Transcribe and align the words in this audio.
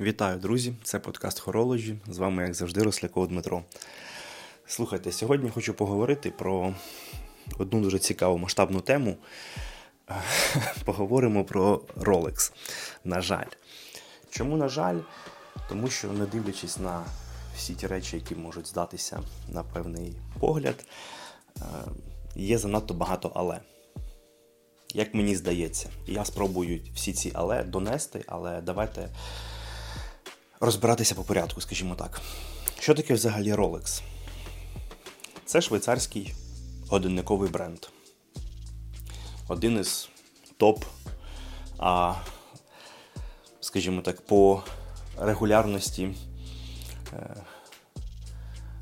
Вітаю, 0.00 0.38
друзі! 0.38 0.74
Це 0.82 0.98
подкаст 0.98 1.40
Хорологі. 1.40 1.96
З 2.08 2.18
вами, 2.18 2.42
як 2.42 2.54
завжди, 2.54 2.82
Росляков 2.82 3.28
Дмитро. 3.28 3.62
Слухайте, 4.66 5.12
сьогодні 5.12 5.50
хочу 5.50 5.74
поговорити 5.74 6.30
про 6.30 6.74
одну 7.58 7.80
дуже 7.80 7.98
цікаву 7.98 8.38
масштабну 8.38 8.80
тему. 8.80 9.16
Поговоримо 10.84 11.44
про 11.44 11.80
Rolex. 11.96 12.52
На 13.04 13.20
жаль. 13.20 13.46
Чому, 14.30 14.56
на 14.56 14.68
жаль? 14.68 14.98
Тому 15.68 15.90
що, 15.90 16.12
не 16.12 16.26
дивлячись 16.26 16.78
на 16.78 17.04
всі 17.56 17.74
ті 17.74 17.86
речі, 17.86 18.16
які 18.16 18.34
можуть 18.34 18.66
здатися 18.66 19.20
на 19.48 19.62
певний 19.62 20.16
погляд, 20.38 20.84
е, 21.56 21.62
є 22.34 22.58
занадто 22.58 22.94
багато 22.94 23.32
але. 23.34 23.60
Як 24.94 25.14
мені 25.14 25.36
здається, 25.36 25.88
я 26.06 26.24
спробую 26.24 26.80
всі 26.94 27.12
ці 27.12 27.32
але 27.34 27.62
донести, 27.62 28.24
але 28.26 28.60
давайте 28.60 29.08
розбиратися 30.60 31.14
по 31.14 31.22
порядку, 31.22 31.60
скажімо 31.60 31.94
так. 31.94 32.20
Що 32.80 32.94
таке 32.94 33.14
взагалі 33.14 33.52
Rolex? 33.52 34.02
Це 35.44 35.60
швейцарський 35.60 36.34
годинниковий 36.88 37.50
бренд. 37.50 37.78
Один 39.48 39.78
із 39.78 40.08
топ, 40.56 40.84
а, 41.78 42.14
скажімо 43.60 44.02
так, 44.02 44.20
по 44.20 44.62
регулярності 45.18 46.14
е, 47.12 47.36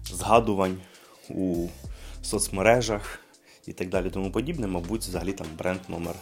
згадувань 0.05 0.81
у 1.29 1.69
соцмережах 2.23 3.21
і 3.67 3.73
так 3.73 3.89
далі, 3.89 4.11
тому 4.11 4.33
подібне, 4.33 4.67
мабуть, 4.67 5.03
взагалі 5.03 5.33
там 5.33 5.47
бренд 5.59 5.81
номер 5.89 6.15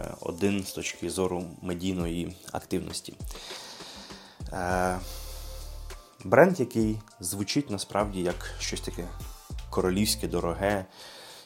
е, 0.00 0.14
один 0.20 0.64
з 0.64 0.72
точки 0.72 1.10
зору 1.10 1.44
медійної 1.62 2.36
активності. 2.52 3.14
Е, 4.54 4.98
бренд, 6.24 6.60
який 6.60 6.98
звучить 7.20 7.70
насправді 7.70 8.20
як 8.22 8.50
щось 8.60 8.80
таке 8.80 9.04
королівське, 9.70 10.28
дороге. 10.28 10.84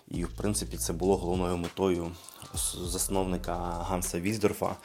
І, 0.09 0.25
в 0.25 0.37
принципі, 0.37 0.77
це 0.77 0.93
було 0.93 1.17
головною 1.17 1.57
метою 1.57 2.11
засновника 2.85 3.55
Ганса 3.89 4.21
Віздорфа 4.21 4.77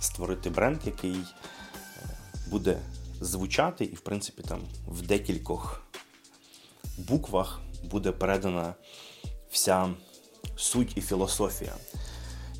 створити 0.00 0.50
бренд, 0.50 0.80
який 0.84 1.16
е, 1.16 1.24
буде 2.50 2.78
звучати, 3.20 3.84
і, 3.84 3.94
в 3.94 4.00
принципі, 4.00 4.42
там 4.42 4.60
в 4.88 5.02
декількох 5.02 5.82
буквах 6.98 7.60
буде 7.84 8.12
передана 8.12 8.74
вся 9.50 9.90
суть 10.56 10.96
і 10.96 11.00
філософія. 11.00 11.74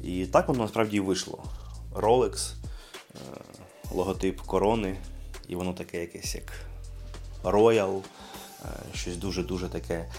І 0.03 0.27
так 0.27 0.49
воно 0.49 0.63
насправді 0.63 0.97
і 0.97 1.01
вийшло. 1.01 1.45
Rolex, 1.95 2.53
е, 3.15 3.19
логотип 3.91 4.41
корони, 4.41 4.97
і 5.49 5.57
воно 5.57 5.73
таке 5.73 6.01
якесь 6.01 6.35
як 6.35 6.53
Royal, 7.45 8.03
е, 8.65 8.69
щось 8.95 9.17
дуже-дуже 9.17 9.69
таке 9.69 10.13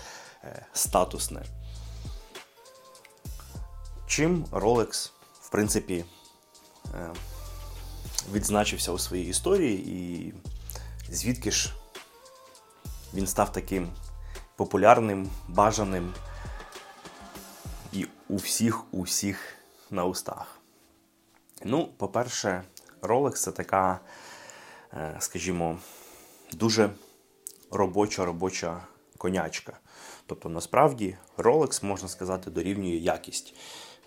е, 0.44 0.66
статусне. 0.74 1.42
Чим 4.08 4.46
Rolex, 4.46 5.12
в 5.42 5.50
принципі, 5.50 6.06
е, 6.94 7.10
відзначився 8.32 8.92
у 8.92 8.98
своїй 8.98 9.28
історії, 9.28 9.90
і 9.90 10.34
звідки 11.14 11.52
ж 11.52 11.74
він 13.14 13.28
став 13.28 13.52
таким 13.52 13.90
популярним, 14.56 15.30
бажаним 15.48 16.14
і 17.94 18.08
у 18.28 18.36
всіх, 18.36 18.94
у 18.94 19.02
всіх 19.02 19.56
на 19.90 20.06
устах. 20.06 20.60
Ну, 21.64 21.88
по-перше, 21.98 22.64
Rolex 23.02 23.32
це 23.32 23.52
така, 23.52 24.00
е, 24.94 25.16
скажімо, 25.20 25.78
дуже 26.54 26.90
робоча 27.72 28.26
робоча 28.26 28.82
конячка. 29.18 29.80
Тобто, 30.26 30.50
насправді, 30.50 31.18
Rolex, 31.38 31.86
можна 31.86 32.08
сказати, 32.08 32.52
дорівнює 32.52 32.96
якість. 32.96 33.56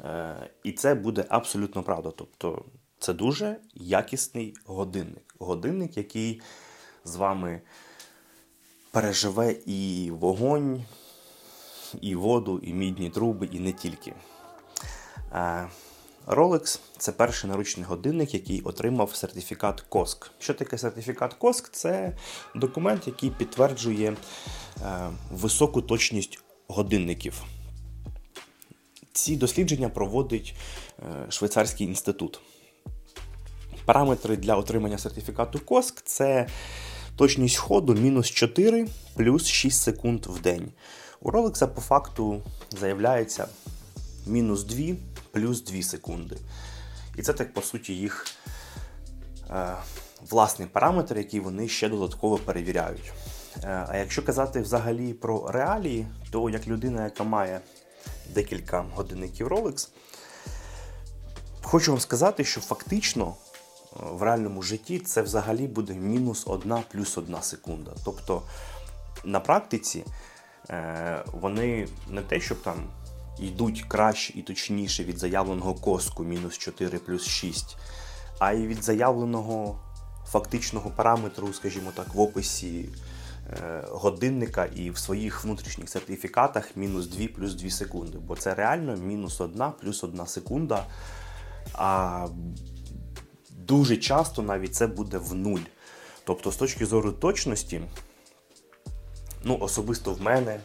Е, 0.00 0.50
і 0.62 0.72
це 0.72 0.94
буде 0.94 1.24
абсолютно 1.28 1.82
правда. 1.82 2.12
Тобто, 2.16 2.64
це 2.98 3.12
дуже 3.12 3.56
якісний 3.74 4.54
годинник. 4.64 5.34
Годинник, 5.38 5.96
який 5.96 6.42
з 7.04 7.16
вами 7.16 7.60
переживе 8.90 9.52
і 9.66 10.10
вогонь, 10.10 10.84
і 12.00 12.14
воду, 12.14 12.58
і 12.58 12.72
мідні 12.72 13.10
труби, 13.10 13.48
і 13.52 13.60
не 13.60 13.72
тільки. 13.72 14.14
Rolex 16.26 16.80
це 16.98 17.12
перший 17.12 17.50
наручний 17.50 17.86
годинник, 17.86 18.34
який 18.34 18.62
отримав 18.62 19.14
сертифікат 19.14 19.84
COSC. 19.90 20.30
Що 20.38 20.54
таке 20.54 20.78
сертифікат 20.78 21.36
COSC? 21.40 21.68
Це 21.72 22.16
документ, 22.54 23.06
який 23.06 23.30
підтверджує 23.30 24.16
е, 24.82 25.10
високу 25.32 25.82
точність 25.82 26.38
годинників. 26.68 27.42
Ці 29.12 29.36
дослідження 29.36 29.88
проводить 29.88 30.54
е, 30.98 31.30
Швейцарський 31.30 31.86
інститут. 31.86 32.40
Параметри 33.84 34.36
для 34.36 34.56
отримання 34.56 34.98
сертифікату 34.98 35.58
COSC 35.58 36.02
це 36.04 36.46
точність 37.16 37.56
ходу 37.56 37.94
мінус 37.94 38.30
4 38.30 38.88
плюс 39.14 39.46
6 39.46 39.82
секунд 39.82 40.26
в 40.26 40.40
день. 40.40 40.72
У 41.20 41.30
Rolex 41.30 41.66
по 41.66 41.80
факту 41.80 42.42
заявляється 42.70 43.48
мінус 44.26 44.64
2 44.64 44.94
плюс 45.32 45.64
2 45.64 45.82
секунди. 45.82 46.36
І 47.16 47.22
це 47.22 47.32
так, 47.32 47.54
по 47.54 47.62
суті, 47.62 47.94
їх 47.94 48.26
е, 49.50 49.74
власний 50.30 50.68
параметр, 50.68 51.18
який 51.18 51.40
вони 51.40 51.68
ще 51.68 51.88
додатково 51.88 52.38
перевіряють. 52.38 53.12
Е, 53.64 53.86
а 53.88 53.96
якщо 53.96 54.24
казати 54.24 54.60
взагалі 54.60 55.12
про 55.12 55.50
реалії, 55.50 56.06
то 56.30 56.50
як 56.50 56.68
людина, 56.68 57.04
яка 57.04 57.24
має 57.24 57.60
декілька 58.34 58.84
годинників 58.94 59.48
Rolex, 59.48 59.88
хочу 61.62 61.90
вам 61.90 62.00
сказати, 62.00 62.44
що 62.44 62.60
фактично 62.60 63.24
е, 63.26 63.96
в 64.10 64.22
реальному 64.22 64.62
житті 64.62 64.98
це 64.98 65.22
взагалі 65.22 65.66
буде 65.66 65.94
мінус 65.94 66.46
1 66.46 66.74
плюс 66.92 67.18
1 67.18 67.42
секунда. 67.42 67.90
Тобто 68.04 68.42
на 69.24 69.40
практиці 69.40 70.04
е, 70.70 71.24
вони 71.32 71.88
не 72.08 72.22
те, 72.22 72.40
щоб 72.40 72.62
там 72.62 72.84
йдуть 73.38 73.84
краще 73.88 74.32
і 74.38 74.42
точніше 74.42 75.04
від 75.04 75.18
заявленого 75.18 75.74
коску 75.74 76.24
мінус 76.24 76.58
4 76.58 76.98
плюс 76.98 77.26
6, 77.26 77.76
а 78.38 78.52
й 78.52 78.66
від 78.66 78.84
заявленого 78.84 79.78
фактичного 80.26 80.90
параметру, 80.90 81.52
скажімо 81.52 81.90
так, 81.94 82.14
в 82.14 82.20
описі 82.20 82.88
е, 83.50 83.84
годинника 83.90 84.64
і 84.64 84.90
в 84.90 84.98
своїх 84.98 85.44
внутрішніх 85.44 85.88
сертифікатах 85.88 86.76
мінус 86.76 87.06
2 87.06 87.28
плюс 87.28 87.54
2 87.54 87.70
секунди. 87.70 88.18
Бо 88.18 88.36
це 88.36 88.54
реально 88.54 88.96
мінус 88.96 89.40
1 89.40 89.62
плюс 89.80 90.04
1 90.04 90.26
секунда. 90.26 90.86
А 91.74 92.26
дуже 93.50 93.96
часто 93.96 94.42
навіть 94.42 94.74
це 94.74 94.86
буде 94.86 95.18
в 95.18 95.34
нуль. 95.34 95.60
Тобто, 96.24 96.52
з 96.52 96.56
точки 96.56 96.86
зору 96.86 97.12
точності, 97.12 97.80
ну, 99.44 99.58
особисто 99.60 100.12
в 100.12 100.22
мене, 100.22 100.52
е, 100.52 100.60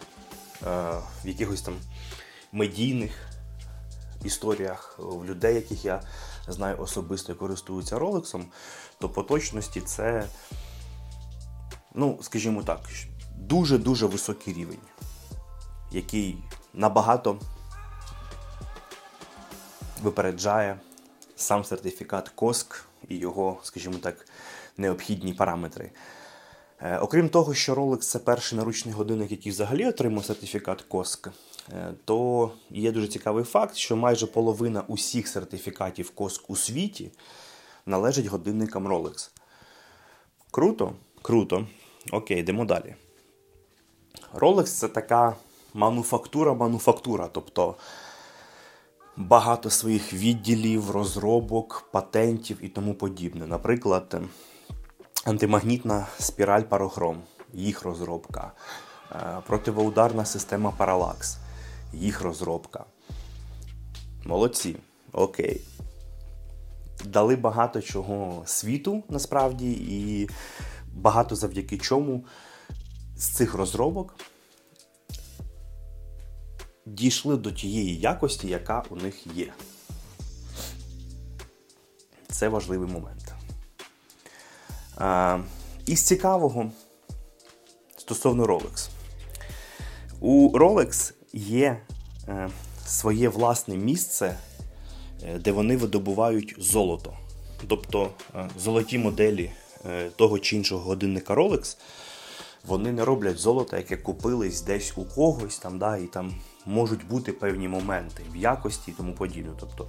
в 1.23 1.27
якихось 1.27 1.61
там 1.61 1.73
медійних 2.51 3.11
історіях 4.23 4.95
в 4.99 5.25
людей, 5.25 5.55
яких 5.55 5.85
я 5.85 6.01
знаю 6.47 6.81
особисто 6.81 7.31
і 7.31 7.35
користуються 7.35 7.99
роликсом, 7.99 8.45
то 8.99 9.09
по 9.09 9.23
точності 9.23 9.81
це, 9.81 10.27
ну, 11.93 12.19
скажімо 12.21 12.63
так, 12.63 12.79
дуже-дуже 13.37 14.05
високий 14.05 14.53
рівень, 14.53 14.79
який 15.91 16.37
набагато 16.73 17.39
випереджає 20.03 20.79
сам 21.35 21.65
сертифікат 21.65 22.29
КОСК 22.29 22.85
і 23.09 23.17
його, 23.17 23.57
скажімо 23.63 23.97
так, 24.01 24.27
необхідні 24.77 25.33
параметри. 25.33 25.91
Е, 26.81 26.97
окрім 26.97 27.29
того, 27.29 27.53
що 27.53 27.75
Rolex 27.75 27.97
це 27.97 28.19
перший 28.19 28.57
наручний 28.57 28.93
годинник, 28.93 29.31
який 29.31 29.51
взагалі 29.51 29.87
отримав 29.87 30.25
сертифікат 30.25 30.81
КОСК, 30.81 31.29
то 32.05 32.51
є 32.69 32.91
дуже 32.91 33.07
цікавий 33.07 33.43
факт, 33.43 33.75
що 33.75 33.95
майже 33.95 34.27
половина 34.27 34.83
усіх 34.87 35.27
сертифікатів 35.27 36.09
КОСК 36.09 36.49
у 36.49 36.55
світі 36.55 37.11
належить 37.85 38.25
годинникам 38.25 38.87
Rolex. 38.87 39.29
Круто? 40.51 40.93
Круто. 41.21 41.67
Окей, 42.11 42.39
йдемо 42.39 42.65
далі. 42.65 42.95
Rolex 44.33 44.63
це 44.63 44.87
така 44.87 45.35
мануфактура-мануфактура, 45.75 47.29
тобто 47.31 47.75
багато 49.17 49.69
своїх 49.69 50.13
відділів, 50.13 50.91
розробок, 50.91 51.89
патентів 51.91 52.57
і 52.61 52.69
тому 52.69 52.93
подібне. 52.93 53.47
Наприклад, 53.47 54.21
антимагнітна 55.25 56.07
спіраль 56.19 56.63
парохром, 56.63 57.17
їх 57.53 57.83
розробка, 57.83 58.51
е, 59.11 59.37
противоударна 59.47 60.25
система 60.25 60.73
Паралакс, 60.77 61.37
їх 61.93 62.21
розробка. 62.21 62.85
Молодці. 64.25 64.75
Окей. 65.11 65.61
дали 67.05 67.35
багато 67.35 67.81
чого 67.81 68.43
світу 68.45 69.03
насправді, 69.09 69.71
і 69.71 70.29
багато 70.93 71.35
завдяки 71.35 71.77
чому 71.77 72.25
з 73.15 73.27
цих 73.27 73.53
розробок 73.53 74.15
дійшли 76.85 77.37
до 77.37 77.51
тієї 77.51 77.99
якості, 77.99 78.47
яка 78.47 78.83
у 78.89 78.95
них 78.95 79.27
є. 79.27 79.53
Це 82.29 82.49
важливий 82.49 82.89
момент. 82.89 83.33
А, 84.97 85.39
Із 85.85 86.01
цікавого 86.01 86.71
стосовно 87.97 88.45
Rolex. 88.45 88.89
У 90.19 90.57
Rolex 90.57 91.13
є 91.37 91.81
е, 92.27 92.49
своє 92.85 93.29
власне 93.29 93.77
місце, 93.77 94.37
е, 95.23 95.39
де 95.39 95.51
вони 95.51 95.77
видобувають 95.77 96.55
золото. 96.57 97.13
Тобто 97.67 98.09
е, 98.35 98.49
золоті 98.59 98.97
моделі 98.97 99.51
того 100.15 100.39
чи 100.39 100.55
іншого 100.55 100.83
годинника 100.83 101.35
Rolex, 101.35 101.77
вони 102.65 102.91
не 102.91 103.05
роблять 103.05 103.37
золото, 103.37 103.77
яке 103.77 103.97
купились 103.97 104.61
десь 104.61 104.93
у 104.97 105.05
когось, 105.05 105.57
там, 105.57 105.79
да, 105.79 105.97
і 105.97 106.05
там 106.05 106.35
можуть 106.65 107.07
бути 107.07 107.31
певні 107.31 107.67
моменти 107.67 108.23
в 108.33 108.35
якості 108.35 108.91
і 108.91 108.93
тому 108.93 109.13
подібне. 109.13 109.51
Тобто 109.59 109.87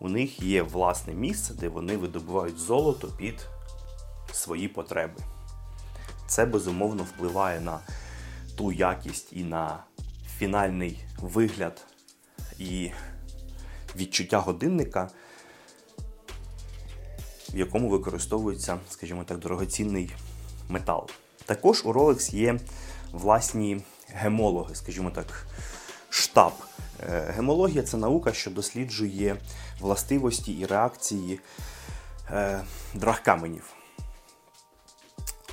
у 0.00 0.08
них 0.08 0.42
є 0.42 0.62
власне 0.62 1.14
місце, 1.14 1.54
де 1.54 1.68
вони 1.68 1.96
видобувають 1.96 2.58
золото 2.58 3.08
під 3.18 3.46
свої 4.32 4.68
потреби. 4.68 5.20
Це 6.28 6.46
безумовно 6.46 7.02
впливає 7.02 7.60
на 7.60 7.78
ту 8.56 8.72
якість 8.72 9.32
і 9.32 9.44
на 9.44 9.78
фінальний 10.38 11.04
вигляд 11.20 11.84
і 12.58 12.90
відчуття 13.96 14.38
годинника, 14.38 15.10
в 17.54 17.56
якому 17.56 17.88
використовується, 17.88 18.78
скажімо 18.90 19.24
так, 19.24 19.38
дорогоцінний 19.38 20.10
метал. 20.68 21.08
Також 21.44 21.82
у 21.84 21.92
Rolex 21.92 22.34
є 22.34 22.60
власні 23.12 23.80
гемологи, 24.08 24.74
скажімо 24.74 25.10
так, 25.10 25.46
штаб. 26.10 26.52
Е, 27.02 27.32
гемологія 27.36 27.82
це 27.82 27.96
наука, 27.96 28.32
що 28.32 28.50
досліджує 28.50 29.36
властивості 29.80 30.52
і 30.52 30.66
реакції 30.66 31.40
е, 32.30 32.60
драгкаменів. 32.94 33.74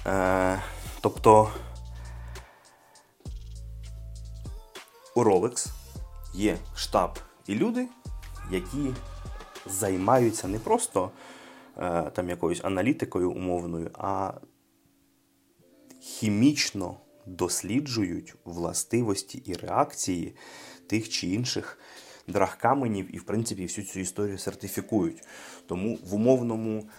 Е, 0.07 0.61
тобто 1.01 1.51
у 5.15 5.23
Rolex 5.23 5.67
є 6.33 6.57
штаб 6.75 7.19
і 7.47 7.55
люди, 7.55 7.87
які 8.51 8.93
займаються 9.65 10.47
не 10.47 10.59
просто 10.59 11.11
е, 11.77 12.11
там 12.15 12.29
якоюсь 12.29 12.63
аналітикою 12.63 13.31
умовною, 13.31 13.91
а 13.93 14.33
хімічно 15.99 16.97
досліджують 17.25 18.35
властивості 18.45 19.37
і 19.37 19.53
реакції 19.53 20.35
тих 20.87 21.09
чи 21.09 21.27
інших 21.27 21.79
драгкаменів 22.27 23.15
і, 23.15 23.17
в 23.17 23.23
принципі, 23.23 23.63
всю 23.63 23.87
цю 23.87 23.99
історію 23.99 24.37
сертифікують. 24.37 25.23
Тому 25.67 25.99
в 26.03 26.15
умовному 26.15 26.89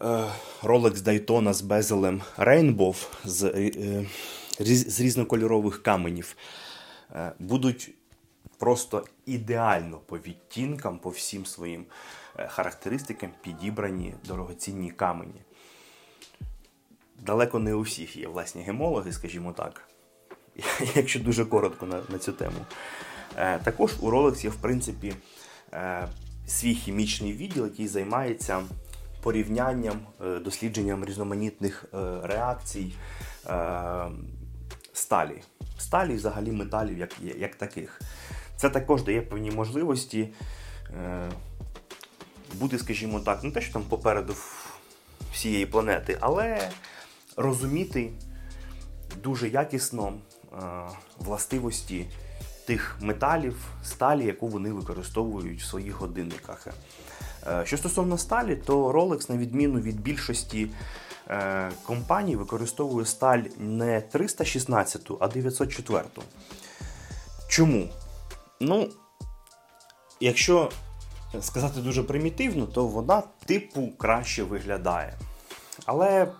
е, 0.00 0.24
Rolex 0.62 0.94
Daytona 0.94 1.52
з 1.52 1.60
безелем 1.60 2.22
Rainbow 2.38 3.08
з, 3.24 3.44
е, 3.44 4.06
з 4.60 5.00
різнокольорових 5.00 5.82
каменів 5.82 6.36
будуть 7.38 7.90
просто 8.58 9.06
ідеально 9.26 9.98
по 10.06 10.18
відтінкам, 10.18 10.98
по 10.98 11.10
всім 11.10 11.46
своїм 11.46 11.84
характеристикам 12.48 13.30
підібрані 13.42 14.14
дорогоцінні 14.24 14.90
камені. 14.90 15.42
Далеко 17.18 17.58
не 17.58 17.74
у 17.74 17.80
всіх 17.80 18.16
є 18.16 18.28
власні 18.28 18.62
гемологи, 18.62 19.12
скажімо 19.12 19.52
так, 19.52 19.88
якщо 20.94 21.20
дуже 21.20 21.44
коротко 21.44 21.86
на, 21.86 22.02
на 22.08 22.18
цю 22.18 22.32
тему. 22.32 22.66
Е, 23.36 23.58
також 23.58 23.92
у 24.00 24.10
Rolex 24.10 24.44
є, 24.44 24.50
в 24.50 24.56
принципі, 24.56 25.14
е, 25.72 26.08
свій 26.46 26.74
хімічний 26.74 27.32
відділ, 27.32 27.64
який 27.64 27.88
займається 27.88 28.62
порівнянням, 29.22 29.98
е, 30.24 30.38
дослідженням 30.38 31.04
різноманітних 31.04 31.84
реакцій 32.22 32.92
сталі. 35.00 35.42
Сталі, 35.78 36.14
взагалі, 36.14 36.52
металів 36.52 36.98
як 36.98 37.10
як 37.38 37.54
таких. 37.54 38.00
Це 38.56 38.70
також 38.70 39.02
дає 39.02 39.22
певні 39.22 39.50
можливості 39.50 40.28
бути, 42.54 42.78
скажімо 42.78 43.20
так, 43.20 43.44
не 43.44 43.50
те, 43.50 43.60
що 43.60 43.72
там 43.72 43.82
попереду 43.82 44.34
всієї 45.32 45.66
планети, 45.66 46.18
але 46.20 46.70
розуміти 47.36 48.10
дуже 49.22 49.48
якісно 49.48 50.12
властивості 51.18 52.06
тих 52.66 52.96
металів, 53.00 53.56
сталі, 53.84 54.24
яку 54.24 54.48
вони 54.48 54.72
використовують 54.72 55.62
в 55.62 55.66
своїх 55.66 55.94
годинниках. 55.94 56.66
Е, 57.46 57.62
що 57.66 57.76
стосовно 57.76 58.18
сталі, 58.18 58.56
то 58.56 58.92
Rolex, 58.92 59.30
на 59.30 59.36
відміну 59.36 59.80
від 59.80 60.00
більшості 60.00 60.62
е, 60.62 60.70
компаній, 61.86 62.36
використовує 62.36 63.06
сталь 63.06 63.42
не 63.58 64.00
316, 64.00 65.10
а 65.20 65.28
904. 65.28 66.04
Чому? 67.48 67.88
Ну, 68.60 68.88
якщо 70.20 70.70
сказати 71.40 71.80
дуже 71.80 72.02
примітивно, 72.02 72.66
то 72.66 72.86
вона 72.86 73.22
типу 73.46 73.92
краще 73.98 74.42
виглядає. 74.42 75.18
Але, 75.86 76.32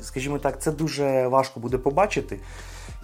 скажімо 0.00 0.38
так, 0.38 0.62
це 0.62 0.72
дуже 0.72 1.28
важко 1.28 1.60
буде 1.60 1.78
побачити. 1.78 2.40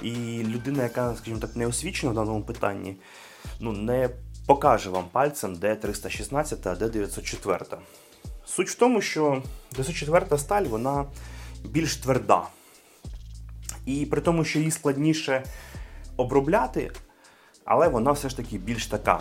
І 0.03 0.13
людина, 0.45 0.83
яка, 0.83 1.15
скажімо 1.17 1.39
так, 1.41 1.57
не 1.57 1.67
освічена 1.67 2.13
в 2.13 2.15
даному 2.15 2.43
питанні, 2.43 2.97
ну, 3.61 3.73
не 3.73 4.11
покаже 4.47 4.91
вам 4.91 5.05
пальцем, 5.13 5.55
де 5.55 5.77
316, 5.77 6.67
а 6.67 6.75
де 6.75 6.89
904. 6.89 7.61
Суть 8.57 8.69
в 8.69 8.75
тому, 8.75 9.01
що 9.01 9.43
904 9.73 10.39
сталь 10.39 10.63
вона 10.63 11.05
більш 11.65 11.97
тверда. 11.97 12.43
І 13.87 14.07
при 14.07 14.21
тому, 14.21 14.45
що 14.45 14.59
її 14.59 14.71
складніше 14.71 15.45
обробляти, 16.17 16.91
але 17.65 17.89
вона 17.89 18.13
все 18.13 18.29
ж 18.29 18.37
таки 18.37 18.59
більш 18.59 18.87
така. 18.87 19.21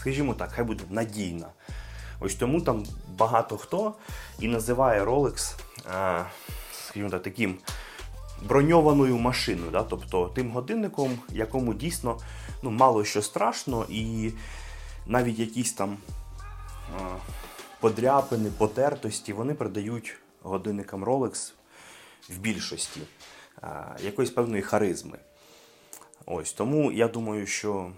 Скажімо 0.00 0.34
так, 0.34 0.52
хай 0.52 0.64
буде 0.64 0.84
надійна. 0.90 1.46
Ось 2.20 2.34
тому 2.34 2.60
там 2.60 2.86
багато 3.18 3.56
хто 3.56 3.94
і 4.40 4.48
називає 4.48 5.04
Rolex, 5.04 5.54
скажімо 6.86 7.10
так, 7.10 7.22
таким 7.22 7.58
броньованою 8.42 9.18
машиною, 9.18 9.70
да? 9.70 9.82
тобто 9.82 10.28
тим 10.28 10.50
годинником, 10.50 11.18
якому 11.28 11.74
дійсно 11.74 12.18
ну, 12.62 12.70
мало 12.70 13.04
що 13.04 13.22
страшно, 13.22 13.86
і 13.88 14.32
навіть 15.06 15.38
якісь 15.38 15.72
там 15.72 15.96
а, 16.96 17.16
подряпини, 17.80 18.50
потертості, 18.58 19.32
вони 19.32 19.54
придають 19.54 20.16
годинникам 20.42 21.04
Rolex 21.04 21.52
в 22.28 22.38
більшості 22.38 23.00
якоїсь 24.02 24.30
певної 24.30 24.62
харизми. 24.62 25.18
Ось 26.26 26.52
Тому 26.52 26.92
я 26.92 27.08
думаю, 27.08 27.46
що 27.46 27.92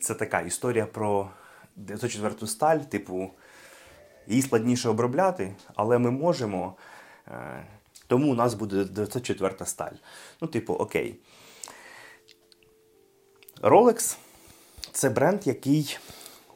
це 0.00 0.14
така 0.14 0.40
історія 0.40 0.86
про 0.86 1.30
904 1.76 2.46
сталь, 2.46 2.78
типу, 2.78 3.30
її 4.26 4.42
складніше 4.42 4.88
обробляти, 4.88 5.54
але 5.74 5.98
ми 5.98 6.10
можемо. 6.10 6.76
Е, 7.28 7.66
тому 8.06 8.32
у 8.32 8.34
нас 8.34 8.54
буде 8.54 8.84
904 8.84 9.66
сталь. 9.66 9.92
Ну, 10.40 10.48
типу, 10.48 10.74
окей. 10.74 11.20
Rolex 13.62 14.16
це 14.92 15.10
бренд, 15.10 15.46
який 15.46 15.98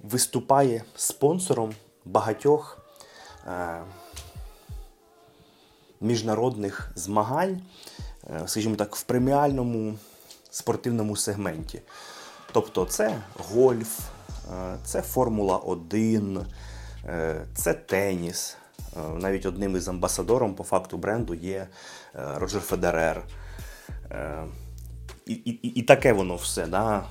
виступає 0.03 0.85
спонсором 0.95 1.75
багатьох 2.05 2.79
е, 3.47 3.81
міжнародних 6.01 6.91
змагань, 6.95 7.61
е, 8.31 8.43
скажімо 8.47 8.77
так, 8.77 8.97
в 8.97 9.03
преміальному 9.03 9.99
спортивному 10.51 11.17
сегменті. 11.17 11.83
Тобто 12.53 12.85
це 12.85 13.19
гольф, 13.35 13.99
е, 14.53 14.77
це 14.85 15.03
Формула 15.03 15.57
1, 15.57 16.47
е, 17.07 17.47
це 17.55 17.75
теніс, 17.75 18.57
навіть 19.17 19.47
одним 19.47 19.77
із 19.77 19.89
амбасадором 19.89 20.55
по 20.55 20.65
факту 20.65 20.99
бренду 20.99 21.35
є 21.35 21.69
Роджер 22.15 22.61
Федерер. 22.61 23.25
І 25.27 25.33
і, 25.33 25.69
і 25.69 25.83
таке 25.83 26.13
воно 26.13 26.37
все, 26.37 26.67
да? 26.67 27.05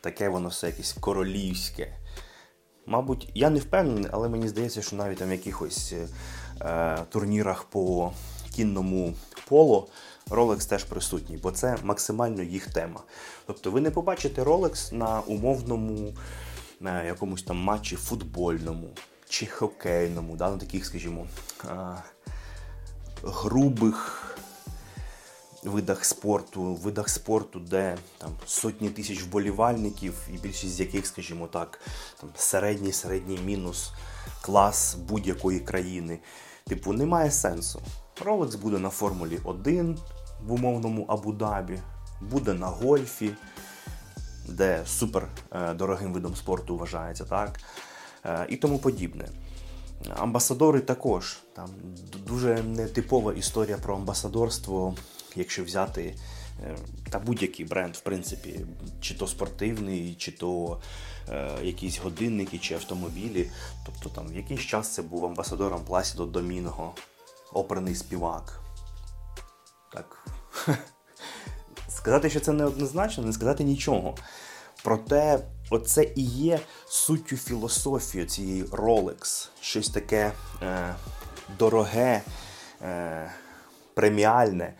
таке 0.00 0.28
воно 0.28 0.48
все 0.48 0.66
якесь 0.66 0.92
королівське. 0.92 1.92
Мабуть, 2.88 3.28
я 3.34 3.50
не 3.50 3.58
впевнений, 3.58 4.10
але 4.12 4.28
мені 4.28 4.48
здається, 4.48 4.82
що 4.82 4.96
навіть 4.96 5.18
там 5.18 5.28
в 5.28 5.32
якихось 5.32 5.94
е, 6.60 6.98
турнірах 7.08 7.64
по 7.64 8.12
кінному 8.54 9.14
поло 9.48 9.86
Rolex 10.30 10.68
теж 10.68 10.84
присутній, 10.84 11.36
бо 11.36 11.50
це 11.50 11.76
максимально 11.82 12.42
їх 12.42 12.66
тема. 12.66 13.00
Тобто 13.46 13.70
ви 13.70 13.80
не 13.80 13.90
побачите 13.90 14.42
Rolex 14.42 14.94
на 14.94 15.20
умовному 15.20 16.14
на 16.80 17.02
якомусь 17.02 17.42
там 17.42 17.56
матчі 17.56 17.96
футбольному 17.96 18.88
чи 19.28 19.46
хокейному, 19.46 20.36
да, 20.36 20.50
на 20.50 20.56
таких, 20.56 20.86
скажімо, 20.86 21.26
грубих 23.22 24.27
видах 25.68 26.04
спорту, 26.04 26.62
видах 26.62 27.08
спорту, 27.08 27.60
де 27.60 27.96
там 28.18 28.30
сотні 28.46 28.90
тисяч 28.90 29.22
вболівальників, 29.22 30.14
і 30.34 30.38
більшість 30.38 30.72
з 30.72 30.80
яких, 30.80 31.06
скажімо 31.06 31.46
так, 31.46 31.80
там 32.20 32.30
середній 32.36 32.92
середній 32.92 33.38
мінус 33.44 33.92
клас 34.42 34.94
будь-якої 34.94 35.60
країни. 35.60 36.18
Типу, 36.66 36.92
немає 36.92 37.30
сенсу. 37.30 37.80
Rolex 38.24 38.56
буде 38.56 38.78
на 38.78 38.90
Формулі 38.90 39.38
1 39.44 39.98
в 40.46 40.52
умовному 40.52 41.04
Абу-Дабі, 41.04 41.78
буде 42.20 42.54
на 42.54 42.66
гольфі, 42.66 43.30
де 44.48 44.82
супер 44.86 45.28
е, 45.52 45.74
дорогим 45.74 46.12
видом 46.12 46.36
спорту 46.36 46.76
вважається, 46.76 47.24
так? 47.24 47.60
Е, 48.24 48.46
і 48.48 48.56
тому 48.56 48.78
подібне. 48.78 49.28
Амбасадори 50.16 50.80
також. 50.80 51.38
Там 51.52 51.68
дуже 52.26 52.62
нетипова 52.62 53.32
історія 53.32 53.76
про 53.76 53.94
амбасадорство, 53.94 54.94
якщо 55.38 55.64
взяти 55.64 56.14
е, 56.64 56.76
та 57.10 57.18
будь-який 57.18 57.66
бренд, 57.66 57.96
в 57.96 58.00
принципі, 58.00 58.60
чи 59.00 59.14
то 59.14 59.26
спортивний, 59.26 60.14
чи 60.18 60.32
то 60.32 60.80
е, 61.28 61.50
якісь 61.62 61.98
годинники, 61.98 62.58
чи 62.58 62.74
автомобілі. 62.74 63.50
Тобто 63.86 64.08
там 64.08 64.28
в 64.28 64.36
якийсь 64.36 64.60
час 64.60 64.94
це 64.94 65.02
був 65.02 65.26
амбасадором 65.26 65.84
Пласідо 65.84 66.26
Домінго, 66.26 66.94
оперний 67.52 67.94
співак. 67.94 68.60
Так. 69.92 70.26
Сказати, 71.88 72.30
що 72.30 72.40
це 72.40 72.52
неоднозначно, 72.52 73.24
не 73.24 73.32
сказати 73.32 73.64
нічого. 73.64 74.14
Проте, 74.84 75.38
оце 75.70 76.02
і 76.02 76.22
є 76.22 76.60
суттю 76.88 77.36
філософії 77.36 78.26
цієї 78.26 78.64
Rolex. 78.64 79.48
Щось 79.60 79.90
таке 79.90 80.32
е, 80.62 80.94
дороге, 81.58 82.22
е, 82.82 83.32
преміальне. 83.94 84.74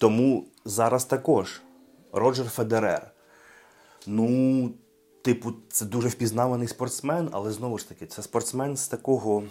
Тому 0.00 0.44
зараз 0.64 1.04
також 1.04 1.60
Роджер 2.12 2.46
Федерер. 2.46 3.10
Ну, 4.06 4.70
типу, 5.22 5.52
це 5.68 5.84
дуже 5.84 6.08
впізнаваний 6.08 6.68
спортсмен, 6.68 7.28
але 7.32 7.52
знову 7.52 7.78
ж 7.78 7.88
таки, 7.88 8.06
це 8.06 8.22
спортсмен 8.22 8.76
з 8.76 8.88
такого, 8.88 9.42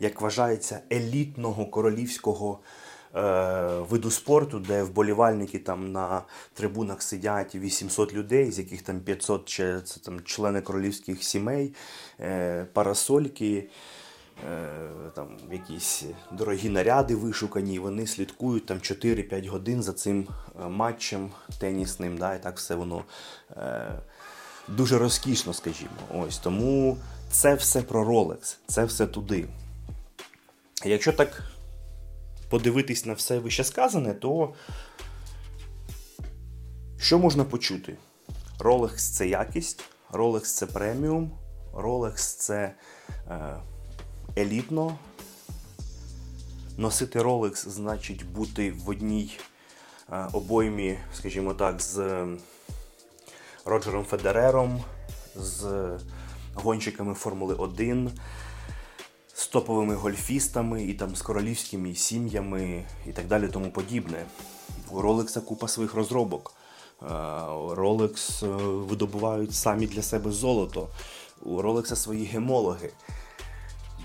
як 0.00 0.20
вважається, 0.20 0.80
елітного 0.92 1.66
королівського 1.66 2.58
е, 3.14 3.20
виду 3.90 4.10
спорту, 4.10 4.58
де 4.58 4.82
вболівальники 4.82 5.58
там 5.58 5.92
на 5.92 6.22
трибунах 6.54 7.02
сидять 7.02 7.54
800 7.54 8.14
людей, 8.14 8.50
з 8.50 8.58
яких 8.58 8.82
там 8.82 9.00
500 9.00 9.48
це 9.48 10.00
там 10.04 10.20
члени 10.24 10.60
королівських 10.60 11.24
сімей, 11.24 11.74
е, 12.20 12.66
парасольки. 12.72 13.68
Е, 14.50 14.90
там 15.14 15.36
якісь 15.52 16.04
дорогі 16.32 16.68
наряди 16.68 17.16
вишукані, 17.16 17.74
і 17.74 17.78
вони 17.78 18.06
слідкують 18.06 18.66
там 18.66 18.78
4-5 18.78 19.48
годин 19.48 19.82
за 19.82 19.92
цим 19.92 20.28
е, 20.62 20.68
матчем 20.68 21.30
тенісним. 21.60 22.18
Да, 22.18 22.34
І 22.34 22.42
так 22.42 22.56
все 22.56 22.74
воно 22.74 23.04
е, 23.56 23.92
дуже 24.68 24.98
розкішно, 24.98 25.52
скажімо. 25.52 25.90
Ось 26.14 26.38
Тому 26.38 26.98
це 27.30 27.54
все 27.54 27.82
про 27.82 28.04
Rolex, 28.04 28.56
це 28.66 28.84
все 28.84 29.06
туди. 29.06 29.48
Якщо 30.84 31.12
так 31.12 31.42
подивитись 32.50 33.06
на 33.06 33.12
все 33.12 33.38
вище 33.38 33.64
сказане, 33.64 34.14
то 34.14 34.54
що 36.98 37.18
можна 37.18 37.44
почути? 37.44 37.96
Rolex 38.58 38.96
це 38.96 39.28
якість, 39.28 39.84
Rolex 40.12 40.40
це 40.40 40.66
преміум, 40.66 41.30
Rolex 41.74 42.16
це 42.16 42.74
е, 43.30 43.56
елітно. 44.38 44.98
Носити 46.76 47.18
Rolex 47.18 47.68
значить 47.68 48.26
бути 48.26 48.72
в 48.72 48.88
одній 48.88 49.38
е, 50.12 50.28
обоймі, 50.32 50.98
скажімо 51.14 51.54
так, 51.54 51.80
з 51.80 52.26
Роджером 53.64 54.04
Федерером, 54.04 54.84
з 55.36 55.88
гонщиками 56.54 57.14
Формули 57.14 57.54
1 57.54 58.10
з 59.34 59.46
топовими 59.46 59.94
гольфістами 59.94 60.84
і 60.84 60.94
там 60.94 61.16
з 61.16 61.22
королівськими 61.22 61.94
сім'ями 61.94 62.84
і 63.06 63.12
так 63.12 63.26
далі 63.26 63.48
тому 63.48 63.70
подібне. 63.70 64.24
У 64.90 65.00
Rolex 65.00 65.40
купа 65.40 65.68
своїх 65.68 65.94
розробок. 65.94 66.54
Rolex 67.70 68.46
е, 68.46 68.48
видобувають 68.86 69.54
самі 69.54 69.86
для 69.86 70.02
себе 70.02 70.30
золото. 70.30 70.88
У 71.42 71.62
Rolex 71.62 71.96
свої 71.96 72.24
гемологи. 72.24 72.90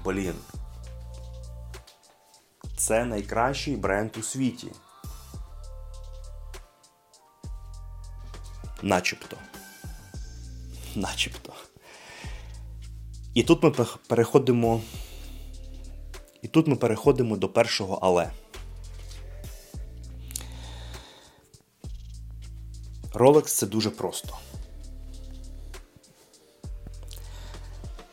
Блін. 0.08 0.36
Це 2.78 3.06
найкращий 3.06 3.76
бренд 3.76 4.18
у 4.18 4.22
світі. 4.22 4.68
Начебто. 8.82 9.38
Начебто. 10.96 11.54
І 13.34 13.44
тут 13.44 13.64
ми 13.64 13.72
переходимо 14.08 14.82
і 16.42 16.48
тут 16.48 16.68
ми 16.68 16.76
переходимо 16.76 17.38
до 17.38 17.50
першого 17.50 18.00
але. 18.02 18.32
Rolex 23.14 23.44
це 23.44 23.68
дуже 23.68 23.90
просто. 23.90 24.38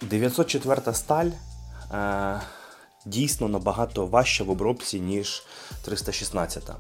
904 0.01 0.95
сталь 0.95 1.31
дійсно 3.07 3.49
набагато 3.49 4.07
важча 4.07 4.45
в 4.45 4.51
обробці, 4.51 5.01
ніж 5.01 5.47
316. 5.83 6.71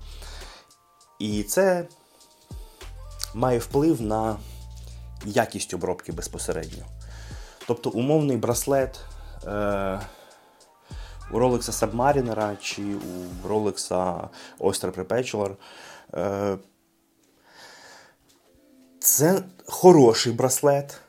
І 1.18 1.42
це 1.42 1.86
має 3.34 3.58
вплив 3.58 4.02
на 4.02 4.36
якість 5.24 5.74
обробки 5.74 6.12
безпосередньо. 6.12 6.84
Тобто 7.66 7.90
умовний 7.90 8.36
браслет. 8.36 9.00
Е, 9.46 10.00
у 11.32 11.38
Rolex 11.38 11.70
Submariner 11.70 12.56
чи 12.60 12.82
у 12.82 13.48
Rolex 13.48 13.90
Oyster 14.60 14.90
Perpetual. 14.90 15.56
Е, 16.14 16.58
це 18.98 19.42
хороший 19.66 20.32
браслет. 20.32 21.00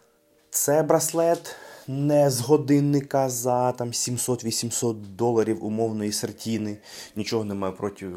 Це 0.50 0.84
браслет 0.84 1.56
не 1.88 2.30
з 2.30 2.42
годинника 2.42 3.30
за 3.30 3.72
там 3.72 3.88
700-800 3.89 4.94
доларів 4.94 5.65
умовної 5.65 6.12
сертіни. 6.12 6.77
Нічого 7.15 7.44
немає 7.44 7.74
проти 7.74 8.12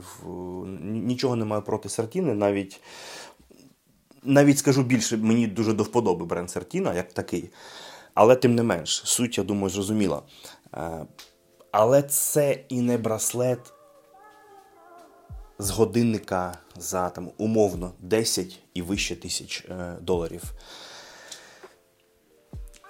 нічого 0.83 1.37
немає 1.37 1.63
проти 1.63 1.89
сертіни. 1.89 2.35
Навіть 2.35 2.81
навіть 4.23 4.59
скажу 4.59 4.83
більше, 4.83 5.17
мені 5.17 5.47
дуже 5.47 5.73
до 5.73 5.83
вподоби 5.83 6.25
бренд 6.25 6.51
Сертіна, 6.51 6.95
як 6.95 7.13
такий. 7.13 7.51
Але 8.15 8.37
тим 8.37 8.55
не 8.55 8.63
менш, 8.63 9.03
суть, 9.05 9.39
я 9.39 9.45
думаю, 9.45 9.71
зрозуміла. 9.71 10.23
Е, 10.75 11.07
але 11.71 12.03
це 12.03 12.65
і 12.69 12.81
не 12.81 12.99
браслет 12.99 13.73
з 15.59 15.71
годинника 15.71 16.59
за 16.77 17.11
там, 17.11 17.31
умовно 17.39 17.93
10 17.99 18.59
і 18.75 18.83
вище 18.83 19.17
тисяч 19.17 19.65
е, 19.71 19.97
доларів. 20.01 20.43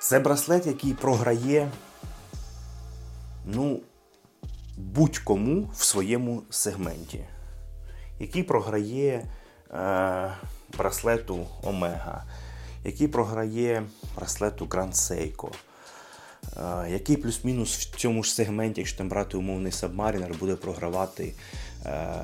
Це 0.01 0.21
браслет, 0.21 0.67
який 0.67 0.95
програє 0.95 1.71
ну, 3.47 3.81
будь-кому 4.77 5.71
в 5.75 5.85
своєму 5.85 6.43
сегменті, 6.51 7.25
який 8.19 8.43
програє 8.43 9.27
е, 9.71 10.33
браслету 10.79 11.47
Омега, 11.63 12.25
який 12.85 13.09
програє 13.09 13.83
браслету 14.17 14.67
Grand 14.67 14.93
Seiko, 14.93 15.53
який 16.89 17.17
плюс-мінус 17.17 17.77
в 17.77 17.97
цьому 17.97 18.23
ж 18.23 18.35
сегменті, 18.35 18.81
якщо 18.81 18.99
там 18.99 19.09
брати 19.09 19.37
умовний 19.37 19.73
Submariner, 19.73 20.39
буде 20.39 20.57
програвати 20.57 21.35
е, 21.87 22.15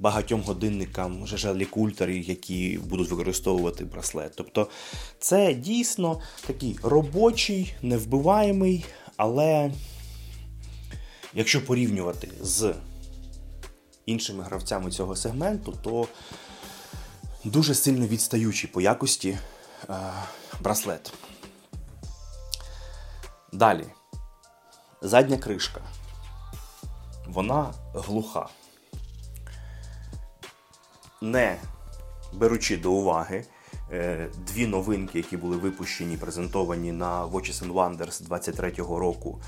багатьом 0.00 0.42
годинникам 0.42 1.26
жежелі 1.26 1.64
культері, 1.64 2.24
які 2.24 2.80
будуть 2.84 3.10
використовувати 3.10 3.84
браслет. 3.84 4.32
Тобто 4.36 4.68
це 5.18 5.54
дійсно 5.54 6.20
такий 6.46 6.78
робочий, 6.82 7.74
невбиваємий, 7.82 8.84
але 9.16 9.72
якщо 11.34 11.66
порівнювати 11.66 12.28
з 12.40 12.74
іншими 14.06 14.44
гравцями 14.44 14.90
цього 14.90 15.16
сегменту, 15.16 15.78
то 15.82 16.06
дуже 17.44 17.74
сильно 17.74 18.06
відстаючий 18.06 18.70
по 18.70 18.80
якості 18.80 19.38
е, 19.90 19.94
браслет. 20.60 21.12
Далі. 23.52 23.84
Задня 25.02 25.38
кришка. 25.38 25.80
Вона 27.26 27.74
глуха. 27.94 28.48
Не 31.20 31.56
беручи 32.32 32.76
до 32.76 32.92
уваги 32.92 33.44
е, 33.92 34.28
дві 34.46 34.66
новинки, 34.66 35.18
які 35.18 35.36
були 35.36 35.56
випущені, 35.56 36.16
презентовані 36.16 36.92
на 36.92 37.26
Watches 37.26 37.64
and 37.64 37.72
Wonders 37.72 38.28
23-го 38.28 38.98
року 38.98 39.40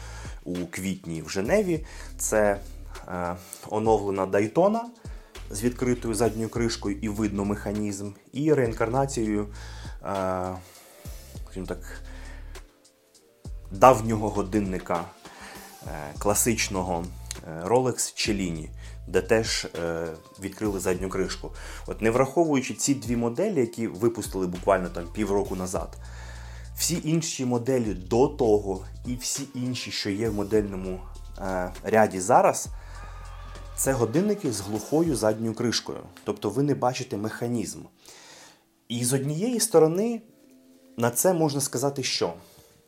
у 0.45 0.67
квітні 0.67 1.23
в 1.23 1.29
Женеві. 1.31 1.87
Це 2.19 2.61
е, 3.09 3.37
оновлена 3.71 4.27
Дайтона 4.27 4.91
з 5.51 5.63
відкритою 5.63 6.15
задньою 6.15 6.49
кришкою 6.49 6.99
і 7.03 7.09
видно 7.09 7.45
механізм, 7.45 8.11
і 8.33 8.55
реінкарнацією 8.55 9.47
е, 10.03 10.55
так, 11.67 12.03
давнього 13.71 14.29
годинника 14.29 15.05
е, 15.87 16.15
класичного 16.19 17.05
е, 17.49 17.63
Rolex 17.65 17.95
Cellini, 17.95 18.69
де 19.11 19.21
теж 19.21 19.65
е, 19.65 20.07
відкрили 20.41 20.81
задню 20.81 21.09
кришку. 21.09 21.51
От 21.87 22.03
Не 22.03 22.11
враховуючи 22.11 22.75
ці 22.75 22.95
дві 22.95 23.17
моделі, 23.17 23.61
які 23.61 23.87
випустили 23.87 24.47
буквально 24.47 24.89
там 24.89 25.05
півроку 25.13 25.57
назад. 25.57 25.97
Всі 26.77 27.01
інші 27.05 27.45
моделі 27.45 27.95
до 27.95 28.29
того, 28.29 28.85
і 29.07 29.17
всі 29.17 29.43
інші, 29.55 29.91
що 29.91 30.11
є 30.11 30.29
в 30.29 30.35
модельному 30.35 31.01
е, 31.39 31.73
ряді 31.83 32.21
зараз, 32.21 32.69
це 33.77 33.93
годинники 33.93 34.53
з 34.53 34.61
глухою 34.61 35.17
задньою 35.17 35.55
кришкою. 35.55 36.01
Тобто 36.25 36.51
ви 36.51 36.63
не 36.63 36.75
бачите 36.75 37.17
механізм. 37.17 37.81
І 38.89 39.05
з 39.05 39.13
однієї 39.13 39.61
сторони, 39.61 40.23
на 40.97 41.11
це 41.11 41.33
можна 41.33 41.61
сказати, 41.61 42.03
що? 42.03 42.35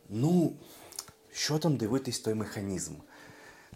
Ну, 0.08 0.52
що 1.32 1.58
там 1.58 1.76
дивитись 1.76 2.18
той 2.18 2.34
механізм? 2.34 2.92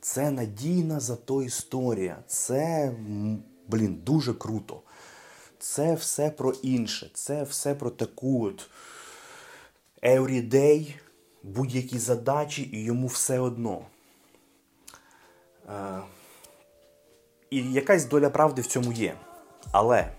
Це 0.01 0.31
надійна 0.31 1.01
зато 1.01 1.43
історія. 1.43 2.17
Це, 2.27 2.93
блін, 3.69 3.95
дуже 4.05 4.35
круто. 4.35 4.83
Це 5.59 5.95
все 5.95 6.31
про 6.31 6.51
інше. 6.51 7.11
Це 7.15 7.43
все 7.43 7.75
про 7.75 7.91
таку 7.91 8.47
от 8.47 8.71
everyday, 10.03 10.95
будь-які 11.43 11.99
задачі, 11.99 12.71
і 12.73 12.85
йому 12.85 13.07
все 13.07 13.39
одно. 13.39 13.87
Е, 15.69 15.99
і 17.51 17.73
якась 17.73 18.05
доля 18.05 18.31
правди 18.31 18.63
в 18.63 18.67
цьому 18.67 18.93
є. 18.93 19.17
Але 19.73 20.13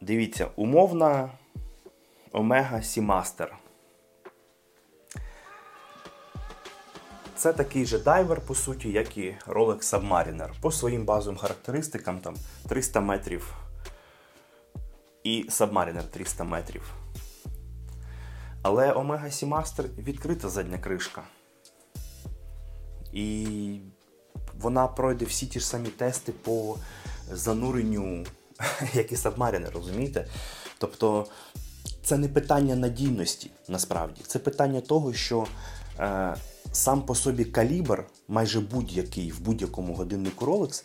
дивіться, 0.00 0.48
умовна 0.56 1.30
Omega 2.32 2.76
Seamaster. 2.76 3.48
Це 7.42 7.52
такий 7.52 7.86
же 7.86 7.98
дайвер, 7.98 8.40
по 8.40 8.54
суті, 8.54 8.88
як 8.88 9.16
і 9.16 9.36
Rolex 9.46 9.82
Submariner. 9.82 10.48
По 10.60 10.72
своїм 10.72 11.04
базовим 11.04 11.38
характеристикам 11.38 12.18
там 12.18 12.36
300 12.68 13.00
метрів 13.00 13.54
і 15.24 15.46
Submariner 15.48 16.02
300 16.02 16.44
метрів. 16.44 16.94
Але 18.62 18.92
Omega 18.92 19.24
Seamaster 19.24 20.02
відкрита 20.02 20.48
задня 20.48 20.78
кришка. 20.78 21.22
І 23.12 23.78
вона 24.58 24.86
пройде 24.86 25.24
всі 25.24 25.46
ті 25.46 25.60
ж 25.60 25.66
самі 25.66 25.88
тести 25.88 26.32
по 26.32 26.76
зануренню, 27.32 28.26
як 28.94 29.12
і 29.12 29.14
Submariner, 29.14 29.72
розумієте? 29.72 30.26
Тобто 30.78 31.26
це 32.04 32.16
не 32.16 32.28
питання 32.28 32.76
надійності 32.76 33.50
насправді. 33.68 34.22
Це 34.26 34.38
питання 34.38 34.80
того, 34.80 35.12
що 35.12 35.46
сам 36.72 37.02
по 37.02 37.14
собі 37.14 37.44
калібр, 37.44 38.04
майже 38.28 38.60
будь-який 38.60 39.30
в 39.30 39.40
будь-якому 39.40 39.94
годиннику 39.94 40.46
Rolex, 40.46 40.84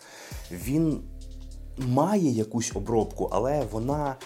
він 0.50 1.02
має 1.78 2.30
якусь 2.30 2.72
обробку, 2.74 3.28
але 3.32 3.62
вона. 3.62 4.16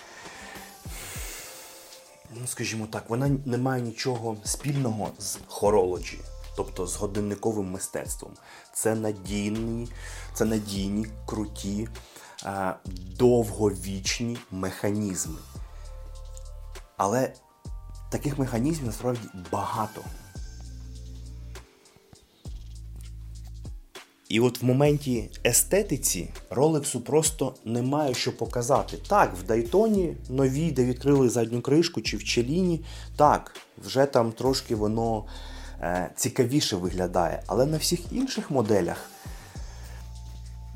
Ну, 2.40 2.46
скажімо 2.46 2.86
так, 2.90 3.10
вона 3.10 3.30
не 3.44 3.58
має 3.58 3.82
нічого 3.82 4.36
спільного 4.44 5.10
з 5.18 5.38
хорологі 5.46 6.18
тобто 6.56 6.86
з 6.86 6.96
годинниковим 6.96 7.70
мистецтвом. 7.70 8.32
Це 8.72 8.94
надійні, 8.94 9.88
це 10.34 10.44
надійні, 10.44 11.06
круті, 11.26 11.88
е, 12.44 12.74
довговічні 13.18 14.38
механізми. 14.50 15.38
Але 16.96 17.32
таких 18.10 18.38
механізмів 18.38 18.86
насправді 18.86 19.28
багато. 19.52 20.00
І 24.32 24.40
от 24.40 24.62
в 24.62 24.64
моменті 24.64 25.30
естетиці 25.46 26.28
Ролексу 26.50 27.00
просто 27.00 27.54
немає 27.64 28.14
що 28.14 28.36
показати. 28.36 28.96
Так, 29.08 29.34
в 29.42 29.46
Дайтоні 29.46 30.16
нові, 30.28 30.70
де 30.70 30.84
відкрили 30.84 31.28
задню 31.28 31.60
кришку, 31.60 32.00
чи 32.00 32.16
в 32.16 32.24
Челіні, 32.24 32.84
так, 33.16 33.56
вже 33.78 34.06
там 34.06 34.32
трошки 34.32 34.74
воно 34.74 35.24
Е, 35.82 36.10
цікавіше 36.16 36.76
виглядає. 36.76 37.42
Але 37.46 37.66
на 37.66 37.76
всіх 37.76 38.12
інших 38.12 38.50
моделях, 38.50 39.10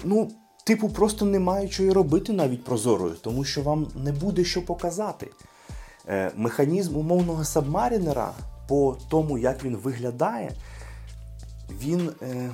ну, 0.05 0.31
типу, 0.65 0.89
просто 0.89 1.25
немає 1.25 1.69
чого 1.69 1.95
робити 1.95 2.33
навіть 2.33 2.65
прозорою, 2.65 3.15
тому 3.23 3.45
що 3.45 3.63
вам 3.63 3.87
не 3.95 4.13
буде 4.13 4.45
що 4.45 4.65
показати. 4.65 5.31
Е, 6.09 6.33
механізм 6.37 6.97
умовного 6.97 7.45
сабмарінера 7.45 8.33
по 8.69 8.99
тому, 9.09 9.39
як 9.39 9.65
він 9.65 9.77
виглядає, 9.77 10.53
він 11.83 12.11
е, 12.23 12.51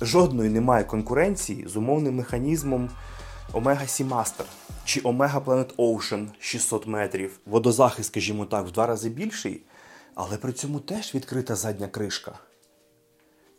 жодної 0.00 0.50
не 0.50 0.60
має 0.60 0.84
конкуренції 0.84 1.68
з 1.68 1.76
умовним 1.76 2.14
механізмом 2.14 2.90
Omega 3.52 3.86
Seamaster 3.86 4.44
чи 4.84 5.00
Omega 5.00 5.44
Planet 5.44 5.76
Ocean 5.76 6.28
600 6.40 6.86
метрів. 6.86 7.38
Водозахист, 7.46 8.08
скажімо 8.08 8.44
так, 8.44 8.66
в 8.66 8.70
два 8.70 8.86
рази 8.86 9.08
більший. 9.08 9.62
Але 10.14 10.36
при 10.36 10.52
цьому 10.52 10.80
теж 10.80 11.14
відкрита 11.14 11.56
задня 11.56 11.88
кришка. 11.88 12.38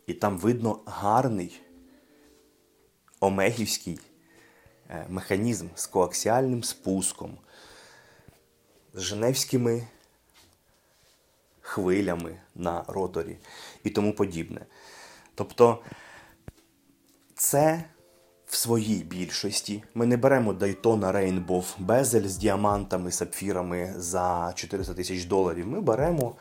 І 0.06 0.14
там 0.14 0.38
видно 0.38 0.80
гарний 0.86 1.60
омегівський 3.20 4.00
е, 4.90 5.06
механізм 5.08 5.66
з 5.74 5.86
коаксіальним 5.86 6.64
спуском, 6.64 7.38
з 8.94 9.00
женевськими 9.00 9.86
хвилями 11.60 12.40
на 12.54 12.84
роторі 12.88 13.36
і 13.84 13.90
тому 13.90 14.12
подібне. 14.12 14.66
Тобто 15.34 15.78
це 17.38 17.84
в 18.46 18.56
своїй 18.56 19.04
більшості. 19.04 19.84
Ми 19.94 20.06
не 20.06 20.16
беремо 20.16 20.52
Daytona 20.52 21.12
Rainbow 21.12 21.64
Bezel 21.86 22.28
з 22.28 22.36
діамантами, 22.36 23.12
сапфірами 23.12 23.94
за 23.96 24.52
400 24.54 24.94
тисяч 24.94 25.24
доларів. 25.24 25.66
Ми 25.66 25.80
беремо 25.80 26.34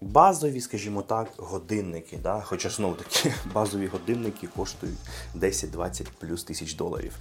базові, 0.00 0.60
скажімо 0.60 1.02
так, 1.02 1.32
годинники. 1.36 2.18
Да? 2.22 2.40
Хоча 2.40 2.70
знову 2.70 2.94
таки 2.94 3.34
базові 3.54 3.86
годинники 3.86 4.46
коштують 4.46 4.98
10-20 5.34 6.06
плюс 6.20 6.44
тисяч 6.44 6.74
доларів. 6.74 7.16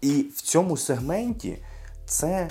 І 0.00 0.22
в 0.22 0.40
цьому 0.40 0.76
сегменті 0.76 1.58
це 2.06 2.50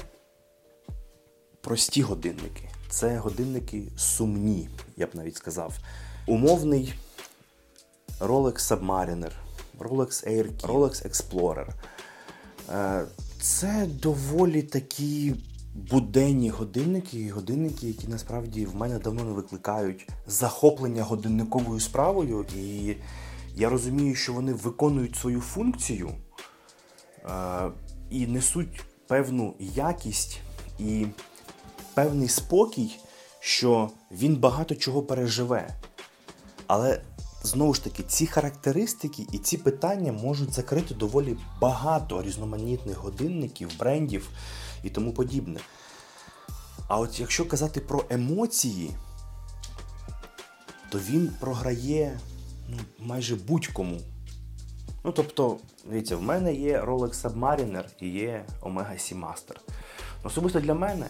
прості 1.62 2.02
годинники. 2.02 2.70
Це 2.90 3.18
годинники 3.18 3.84
сумні, 3.98 4.70
я 4.98 5.08
б 5.08 5.10
навіть 5.14 5.36
сказав. 5.36 5.74
Умовний 6.26 6.94
Rolex 8.20 8.56
Submariner, 8.72 9.32
Rolex 9.80 10.28
Air 10.28 10.48
Key, 10.52 10.68
Rolex 10.68 11.08
Explorer. 11.08 11.68
Е, 12.70 13.06
це 13.42 13.88
доволі 14.02 14.62
такі 14.62 15.36
буденні 15.76 16.50
годинники, 16.50 17.30
годинники, 17.30 17.88
які 17.88 18.08
насправді 18.08 18.66
в 18.66 18.76
мене 18.76 19.00
давно 19.00 19.24
не 19.24 19.32
викликають 19.32 20.08
захоплення 20.28 21.04
годинниковою 21.04 21.80
справою. 21.80 22.46
І 22.58 22.96
я 23.56 23.70
розумію, 23.70 24.16
що 24.16 24.34
вони 24.34 24.54
виконують 24.54 25.16
свою 25.16 25.42
функцію 25.42 26.12
е, 27.26 27.72
і 28.10 28.28
несуть 28.28 28.86
певну 29.08 29.56
якість 29.60 30.42
і 30.80 31.06
певний 31.94 32.28
спокій, 32.28 33.00
що 33.40 33.90
він 34.12 34.36
багато 34.36 34.76
чого 34.76 35.02
переживе. 35.04 35.76
Але 36.68 37.02
знову 37.48 37.74
ж 37.74 37.84
таки, 37.84 38.04
ці 38.04 38.28
характеристики 38.28 39.28
і 39.32 39.38
ці 39.38 39.58
питання 39.58 40.12
можуть 40.12 40.54
закрити 40.54 40.94
доволі 40.94 41.38
багато 41.62 42.22
різноманітних 42.22 42.98
годинників, 42.98 43.70
брендів 43.80 44.30
і 44.84 44.90
тому 44.90 45.14
подібне. 45.14 45.60
А 46.88 47.00
от 47.00 47.20
якщо 47.20 47.48
казати 47.48 47.80
про 47.80 48.06
емоції, 48.10 48.92
то 50.90 51.00
він 51.00 51.32
програє 51.40 52.20
ну, 52.70 52.78
майже 53.00 53.36
будь-кому. 53.36 54.02
Ну, 55.04 55.12
тобто, 55.12 55.58
дивіться, 55.90 56.16
в 56.16 56.22
мене 56.22 56.54
є 56.54 56.82
Rolex 56.82 57.22
Submariner 57.22 57.86
і 58.00 58.10
є 58.10 58.46
Omega 58.62 58.94
Seamaster. 58.94 59.56
Особисто 60.24 60.60
для 60.60 60.74
мене 60.74 61.08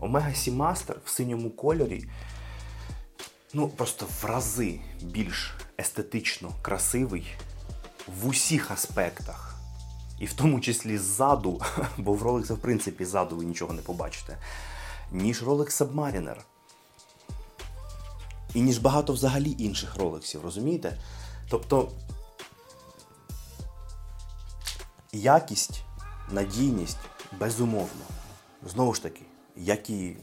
Omega 0.00 0.34
Seamaster 0.34 0.94
в 1.04 1.10
синьому 1.10 1.50
кольорі 1.50 2.04
ну, 3.52 3.68
просто 3.68 4.06
в 4.22 4.24
рази 4.24 4.80
більш 5.02 5.54
естетично 5.78 6.52
красивий 6.62 7.26
в 8.06 8.26
усіх 8.26 8.70
аспектах. 8.70 9.54
і 10.18 10.26
в 10.26 10.32
тому 10.32 10.60
числі 10.60 10.98
ззаду, 10.98 11.60
бо 11.98 12.12
в 12.12 12.22
Rolex, 12.22 12.52
в 12.52 12.58
принципі, 12.58 13.04
ззаду 13.04 13.36
ви 13.36 13.44
нічого 13.44 13.72
не 13.72 13.82
побачите, 13.82 14.38
ніж 15.12 15.42
Rolex 15.42 15.66
Submariner. 15.66 16.36
І 18.54 18.60
ніж 18.60 18.78
багато 18.78 19.12
взагалі 19.12 19.56
інших 19.58 19.96
ролексів, 19.96 20.42
розумієте? 20.44 20.98
Тобто 21.50 21.92
якість, 25.12 25.82
надійність, 26.30 26.98
безумовно. 27.38 28.04
Знову 28.62 28.94
ж 28.94 29.02
таки, 29.02 29.22
як 29.56 29.90
і 29.90 30.16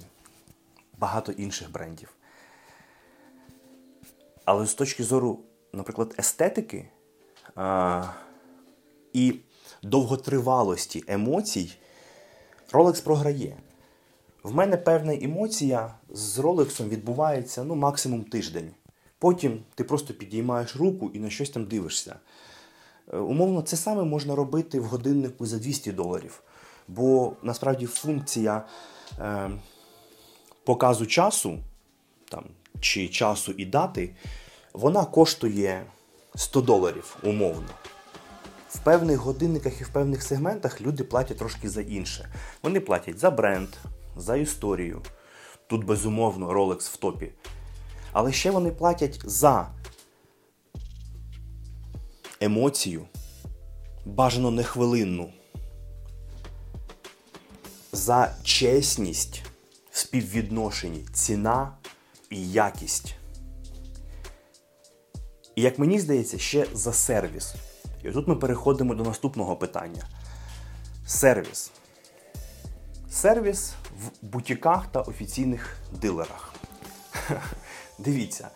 багато 0.98 1.32
інших 1.32 1.72
брендів. 1.72 2.15
Але 4.46 4.66
з 4.66 4.74
точки 4.74 5.04
зору, 5.04 5.40
наприклад, 5.74 6.16
естетики 6.20 6.88
а, 7.56 8.04
і 9.14 9.36
довготривалості 9.84 11.04
емоцій, 11.08 11.76
Rolex 12.72 13.04
програє. 13.04 13.58
В 14.44 14.56
мене 14.56 14.78
певна 14.78 15.14
емоція 15.14 15.94
з 16.10 16.40
Ролексом 16.40 16.90
відбувається 16.90 17.64
ну, 17.64 17.76
максимум 17.76 18.24
тиждень. 18.24 18.72
Потім 19.20 19.64
ти 19.76 19.84
просто 19.84 20.14
підіймаєш 20.14 20.76
руку 20.76 21.12
і 21.14 21.20
на 21.20 21.30
щось 21.30 21.50
там 21.50 21.66
дивишся. 21.66 22.16
Е, 23.14 23.18
умовно, 23.18 23.62
це 23.62 23.78
саме 23.78 24.04
можна 24.04 24.36
робити 24.36 24.80
в 24.80 24.84
годиннику 24.86 25.46
за 25.46 25.58
200 25.58 25.92
доларів. 25.92 26.44
Бо 26.88 27.34
насправді 27.44 27.86
функція 27.86 28.66
е, 29.20 29.52
показу 30.64 31.06
часу 31.06 31.60
там, 32.30 32.44
чи 32.80 33.08
часу 33.08 33.52
і 33.52 33.66
дати, 33.66 34.16
вона 34.74 35.06
коштує 35.06 35.86
100 36.36 36.62
доларів 36.62 37.18
умовно. 37.24 37.70
В 38.70 38.80
певних 38.80 39.20
годинниках 39.20 39.82
і 39.82 39.84
в 39.84 39.90
певних 39.90 40.24
сегментах 40.24 40.82
люди 40.82 41.04
платять 41.04 41.38
трошки 41.38 41.70
за 41.70 41.82
інше. 41.82 42.30
Вони 42.64 42.80
платять 42.80 43.20
за 43.20 43.32
бренд, 43.32 43.70
за 44.18 44.36
історію. 44.36 45.02
Тут, 45.68 45.84
безумовно, 45.84 46.52
Rolex 46.54 46.94
в 46.94 46.98
топі. 46.98 47.32
Але 48.12 48.32
ще 48.32 48.52
вони 48.52 48.72
платять 48.72 49.20
за 49.24 49.68
емоцію, 52.40 53.06
бажано 54.06 54.52
не 54.52 54.64
хвилинну, 54.64 55.34
за 57.92 58.36
чесність 58.44 59.44
в 59.92 59.98
співвідношенні 59.98 61.06
ціна 61.14 61.72
і 62.30 62.52
якість. 62.52 63.16
І 65.56 65.62
як 65.62 65.80
мені 65.80 66.00
здається, 66.00 66.38
ще 66.38 66.68
за 66.74 66.94
сервіс. 66.94 67.56
І 68.04 68.12
тут 68.12 68.28
ми 68.28 68.36
переходимо 68.36 68.96
до 68.96 69.04
наступного 69.04 69.56
питання. 69.56 70.08
Сервіс. 71.06 71.72
Сервіс 73.10 73.74
в 74.00 74.26
бутіках 74.26 74.88
та 74.92 75.02
офіційних 75.02 75.78
дилерах. 76.02 76.54
Дивіться. 78.00 78.50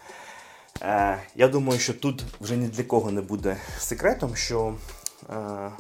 Е, 0.82 1.24
Я 1.36 1.48
думаю, 1.48 1.80
що 1.80 1.94
тут 1.94 2.24
вже 2.42 2.58
ні 2.58 2.68
для 2.68 2.84
кого 2.84 3.12
не 3.12 3.22
буде 3.22 3.58
секретом, 3.78 4.36
що 4.36 4.76
е, 5.30 5.72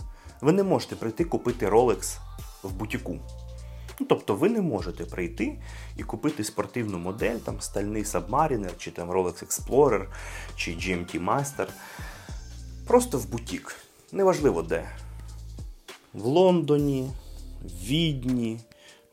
ви 0.41 0.51
не 0.51 0.63
можете 0.63 0.95
прийти 0.95 1.25
купити 1.25 1.69
Rolex 1.69 2.17
в 2.63 2.71
бутіку. 2.73 3.19
Ну, 3.99 4.05
Тобто 4.09 4.35
ви 4.35 4.49
не 4.49 4.61
можете 4.61 5.05
прийти 5.05 5.57
і 5.97 6.03
купити 6.03 6.43
спортивну 6.43 6.97
модель, 6.97 7.35
там 7.35 7.61
стальний 7.61 8.03
Submariner, 8.03 8.71
чи 8.77 8.91
там 8.91 9.11
Rolex 9.11 9.45
Explorer, 9.45 10.05
чи 10.55 10.71
GMT 10.71 11.25
Master. 11.25 11.67
Просто 12.87 13.17
в 13.17 13.29
бутік. 13.29 13.75
Неважливо 14.11 14.61
де. 14.61 14.89
В 16.13 16.25
Лондоні, 16.25 17.11
в 17.61 17.85
Відні, 17.85 18.59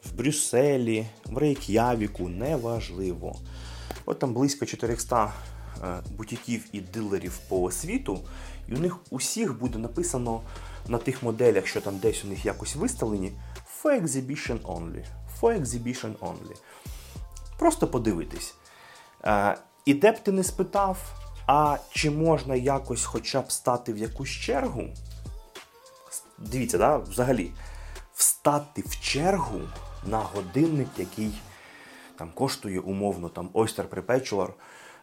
в 0.05 0.15
Брюсселі, 0.15 1.07
в 1.25 1.39
Рейк'явіку, 1.39 2.29
неважливо. 2.29 3.37
От 4.07 4.19
там 4.19 4.35
близько 4.35 4.67
400 4.67 5.33
е, 5.83 6.03
бутіків 6.17 6.65
і 6.73 6.81
дилерів 6.81 7.39
по 7.49 7.71
світу, 7.71 8.21
і 8.69 8.75
у 8.75 8.79
них 8.79 8.97
усіх 9.11 9.59
буде 9.59 9.79
написано 9.79 10.41
на 10.89 10.99
тих 10.99 11.23
моделях, 11.23 11.67
що 11.67 11.81
там 11.81 11.99
десь 11.99 12.25
у 12.25 12.29
них 12.29 12.45
якось 12.45 12.77
виставлені, 12.77 13.33
for 13.83 14.03
exhibition 14.03 14.59
only. 14.65 15.05
For 15.41 15.63
exhibition 15.63 16.19
only. 16.19 16.57
Просто 17.59 17.87
подивитись. 17.87 18.55
Е, 19.25 19.57
і 19.85 19.95
де 19.95 20.13
б 20.13 20.19
ти 20.19 20.33
не 20.33 20.45
спитав, 20.45 20.99
а 21.47 21.79
чи 21.91 22.11
можна 22.11 22.55
якось 22.55 23.05
хоча 23.05 23.41
б 23.41 23.53
стати 23.53 23.93
в 23.93 23.99
якусь 23.99 24.31
чергу? 24.31 24.85
Дивіться, 26.39 26.79
да, 26.79 26.97
взагалі, 26.97 27.53
встати 28.15 28.83
в 28.87 29.01
чергу 29.01 29.61
на 30.07 30.19
годинник, 30.19 30.89
який 30.97 31.33
там 32.19 32.31
коштує 32.35 32.81
умовно 32.81 33.29
там 33.29 33.49
Oyster 33.49 33.89
Perpetual 33.89 34.49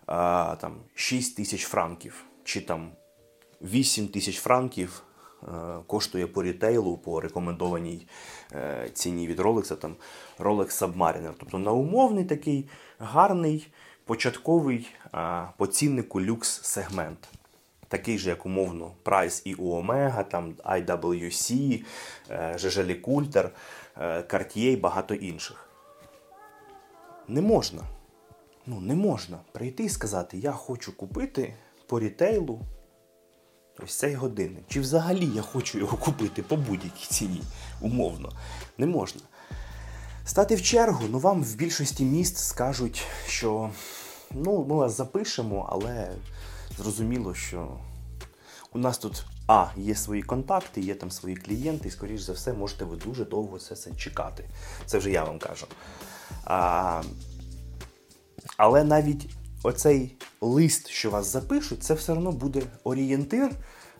а, 0.05 0.55
там 0.61 0.75
6 0.95 1.37
тисяч 1.37 1.65
франків, 1.65 2.23
чи 2.43 2.61
там 2.61 2.91
8 3.61 4.07
тисяч 4.07 4.39
франків 4.39 5.03
коштує 5.87 6.27
по 6.27 6.43
рітейлу, 6.43 6.97
по 6.97 7.21
рекомендованій 7.21 8.07
е, 8.53 8.89
ціні 8.93 9.27
від 9.27 9.39
Rolex, 9.39 9.75
там 9.75 9.95
Rolex 10.39 10.67
Submariner. 10.67 11.33
Тобто 11.39 11.57
на 11.57 11.71
умовний 11.71 12.25
такий 12.25 12.69
гарний 12.99 13.67
початковий 14.05 14.87
по 15.57 15.67
ціннику 15.67 16.21
люкс-сегмент. 16.21 17.17
Такий 17.87 18.17
же, 18.17 18.29
як 18.29 18.45
умовно, 18.45 18.91
Price 19.03 19.41
і 19.45 19.53
у 19.53 19.81
Omega, 19.81 20.23
там 20.23 20.53
IWC, 20.53 21.83
Жежелі 22.55 22.95
Культер, 22.95 23.51
Cartier 24.01 24.71
і 24.71 24.75
багато 24.75 25.13
інших. 25.13 25.69
Не 27.27 27.41
можна. 27.41 27.81
Ну, 28.65 28.81
не 28.81 28.95
можна 28.95 29.39
прийти 29.51 29.83
і 29.83 29.89
сказати, 29.89 30.37
я 30.37 30.51
хочу 30.51 30.97
купити 30.97 31.53
по 31.87 31.99
рітейлу 31.99 32.61
ось 33.83 33.95
цей 33.95 34.15
годинник. 34.15 34.63
Чи 34.67 34.79
взагалі 34.79 35.29
я 35.35 35.41
хочу 35.41 35.79
його 35.79 35.97
купити 35.97 36.43
по 36.43 36.57
будь-якій 36.57 37.05
ціні, 37.09 37.41
умовно. 37.81 38.31
Не 38.77 38.85
можна. 38.85 39.21
Стати 40.25 40.55
в 40.55 40.61
чергу, 40.61 41.05
ну 41.09 41.19
вам 41.19 41.43
в 41.43 41.55
більшості 41.55 42.03
міст 42.03 42.37
скажуть, 42.37 43.03
що 43.27 43.69
ну, 44.31 44.65
ми 44.69 44.75
вас 44.75 44.97
запишемо, 44.97 45.69
але 45.71 46.11
зрозуміло, 46.77 47.33
що 47.33 47.77
у 48.73 48.79
нас 48.79 48.97
тут 48.97 49.25
А, 49.47 49.67
є 49.77 49.95
свої 49.95 50.23
контакти, 50.23 50.81
є 50.81 50.95
там 50.95 51.11
свої 51.11 51.35
клієнти, 51.35 51.87
і, 51.87 51.91
скоріш 51.91 52.21
за 52.21 52.33
все, 52.33 52.53
можете 52.53 52.85
ви 52.85 52.95
дуже 52.95 53.25
довго 53.25 53.59
це 53.59 53.73
все 53.73 53.91
чекати. 53.97 54.49
Це 54.85 54.97
вже 54.97 55.11
я 55.11 55.23
вам 55.23 55.39
кажу. 55.39 55.67
А, 56.43 57.01
Але 58.57 58.83
навіть 58.83 59.29
оцей 59.63 60.15
лист, 60.41 60.87
що 60.87 61.09
вас 61.09 61.31
запишуть, 61.31 61.83
це 61.83 61.93
все 61.93 62.13
одно 62.13 62.31
буде 62.31 62.61
орієнтир 62.83 63.51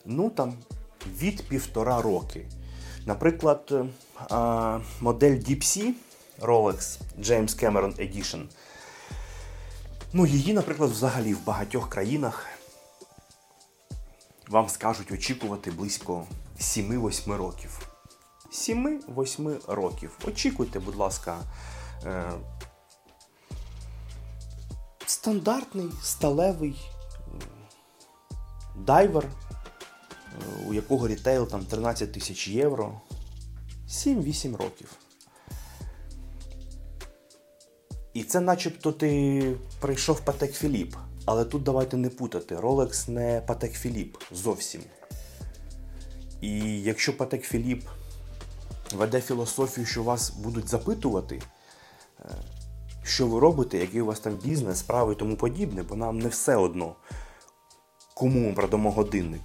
ну 0.06 0.30
там 0.30 0.54
від 1.18 1.48
півтора 1.48 2.02
роки. 2.02 2.46
Наприклад, 3.06 3.74
модель 5.02 5.32
Deep 5.32 5.62
Sea 5.62 5.94
Rolex 6.42 7.00
James 7.20 7.64
Cameron 7.64 7.96
Edition. 8.00 8.44
Ну, 10.14 10.26
її, 10.26 10.54
наприклад, 10.54 10.90
взагалі 10.90 11.34
в 11.34 11.46
багатьох 11.46 11.90
країнах 11.90 12.46
вам 14.50 14.70
скажуть 14.70 15.12
очікувати 15.12 15.72
близько 15.72 16.26
7-8 16.60 17.38
років. 17.38 17.90
7-8 18.52 19.74
років. 19.74 20.18
Очікуйте, 20.28 20.80
будь 20.80 20.96
ласка, 20.96 21.38
е, 22.06 22.32
стандартний 25.06 25.90
сталевий 26.04 26.76
дайвер, 28.76 29.28
у 30.68 30.74
якого 30.74 31.08
рітейл 31.08 31.48
там 31.48 31.66
13 31.66 32.12
тисяч 32.12 32.48
євро. 32.48 33.02
7-8 33.90 34.58
років. 34.58 34.90
І 38.14 38.24
це 38.24 38.40
начебто 38.40 38.92
ти 38.92 39.56
прийшов 39.80 40.20
Патек 40.20 40.54
Філіп. 40.54 40.96
Але 41.26 41.46
тут 41.46 41.64
давайте 41.64 41.98
не 41.98 42.10
путати. 42.10 42.56
Rolex 42.56 43.10
не 43.10 43.42
Патек 43.48 43.74
Філіп 43.74 44.18
зовсім. 44.32 44.82
І 46.42 46.82
якщо 46.82 47.18
Патек 47.18 47.44
Філіп 47.44 47.84
веде 48.96 49.22
філософію, 49.22 49.86
що 49.86 50.04
вас 50.04 50.30
будуть 50.30 50.70
запитувати, 50.70 51.42
е, 52.20 52.26
що 53.04 53.28
ви 53.28 53.40
робите, 53.40 53.78
який 53.78 54.02
у 54.02 54.06
вас 54.06 54.20
там 54.20 54.34
бізнес, 54.34 54.80
справи 54.80 55.14
і 55.14 55.16
тому 55.16 55.36
подібне, 55.36 55.84
бо 55.84 55.96
нам 55.96 56.20
не 56.20 56.30
все 56.30 56.56
одно, 56.56 56.96
кому 58.14 58.40
ми 58.40 58.54
продамо 58.54 58.92
годинник. 58.92 59.42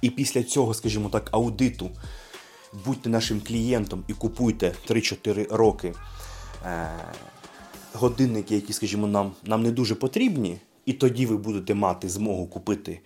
І 0.00 0.10
після 0.10 0.42
цього, 0.42 0.74
скажімо 0.74 1.08
так, 1.08 1.28
аудиту 1.32 1.90
будьте 2.86 3.08
нашим 3.08 3.40
клієнтом 3.40 4.04
і 4.08 4.12
купуйте 4.12 4.74
3-4 4.88 5.54
роки 5.54 5.94
е, 6.64 6.88
годинники, 7.92 8.54
які, 8.54 8.72
скажімо, 8.72 9.06
нам 9.06 9.32
нам 9.44 9.62
не 9.62 9.70
дуже 9.70 9.94
потрібні, 9.94 10.58
і 10.86 10.92
тоді 10.92 11.26
ви 11.26 11.36
будете 11.36 11.74
мати 11.74 12.08
змогу 12.08 12.46
купити 12.46 13.00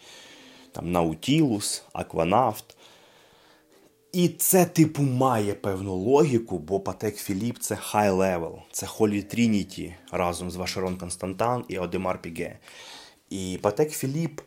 там 0.73 0.97
Nautilus, 0.97 1.83
Aquanaut, 1.95 2.65
І 4.13 4.29
це, 4.29 4.65
типу, 4.65 5.03
має 5.03 5.55
певну 5.55 5.95
логіку, 5.95 6.59
бо 6.59 6.81
Патек 6.81 7.17
Філіп 7.17 7.59
це 7.59 7.75
high 7.75 8.17
level, 8.17 8.63
це 8.73 8.87
Holy 8.87 9.35
Trinity 9.35 9.95
разом 10.13 10.51
з 10.51 10.57
Вашерон 10.57 10.97
Константан 10.97 11.65
і 11.69 11.79
Одемар 11.79 12.23
Піге. 12.23 12.59
І 13.31 13.59
Патек 13.63 13.91
Філіп 13.91 14.41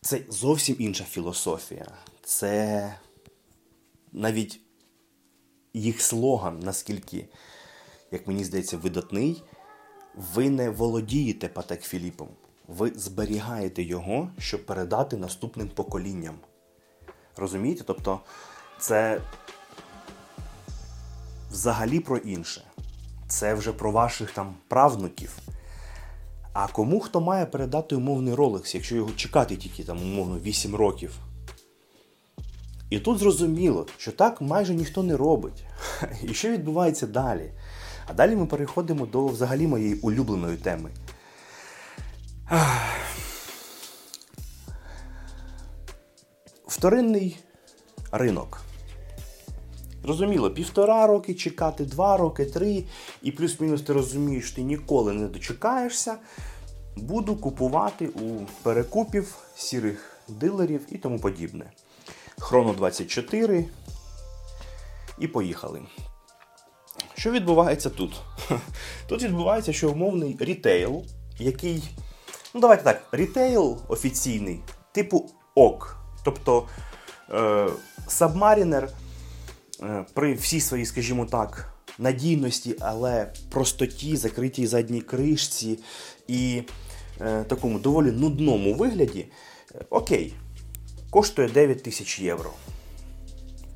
це 0.00 0.20
зовсім 0.28 0.76
інша 0.78 1.04
філософія. 1.04 1.86
Це 2.22 2.94
навіть 4.12 4.60
їх 5.74 6.02
слоган, 6.02 6.60
наскільки, 6.60 7.28
як 8.10 8.26
мені 8.26 8.44
здається, 8.44 8.76
видатний, 8.76 9.42
ви 10.14 10.50
не 10.50 10.70
володієте 10.70 11.48
Патек 11.48 11.82
Філіпом. 11.82 12.28
Ви 12.68 12.92
зберігаєте 12.94 13.82
його, 13.82 14.30
щоб 14.38 14.66
передати 14.66 15.16
наступним 15.16 15.68
поколінням. 15.68 16.34
Розумієте? 17.36 17.84
Тобто 17.86 18.20
це 18.82 19.20
взагалі 21.50 22.00
про 22.00 22.16
інше. 22.16 22.64
Це 23.28 23.54
вже 23.54 23.72
про 23.72 23.90
ваших 23.90 24.30
там 24.30 24.54
правнуків. 24.68 25.38
А 26.52 26.66
кому 26.66 27.00
хто 27.00 27.20
має 27.20 27.46
передати 27.46 27.94
умовний 27.94 28.34
Rolex, 28.34 28.74
якщо 28.74 28.96
його 28.96 29.10
чекати 29.12 29.56
тільки 29.56 29.84
там, 29.84 30.02
умовно, 30.02 30.38
8 30.38 30.74
років? 30.74 31.14
І 32.90 33.00
тут 33.00 33.18
зрозуміло, 33.18 33.86
що 33.98 34.12
так 34.12 34.40
майже 34.40 34.74
ніхто 34.74 35.02
не 35.02 35.16
робить. 35.16 35.64
І 36.22 36.34
що 36.34 36.50
відбувається 36.50 37.06
далі? 37.06 37.52
А 38.06 38.12
далі 38.12 38.36
ми 38.36 38.46
переходимо 38.46 39.06
до 39.06 39.26
взагалі 39.26 39.66
моєї 39.66 39.94
улюбленої 39.94 40.56
теми. 40.56 40.90
Вторинний 46.66 47.38
ринок. 48.12 48.71
Зрозуміло, 50.04 50.50
півтора 50.50 51.06
роки 51.06 51.34
чекати, 51.34 51.84
два 51.84 52.16
роки, 52.16 52.44
три, 52.44 52.84
і 53.22 53.32
плюс-мінус 53.32 53.82
ти 53.82 53.92
розумієш, 53.92 54.52
ти 54.52 54.62
ніколи 54.62 55.12
не 55.12 55.28
дочекаєшся. 55.28 56.16
Буду 56.96 57.36
купувати 57.36 58.08
у 58.08 58.46
перекупів, 58.62 59.34
сірих 59.56 60.16
дилерів 60.28 60.80
і 60.90 60.98
тому 60.98 61.18
подібне. 61.18 61.70
Хроно 62.38 62.72
24. 62.72 63.64
І 65.18 65.28
поїхали. 65.28 65.82
Що 67.14 67.30
відбувається 67.30 67.90
тут? 67.90 68.20
Тут 69.08 69.22
відбувається, 69.22 69.72
що 69.72 69.90
умовний 69.90 70.36
рітейл, 70.40 71.04
який. 71.38 71.82
Ну, 72.54 72.60
давайте 72.60 72.84
так, 72.84 73.02
рітейл 73.12 73.78
офіційний, 73.88 74.60
типу 74.92 75.30
ок. 75.54 75.96
Тобто 76.24 76.68
е, 77.30 77.68
Submariner 78.08 78.88
при 80.14 80.34
всій 80.34 80.60
своїй, 80.60 80.86
скажімо 80.86 81.26
так, 81.26 81.72
надійності, 81.98 82.76
але 82.80 83.32
простоті, 83.50 84.16
закритій 84.16 84.66
задній 84.66 85.00
кришці 85.00 85.78
і 86.28 86.62
е, 87.20 87.44
такому 87.44 87.78
доволі 87.78 88.10
нудному 88.10 88.74
вигляді, 88.74 89.26
е, 89.74 89.84
окей, 89.90 90.34
коштує 91.10 91.48
9 91.48 91.82
тисяч 91.82 92.20
євро. 92.20 92.50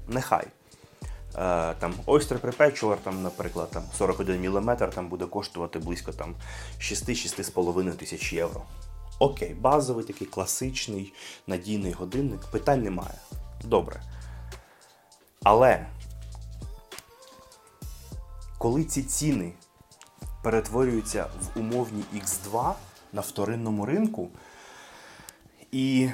Нехай. 0.08 0.46
Е, 0.46 1.74
там 1.78 1.94
Oyster 2.06 2.40
Perpetual, 2.40 2.96
там, 2.96 3.22
наприклад, 3.22 3.70
там 3.70 3.82
41 3.98 4.50
мм 4.50 4.76
там 4.76 5.08
буде 5.08 5.26
коштувати 5.26 5.78
близько 5.78 6.12
там 6.12 6.34
6-6,5 6.80 7.92
тисяч 7.92 8.32
євро. 8.32 8.62
Окей, 9.18 9.54
базовий 9.54 10.04
такий 10.04 10.26
класичний 10.26 11.12
надійний 11.46 11.92
годинник, 11.92 12.40
питань 12.40 12.82
немає. 12.82 13.14
Добре. 13.64 14.00
Але 15.42 15.86
коли 18.58 18.84
ці 18.84 19.02
ціни 19.02 19.52
перетворюються 20.42 21.26
в 21.40 21.58
умовні 21.58 22.04
X2 22.14 22.74
на 23.12 23.20
вторинному 23.20 23.86
ринку, 23.86 24.28
і 25.72 26.08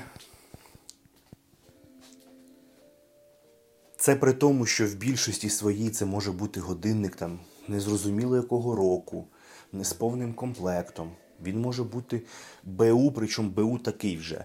це 3.96 4.16
при 4.16 4.32
тому, 4.32 4.66
що 4.66 4.86
в 4.86 4.94
більшості 4.94 5.50
своїй 5.50 5.90
це 5.90 6.04
може 6.04 6.32
бути 6.32 6.60
годинник 6.60 7.16
там 7.16 7.40
незрозуміло 7.68 8.36
якого 8.36 8.76
року, 8.76 9.26
не 9.72 9.84
з 9.84 9.92
повним 9.92 10.34
комплектом. 10.34 11.12
Він 11.42 11.60
може 11.60 11.82
бути 11.82 12.22
БУ, 12.64 13.12
причому 13.12 13.50
БУ 13.50 13.78
такий 13.78 14.16
вже 14.16 14.44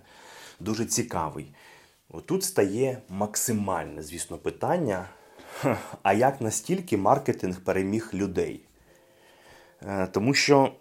дуже 0.59 0.85
цікавий. 0.85 1.53
Отут 2.09 2.43
стає 2.43 3.01
максимальне, 3.09 4.03
звісно, 4.03 4.37
питання. 4.37 5.09
А 6.03 6.13
як 6.13 6.41
настільки 6.41 6.97
маркетинг 6.97 7.63
переміг 7.63 8.09
людей? 8.13 8.61
Е, 9.81 10.07
тому 10.11 10.33
що 10.33 10.71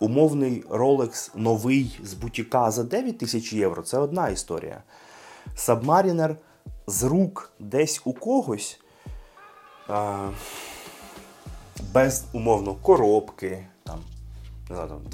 умовний 0.00 0.62
Rolex 0.62 1.30
новий 1.34 2.00
з 2.02 2.14
бутіка 2.14 2.70
за 2.70 2.84
9 2.84 3.18
тисяч 3.18 3.52
євро 3.52 3.82
це 3.82 3.98
одна 3.98 4.28
історія. 4.28 4.82
Submariner 5.56 6.36
з 6.86 7.02
рук 7.02 7.52
десь 7.58 8.02
у 8.04 8.12
когось 8.12 8.80
а, 9.88 10.28
без 11.92 12.24
умовно 12.32 12.74
коробки 12.74 13.66
там, 13.84 14.00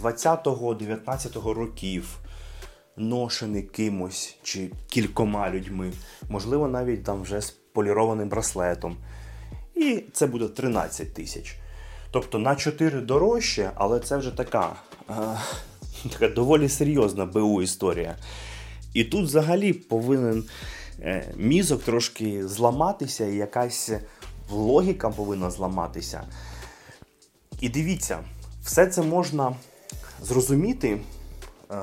20-19 0.02 1.52
років, 1.52 2.18
ношений 2.96 3.62
кимось 3.62 4.36
чи 4.42 4.70
кількома 4.88 5.50
людьми, 5.50 5.92
можливо, 6.28 6.68
навіть 6.68 7.04
там 7.04 7.22
вже 7.22 7.40
з 7.40 7.50
полірованим 7.78 8.28
браслетом. 8.28 8.96
І 9.74 10.04
це 10.12 10.26
буде 10.26 10.48
13 10.48 11.14
тисяч. 11.14 11.56
Тобто 12.10 12.38
на 12.38 12.56
4 12.56 13.00
дорожче, 13.00 13.70
але 13.74 14.00
це 14.00 14.16
вже 14.16 14.30
така, 14.30 14.76
а, 15.08 15.36
така 16.12 16.28
доволі 16.28 16.68
серйозна 16.68 17.26
БУ 17.26 17.62
історія. 17.62 18.16
І 18.94 19.04
тут 19.04 19.24
взагалі 19.24 19.72
повинен 19.72 20.44
е, 21.00 21.34
мізок 21.36 21.82
трошки 21.82 22.48
зламатися, 22.48 23.26
і 23.26 23.36
якась 23.36 23.90
логіка 24.50 25.10
повинна 25.10 25.50
зламатися. 25.50 26.22
І 27.60 27.68
дивіться, 27.68 28.18
все 28.62 28.86
це 28.86 29.02
можна 29.02 29.56
зрозуміти, 30.22 31.00
е, 31.70 31.76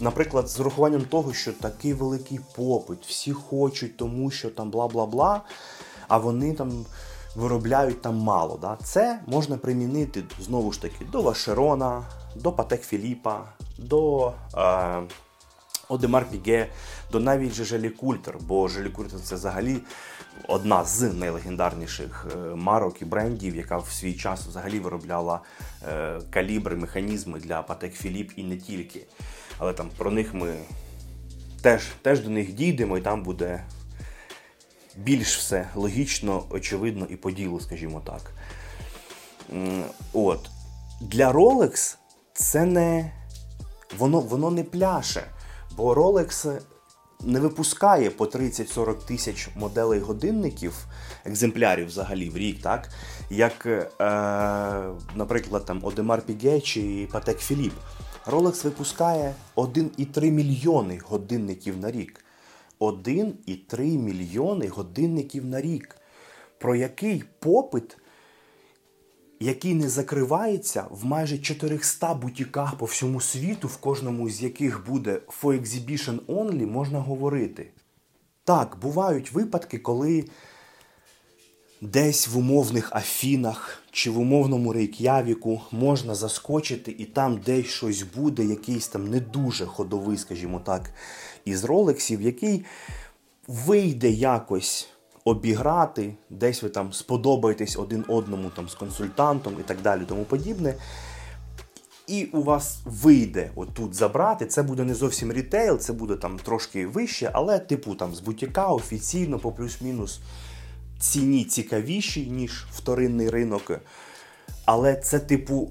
наприклад, 0.00 0.48
з 0.48 0.60
урахуванням 0.60 1.04
того, 1.04 1.32
що 1.32 1.52
такий 1.52 1.92
великий 1.92 2.40
попит, 2.56 2.98
всі 3.06 3.32
хочуть, 3.32 3.96
тому 3.96 4.30
що 4.30 4.50
там 4.50 4.70
бла-бла-бла, 4.70 5.40
а 6.08 6.18
вони 6.18 6.52
там 6.52 6.86
виробляють 7.36 8.02
там 8.02 8.16
мало. 8.16 8.58
Да? 8.62 8.78
Це 8.82 9.20
можна 9.26 9.56
примінити 9.56 10.24
знову 10.40 10.72
ж 10.72 10.82
таки 10.82 11.04
до 11.04 11.22
Вашерона, 11.22 12.04
до 12.36 12.52
Патек 12.52 12.82
Філіпа, 12.82 13.44
до 13.78 14.32
е, 14.56 15.02
Одемар 15.88 16.24
Піге, 16.30 16.68
до 17.12 17.20
навіть 17.20 17.52
же 17.52 17.64
Желі 17.64 17.90
Культер, 17.90 18.38
бо 18.40 18.68
Желі 18.68 18.88
Культер 18.88 19.20
це 19.20 19.34
взагалі 19.34 19.80
одна 20.48 20.84
з 20.84 21.02
найлегендарніших 21.12 22.26
е, 22.32 22.54
марок 22.54 23.02
і 23.02 23.04
брендів, 23.04 23.56
яка 23.56 23.78
в 23.78 23.88
свій 23.88 24.14
час 24.14 24.46
взагалі 24.46 24.80
виробляла 24.80 25.40
е, 25.88 26.20
калібри, 26.30 26.76
механізми 26.76 27.40
для 27.40 27.62
Патек 27.62 27.94
Філіп 27.94 28.32
і 28.36 28.42
не 28.42 28.56
тільки. 28.56 29.06
Але 29.58 29.72
там 29.72 29.90
про 29.96 30.10
них 30.10 30.34
ми 30.34 30.54
теж, 31.62 31.82
теж 32.02 32.20
до 32.20 32.30
них 32.30 32.52
дійдемо, 32.52 32.98
і 32.98 33.00
там 33.00 33.22
буде 33.22 33.64
більш 34.96 35.38
все 35.38 35.68
логічно, 35.74 36.44
очевидно 36.50 37.06
і 37.10 37.16
по 37.16 37.30
ділу, 37.30 37.60
скажімо 37.60 38.02
так. 38.06 38.32
От. 40.12 40.50
Для 41.00 41.32
Rolex 41.32 41.96
це 42.32 42.64
не 42.64 43.12
воно, 43.98 44.20
воно 44.20 44.50
не 44.50 44.64
пляше, 44.64 45.24
бо 45.76 45.94
Rolex 45.94 46.60
не 47.20 47.40
випускає 47.40 48.10
по 48.10 48.24
30-40 48.24 49.06
тисяч 49.06 49.48
моделей 49.54 50.00
годинників, 50.00 50.86
екземплярів 51.24 51.86
взагалі 51.86 52.28
в 52.30 52.36
рік, 52.36 52.62
так? 52.62 52.88
як, 53.30 53.66
е, 53.66 53.84
наприклад, 55.14 55.64
там 55.64 55.80
Одемар 55.82 56.22
Піге 56.22 56.60
чи 56.60 57.08
Патек 57.12 57.38
Філіп. 57.38 57.72
Rolex 58.26 58.64
випускає 58.64 59.34
1,3 59.56 60.30
мільйони 60.30 61.00
годинників 61.04 61.78
на 61.78 61.90
рік. 61.90 62.24
1,3 62.80 63.98
мільйони 63.98 64.68
годинників 64.68 65.44
на 65.44 65.60
рік. 65.60 65.96
Про 66.58 66.74
який 66.74 67.24
попит, 67.38 67.96
який 69.40 69.74
не 69.74 69.88
закривається 69.88 70.86
в 70.90 71.04
майже 71.04 71.38
400 71.38 72.14
бутіках 72.14 72.78
по 72.78 72.86
всьому 72.86 73.20
світу, 73.20 73.68
в 73.68 73.76
кожному 73.76 74.30
з 74.30 74.42
яких 74.42 74.86
буде 74.86 75.20
for 75.42 75.60
exhibition 75.60 76.18
only, 76.20 76.66
можна 76.66 77.00
говорити. 77.00 77.70
Так, 78.44 78.76
бувають 78.82 79.32
випадки, 79.32 79.78
коли 79.78 80.24
десь 81.80 82.28
в 82.28 82.38
умовних 82.38 82.96
Афінах 82.96 83.82
чи 83.96 84.10
в 84.10 84.18
умовному 84.18 84.72
Рейк'явіку 84.72 85.60
можна 85.72 86.14
заскочити, 86.14 86.94
і 86.98 87.04
там 87.04 87.40
десь 87.46 87.66
щось 87.66 88.02
буде, 88.02 88.44
якийсь 88.44 88.88
там 88.88 89.10
не 89.10 89.20
дуже 89.20 89.66
ходовий, 89.66 90.18
скажімо 90.18 90.60
так, 90.64 90.90
із 91.44 91.64
ролексів, 91.64 92.22
який 92.22 92.64
вийде 93.48 94.10
якось 94.10 94.88
обіграти, 95.24 96.14
десь 96.30 96.62
ви 96.62 96.68
там 96.68 96.92
сподобаєтесь 96.92 97.76
один 97.76 98.04
одному 98.08 98.50
там 98.50 98.68
з 98.68 98.74
консультантом 98.74 99.56
і 99.60 99.62
так 99.62 99.82
далі, 99.82 100.02
тому 100.08 100.24
подібне. 100.24 100.74
І 102.06 102.24
у 102.24 102.42
вас 102.42 102.78
вийде 102.84 103.50
отут 103.54 103.94
забрати. 103.94 104.46
Це 104.46 104.62
буде 104.62 104.84
не 104.84 104.94
зовсім 104.94 105.32
рітейл, 105.32 105.78
це 105.78 105.92
буде 105.92 106.16
там 106.16 106.38
трошки 106.38 106.86
вище, 106.86 107.30
але, 107.32 107.58
типу, 107.58 107.94
там 107.94 108.14
з 108.14 108.20
бутіка 108.20 108.66
офіційно 108.66 109.38
по 109.38 109.52
плюс-мінус 109.52 110.20
ціні 110.98 111.44
цікавіші, 111.44 112.26
ніж 112.26 112.66
вторинний 112.72 113.30
ринок. 113.30 113.80
Але 114.64 114.96
це, 114.96 115.18
типу, 115.18 115.70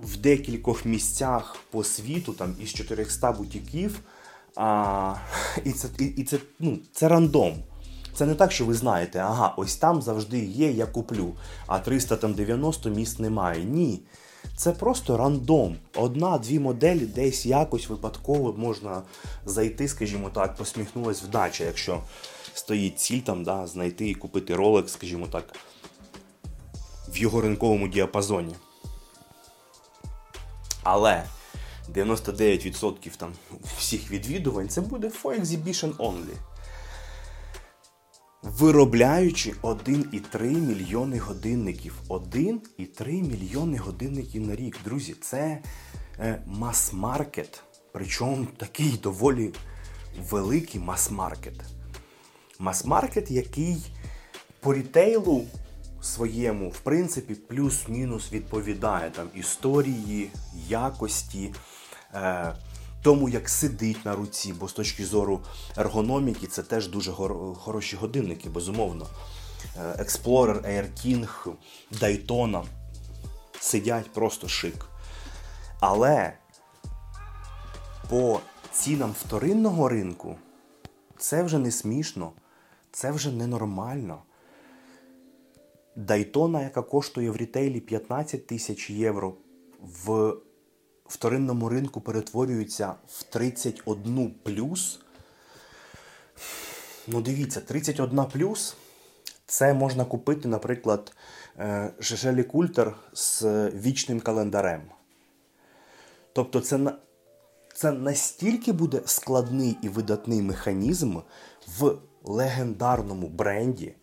в 0.00 0.16
декількох 0.16 0.84
місцях 0.84 1.56
по 1.70 1.84
світу, 1.84 2.32
там 2.32 2.56
із 2.60 2.74
400 2.74 3.32
бутіків. 3.32 4.00
А, 4.56 5.14
І 5.64 5.72
це 5.72 5.88
і, 5.98 6.04
і 6.04 6.24
це, 6.24 6.38
ну, 6.58 6.78
це 6.92 7.08
рандом. 7.08 7.54
Це 8.14 8.26
не 8.26 8.34
так, 8.34 8.52
що 8.52 8.64
ви 8.64 8.74
знаєте, 8.74 9.18
ага, 9.18 9.54
ось 9.56 9.76
там 9.76 10.02
завжди 10.02 10.44
є, 10.44 10.70
я 10.70 10.86
куплю, 10.86 11.32
а 11.66 11.78
390 11.78 12.90
місць 12.90 13.18
немає. 13.18 13.64
Ні. 13.64 14.02
Це 14.56 14.72
просто 14.72 15.16
рандом. 15.16 15.76
Одна-дві 15.96 16.58
моделі 16.58 17.06
десь 17.06 17.46
якось 17.46 17.88
випадково 17.88 18.52
можна 18.52 19.02
зайти, 19.46 19.88
скажімо 19.88 20.30
так, 20.34 20.56
посміхнулась 20.56 21.22
вдача, 21.22 21.64
якщо 21.64 22.02
стоїть 22.54 22.98
ціль 22.98 23.20
там, 23.20 23.44
да, 23.44 23.66
знайти 23.66 24.08
і 24.08 24.14
купити 24.14 24.54
ролик, 24.54 24.88
скажімо 24.88 25.26
так, 25.26 25.56
в 27.08 27.18
його 27.18 27.40
ринковому 27.40 27.88
діапазоні. 27.88 28.54
Але 30.82 31.24
99% 31.94 33.16
там 33.16 33.32
всіх 33.78 34.10
відвідувань 34.10 34.68
це 34.68 34.80
буде 34.80 35.08
for 35.08 35.40
exhibition 35.40 35.96
only. 35.96 36.34
Виробляючи 38.42 39.52
1,3 39.62 40.42
мільйони 40.42 41.18
годинників. 41.18 41.94
1,3 42.08 43.06
мільйони 43.22 43.78
годинників 43.78 44.46
на 44.46 44.56
рік. 44.56 44.76
Друзі, 44.84 45.14
це 45.20 45.62
е, 46.18 46.42
мас-маркет. 46.46 47.62
Причому 47.92 48.46
такий 48.56 48.90
доволі 49.02 49.54
великий 50.30 50.80
мас-маркет. 50.80 51.54
Мас-маркет, 52.58 53.30
який 53.30 53.76
по 54.60 54.74
рітейлу 54.74 55.44
своєму, 56.02 56.68
в 56.68 56.78
принципі, 56.78 57.34
плюс-мінус 57.34 58.32
відповідає 58.32 59.10
там 59.10 59.28
історії, 59.34 60.30
якості. 60.68 61.54
Е, 62.14 62.54
тому, 63.02 63.28
як 63.28 63.48
сидить 63.48 64.04
на 64.04 64.14
руці, 64.14 64.52
бо 64.52 64.68
з 64.68 64.72
точки 64.72 65.04
зору 65.04 65.40
ергономіки 65.76 66.46
це 66.46 66.62
теж 66.62 66.88
дуже 66.88 67.12
хороші 67.56 67.96
годинники, 67.96 68.48
безумовно. 68.48 69.06
Е, 69.76 69.80
Explorer, 69.80 70.62
Air 70.66 70.86
King, 71.04 71.28
Daytona 71.92 72.64
сидять 73.60 74.12
просто 74.12 74.48
шик. 74.48 74.86
Але 75.80 76.32
по 78.08 78.40
цінам 78.72 79.14
вторинного 79.24 79.88
ринку 79.88 80.36
це 81.18 81.42
вже 81.42 81.58
не 81.58 81.70
смішно, 81.70 82.32
це 82.92 83.10
вже 83.10 83.32
ненормально. 83.32 84.22
Дайтона, 85.96 86.62
яка 86.62 86.82
коштує 86.82 87.30
в 87.30 87.36
рітейлі 87.36 87.80
15 87.80 88.46
тисяч 88.46 88.90
євро, 88.90 89.34
в 90.04 90.36
вторинному 91.06 91.68
ринку 91.68 92.00
перетворюється 92.00 92.94
в 93.08 93.22
31 93.22 94.34
плюс. 94.42 95.00
Ну, 97.06 97.20
дивіться, 97.22 97.60
31 97.60 98.24
плюс 98.24 98.76
це 99.46 99.74
можна 99.74 100.04
купити, 100.04 100.48
наприклад, 100.48 101.12
Жежелі 101.98 102.42
Культер 102.42 102.96
з 103.12 103.42
вічним 103.70 104.20
календарем. 104.20 104.82
Тобто, 106.32 106.60
це 106.60 106.92
це 107.74 107.92
настільки 107.92 108.72
буде 108.72 109.02
складний 109.04 109.76
і 109.82 109.88
видатний 109.88 110.42
механізм 110.42 111.16
в 111.78 111.98
легендарному 112.24 113.28
бренді. 113.28 113.94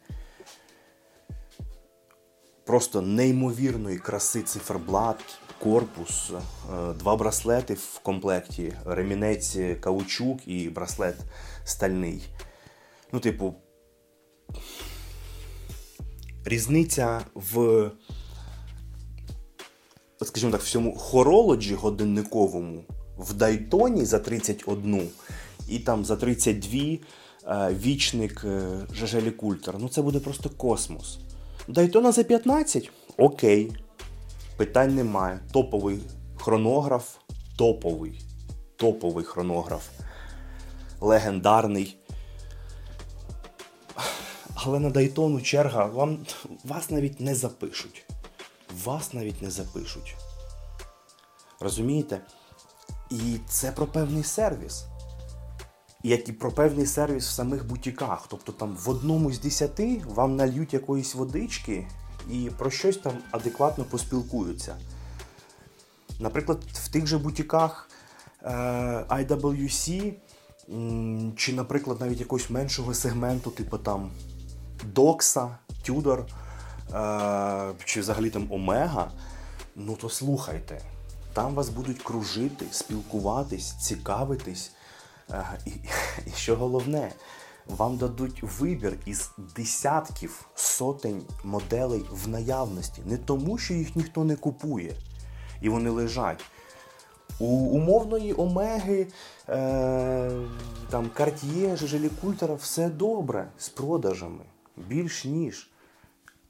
Просто 2.66 3.02
неймовірної 3.02 3.98
краси 3.98 4.42
циферблат, 4.42 5.18
корпус, 5.60 6.32
е, 6.32 6.94
два 6.94 7.16
браслети 7.16 7.74
в 7.74 8.00
комплекті, 8.04 8.74
ремінець 8.86 9.58
каучук 9.80 10.48
і 10.48 10.70
браслет 10.70 11.16
стальний. 11.64 12.30
Ну, 13.12 13.20
типу, 13.20 13.56
різниця 16.46 17.22
в, 17.36 17.92
скажімо 20.22 20.52
так, 20.52 20.62
всьому 20.62 20.96
хоролоджі 20.96 21.76
годинниковому 21.76 22.84
в 23.18 23.34
Дайтоні 23.34 24.06
за 24.06 24.20
31 24.20 25.10
і 25.70 25.80
там 25.80 26.06
за 26.06 26.16
32 26.16 26.80
е, 26.80 27.00
вічник 27.56 28.42
е, 28.46 28.70
Жежелі 28.94 29.32
Культер. 29.32 29.76
Ну, 29.80 29.90
це 29.90 30.02
буде 30.02 30.20
просто 30.20 30.50
космос. 30.50 31.20
Дайтона 31.68 32.12
за 32.12 32.24
15? 32.24 32.92
Окей 33.18 33.72
питань 34.60 34.96
немає. 34.96 35.40
Топовий 35.52 36.00
хронограф, 36.38 37.16
топовий, 37.58 38.22
топовий 38.76 39.26
хронограф, 39.26 39.88
легендарний. 41.02 41.98
Але 44.56 44.80
на 44.80 44.90
Дайтону 44.90 45.42
черга 45.42 45.86
вам, 45.86 46.26
вас 46.64 46.90
навіть 46.90 47.20
не 47.20 47.36
запишуть. 47.36 48.06
Вас 48.84 49.14
навіть 49.14 49.42
не 49.42 49.50
запишуть. 49.50 50.16
Розумієте? 51.60 52.22
І 53.10 53.38
це 53.50 53.72
про 53.72 53.88
певний 53.88 54.24
сервіс. 54.24 54.86
Як 56.04 56.30
і 56.30 56.32
про 56.34 56.52
певний 56.52 56.86
сервіс 56.86 57.28
в 57.28 57.32
самих 57.32 57.68
бутіках. 57.68 58.26
Тобто 58.30 58.52
там 58.52 58.78
в 58.86 58.90
одному 58.90 59.32
з 59.32 59.40
десяти 59.40 60.02
вам 60.06 60.36
нальють 60.36 60.74
якоїсь 60.74 61.16
водички, 61.16 61.88
і 62.32 62.50
про 62.58 62.70
щось 62.70 62.98
там 62.98 63.14
адекватно 63.32 63.84
поспілкуються. 63.84 64.76
Наприклад, 66.20 66.60
в 66.74 66.88
тих 66.88 67.08
же 67.08 67.18
бутіках 67.18 67.90
е, 68.44 68.50
IWC, 69.10 70.14
чи, 71.36 71.54
наприклад, 71.54 71.98
навіть 72.02 72.20
якогось 72.20 72.50
меншого 72.50 72.94
сегменту, 72.94 73.52
типу 73.52 73.78
там 73.78 74.12
Doxa, 74.96 75.50
Tudor, 75.88 76.24
е, 76.94 77.74
чи 77.86 78.02
взагалі 78.02 78.30
там 78.30 78.48
Омега, 78.52 79.12
ну 79.76 79.96
то 79.96 80.10
слухайте, 80.10 80.82
там 81.34 81.56
вас 81.56 81.70
будуть 81.70 82.02
кружити, 82.04 82.66
спілкуватись, 82.72 83.74
цікавитись. 83.74 84.72
Е, 85.32 85.46
і, 85.66 85.70
і 86.28 86.32
що 86.36 86.56
головне, 86.56 87.12
вам 87.68 87.98
дадуть 87.98 88.44
вибір 88.44 88.98
із 89.06 89.32
десятків 89.56 90.46
сотень 90.56 91.22
моделей 91.44 92.06
в 92.12 92.28
наявності. 92.28 93.02
Не 93.06 93.18
тому, 93.18 93.58
що 93.58 93.74
їх 93.74 93.96
ніхто 93.96 94.24
не 94.24 94.36
купує 94.36 94.94
і 95.62 95.70
вони 95.70 95.90
лежать. 95.90 96.46
У 97.40 97.46
умовної 97.46 98.34
омеги, 98.34 99.08
е, 99.50 100.32
там 100.90 101.10
Cartier, 101.16 101.78
Jaeger-LeCoultre 101.78 102.54
все 102.54 102.90
добре 102.90 103.52
з 103.58 103.70
продажами, 103.70 104.44
більш 104.78 105.26
ніж. 105.26 105.70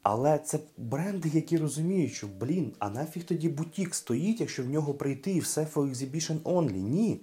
Але 0.03 0.37
це 0.37 0.59
бренди, 0.77 1.29
які 1.33 1.57
розуміють, 1.57 2.13
що, 2.13 2.27
блін, 2.39 2.73
а 2.79 2.89
нафіг 2.89 3.23
тоді 3.23 3.49
бутік 3.49 3.95
стоїть, 3.95 4.39
якщо 4.39 4.63
в 4.63 4.69
нього 4.69 4.93
прийти 4.93 5.31
і 5.31 5.39
все 5.39 5.61
for 5.61 5.89
exhibition 5.89 6.39
only. 6.41 6.71
Ні. 6.71 7.21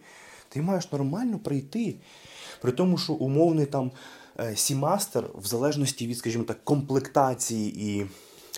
Ти 0.57 0.63
маєш 0.63 0.93
нормально 0.93 1.39
прийти. 1.39 1.95
При 2.63 2.73
тому, 2.73 2.99
що 2.99 3.13
умовний 3.13 3.67
там 3.67 3.91
Seamaster, 4.55 5.25
в 5.35 5.47
залежності 5.47 6.07
від, 6.07 6.19
скажімо 6.19 6.45
так, 6.45 6.65
комплектації 6.65 7.87
і 7.87 8.07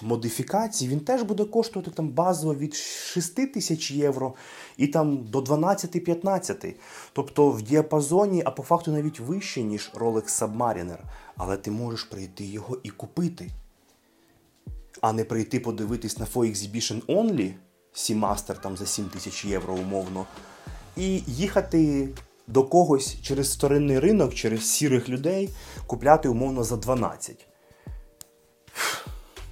модифікації, 0.02 0.90
він 0.90 1.00
теж 1.00 1.22
буде 1.22 1.44
коштувати 1.44 1.90
там 1.90 2.08
базово 2.08 2.54
від 2.54 2.74
6 2.74 3.34
тисяч 3.34 3.90
євро 3.90 4.34
і 4.76 4.86
там 4.86 5.24
до 5.24 5.40
12-15. 5.40 6.74
Тобто 7.12 7.50
в 7.50 7.62
діапазоні, 7.62 8.42
а 8.44 8.50
по 8.50 8.62
факту 8.62 8.90
навіть 8.90 9.20
вище, 9.20 9.62
ніж 9.62 9.90
Rolex 9.94 10.24
Submariner. 10.24 10.98
Але 11.36 11.56
ти 11.56 11.70
можеш 11.70 12.04
прийти 12.04 12.44
його 12.44 12.78
і 12.82 12.90
купити. 12.90 13.50
А 15.00 15.12
не 15.12 15.24
прийти 15.24 15.60
подивитись 15.60 16.18
на 16.18 16.26
For 16.26 16.50
Exhibition 16.50 17.06
Only, 17.06 17.54
Seamaster 17.94 18.60
там 18.60 18.76
за 18.76 18.86
7 18.86 19.04
тисяч 19.04 19.44
євро 19.44 19.74
умовно, 19.74 20.26
і 20.96 21.22
їхати 21.26 22.08
до 22.46 22.64
когось 22.64 23.16
через 23.22 23.56
вторинний 23.56 23.98
ринок, 23.98 24.34
через 24.34 24.70
сірих 24.70 25.08
людей 25.08 25.50
купляти 25.86 26.28
умовно 26.28 26.64
за 26.64 26.76
12. 26.76 27.46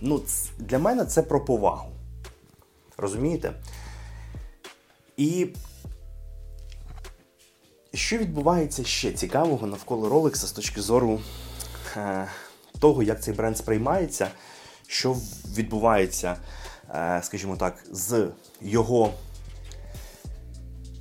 Ну, 0.01 0.23
Для 0.59 0.79
мене 0.79 1.05
це 1.05 1.23
про 1.23 1.45
повагу. 1.45 1.93
Розумієте? 2.97 3.53
І 5.17 5.49
Що 7.95 8.19
відбувається 8.19 8.85
ще 8.85 9.13
цікавого 9.13 9.67
навколо 9.67 10.09
Rolex 10.09 10.35
з 10.35 10.53
точки 10.53 10.81
зору 10.81 11.21
е, 11.97 12.29
того, 12.79 13.03
як 13.03 13.23
цей 13.23 13.35
бренд 13.35 13.59
сприймається, 13.59 14.31
що 14.87 15.17
відбувається, 15.57 16.37
е, 16.91 17.21
скажімо 17.25 17.57
так, 17.57 17.85
з 17.91 18.29
його 18.61 19.13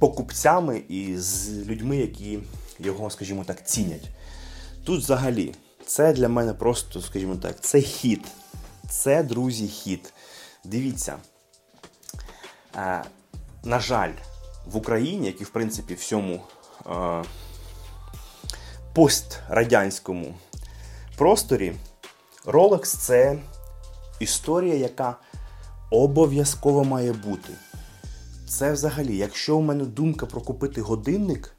покупцями 0.05 0.83
і 0.89 1.17
з 1.17 1.49
людьми, 1.49 1.97
які 1.97 2.39
його, 2.79 3.09
скажімо 3.09 3.43
так, 3.43 3.67
цінять. 3.67 4.09
Тут 4.83 5.01
взагалі 5.01 5.55
це 5.85 6.13
для 6.13 6.29
мене 6.29 6.53
просто, 6.53 7.01
скажімо 7.01 7.35
так, 7.35 7.61
це 7.61 7.81
хід. 7.81 8.25
Це, 8.89 9.23
друзі, 9.23 9.67
хід. 9.67 10.13
Дивіться. 10.63 11.17
Е, 12.75 13.03
на 13.63 13.79
жаль, 13.79 14.11
в 14.65 14.77
Україні, 14.77 15.27
як 15.27 15.41
і 15.41 15.43
в 15.43 15.49
принципі 15.49 15.93
всьому 15.93 16.41
е, 16.89 17.23
пострадянському 18.93 20.35
просторі, 21.17 21.73
Rolex 22.45 22.83
це 22.83 23.39
історія, 24.19 24.75
яка 24.75 25.15
обов'язково 25.91 26.83
має 26.83 27.13
бути. 27.13 27.53
Це 28.47 28.71
взагалі, 28.71 29.17
якщо 29.17 29.57
у 29.57 29.61
мене 29.61 29.85
думка 29.85 30.25
про 30.25 30.41
купити 30.41 30.81
годинник, 30.81 31.55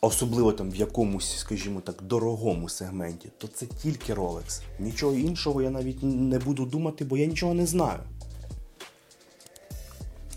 особливо 0.00 0.52
там 0.52 0.70
в 0.70 0.76
якомусь, 0.76 1.38
скажімо 1.38 1.80
так, 1.80 2.02
дорогому 2.02 2.68
сегменті, 2.68 3.28
то 3.38 3.48
це 3.48 3.66
тільки 3.66 4.14
Rolex. 4.14 4.60
Нічого 4.78 5.14
іншого 5.14 5.62
я 5.62 5.70
навіть 5.70 6.02
не 6.02 6.38
буду 6.38 6.64
думати, 6.64 7.04
бо 7.04 7.16
я 7.16 7.26
нічого 7.26 7.54
не 7.54 7.66
знаю. 7.66 8.00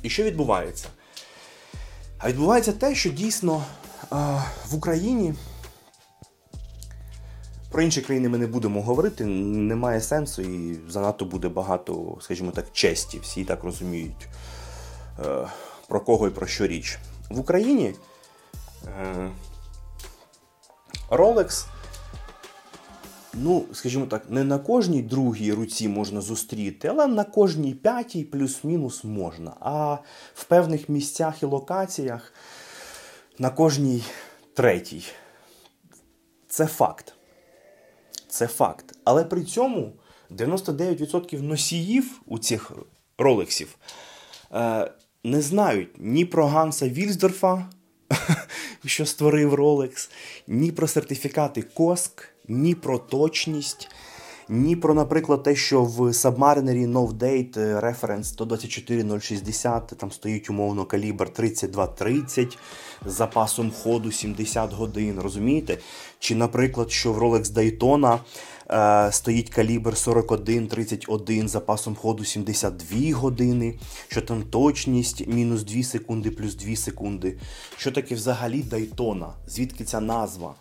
І 0.04 0.10
що 0.10 0.24
відбувається? 0.24 0.88
А 2.18 2.30
відбувається 2.30 2.72
те, 2.72 2.96
що 2.96 3.10
дійсно 3.10 3.64
в 4.70 4.76
Україні. 4.76 5.34
Про 7.72 7.82
інші 7.82 8.02
країни 8.02 8.30
ми 8.30 8.38
не 8.38 8.48
будемо 8.48 8.82
говорити, 8.82 9.26
немає 9.26 10.02
сенсу 10.02 10.42
і 10.42 10.80
занадто 10.90 11.26
буде 11.26 11.50
багато, 11.50 12.18
скажімо 12.22 12.52
так, 12.52 12.66
честі. 12.74 13.20
Всі 13.20 13.46
так 13.46 13.64
розуміють, 13.64 14.28
про 15.88 16.02
кого 16.02 16.28
і 16.28 16.32
про 16.32 16.48
що 16.48 16.68
річ. 16.68 17.00
В 17.30 17.40
Україні 17.40 17.94
е, 18.88 19.32
Rolex, 21.10 21.66
ну, 23.34 23.66
скажімо 23.74 24.06
так, 24.06 24.30
не 24.30 24.44
на 24.44 24.60
кожній 24.60 25.02
другій 25.02 25.54
руці 25.54 25.88
можна 25.88 26.22
зустріти, 26.22 26.88
але 26.88 27.08
на 27.08 27.24
кожній 27.24 27.74
п'ятій 27.74 28.24
плюс-мінус 28.24 29.04
можна. 29.04 29.54
А 29.60 29.98
в 30.34 30.44
певних 30.44 30.90
місцях 30.90 31.44
і 31.44 31.46
локаціях 31.46 32.34
на 33.40 33.50
кожній 33.50 34.04
третій. 34.54 35.04
Це 36.48 36.66
факт. 36.66 37.14
Це 38.28 38.48
факт. 38.48 38.98
Але 39.04 39.24
при 39.24 39.44
цьому 39.44 39.94
99% 40.32 41.42
носіїв 41.42 42.22
у 42.26 42.40
цих 42.40 42.72
ролексів 43.18 43.78
е, 44.54 44.92
не 45.26 45.42
знають 45.42 45.90
ні 46.00 46.26
про 46.26 46.48
Ганса 46.48 46.90
Вільсдорфа, 46.90 47.70
що 48.86 49.06
створив 49.06 49.54
Rolex, 49.54 50.10
ні 50.48 50.72
про 50.72 50.88
сертифікати 50.88 51.62
Коск, 51.62 52.30
ні 52.48 52.76
про 52.76 52.98
точність, 52.98 53.90
ні 54.50 54.76
про, 54.76 54.94
наприклад, 54.94 55.44
те, 55.44 55.56
що 55.56 55.84
в 55.84 56.00
Submariner 56.00 56.92
No 56.92 57.14
Date 57.14 57.58
Reference 57.58 58.36
124060 58.36 59.88
там 59.88 60.12
стоїть 60.12 60.50
умовно 60.50 60.86
калібр 60.86 61.30
3230 61.30 62.58
з 63.06 63.14
запасом 63.14 63.72
ходу 63.72 64.12
70 64.12 64.74
годин. 64.74 65.20
Розумієте? 65.20 65.78
Чи, 66.20 66.36
наприклад, 66.36 66.92
що 66.92 67.14
в 67.14 67.24
Rolex 67.24 67.44
Daytona 67.44 68.20
стоїть 69.12 69.50
калібр 69.50 69.94
41-31 69.94 71.48
з 71.48 71.52
запасом 71.52 71.96
ходу 71.96 72.26
72 72.26 73.18
години, 73.18 73.80
що 74.08 74.22
там 74.22 74.44
точність 74.44 75.28
мінус 75.28 75.64
2 75.64 75.84
секунди 75.84 76.32
плюс 76.32 76.56
2 76.56 76.76
секунди. 76.76 77.38
Що 77.78 77.92
таке 77.92 78.16
взагалі 78.16 78.64
Daytona? 78.64 79.30
Звідки 79.48 79.84
ця 79.84 80.00
назва? 80.00 80.56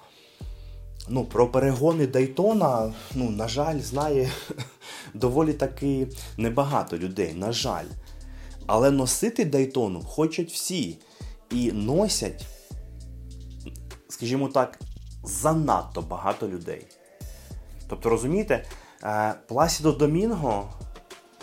Ну, 1.08 1.24
Про 1.24 1.48
перегони 1.48 2.06
Дайтона, 2.06 2.92
ну, 3.14 3.30
на 3.30 3.48
жаль, 3.48 3.80
знає 3.80 4.30
доволі 5.14 5.52
таки 5.52 6.08
небагато 6.36 6.98
людей. 6.98 7.34
На 7.34 7.52
жаль. 7.52 7.86
Але 8.66 8.90
носити 8.90 9.44
Дайтону 9.44 10.00
хочуть 10.00 10.52
всі. 10.52 10.98
І 11.50 11.72
носять, 11.72 12.46
скажімо 14.08 14.48
так, 14.48 14.80
занадто 15.24 16.02
багато 16.02 16.48
людей. 16.48 16.86
Тобто, 17.88 18.08
розумієте, 18.08 18.64
е, 19.04 19.34
Пласідо 19.48 19.92
Домінго, 19.92 20.68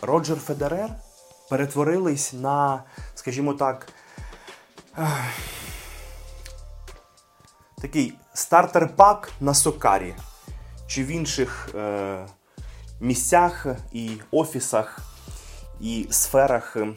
Роджер 0.02 0.38
Федерер 0.38 0.90
перетворились 1.50 2.34
на, 2.34 2.84
скажімо 3.16 3.54
так, 3.54 3.88
такий 7.82 8.14
стартер-пак 8.34 9.30
на 9.40 9.54
Сокарі 9.54 10.14
чи 10.88 11.04
в 11.04 11.08
інших 11.08 11.70
е, 11.76 12.26
місцях 13.00 13.66
і 13.92 14.10
офісах 14.32 15.00
і 15.82 16.08
сферах, 16.10 16.76
е, 16.76 16.94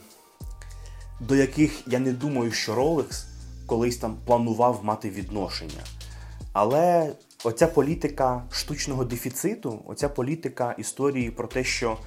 до 1.20 1.34
яких 1.34 1.82
я 1.86 1.98
не 1.98 2.12
думаю, 2.12 2.52
що 2.52 2.74
Rolex 2.74 3.24
колись 3.66 3.96
там 3.96 4.16
планував 4.26 4.84
мати 4.84 5.10
відношення. 5.10 5.82
Але 6.52 7.12
оця 7.44 7.66
політика 7.66 8.42
штучного 8.50 9.04
дефіциту, 9.04 9.82
оця 9.86 10.08
політика 10.08 10.74
історії 10.78 11.30
про 11.30 11.46
те, 11.46 11.64
що 11.64 11.98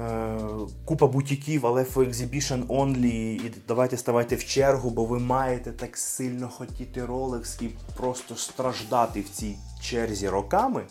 Е, 0.00 0.38
купа 0.84 1.06
бутіків, 1.06 1.66
але 1.66 1.82
for 1.82 2.08
exhibition 2.08 2.66
only, 2.66 3.46
і 3.46 3.52
давайте 3.68 3.96
ставайте 3.96 4.36
в 4.36 4.44
чергу, 4.44 4.90
бо 4.90 5.04
ви 5.04 5.18
маєте 5.18 5.72
так 5.72 5.96
сильно 5.96 6.48
хотіти 6.48 7.02
Rolex 7.02 7.62
і 7.62 7.70
просто 7.96 8.36
страждати 8.36 9.20
в 9.20 9.28
цій 9.28 9.56
черзі 9.82 10.28
роками. 10.28 10.82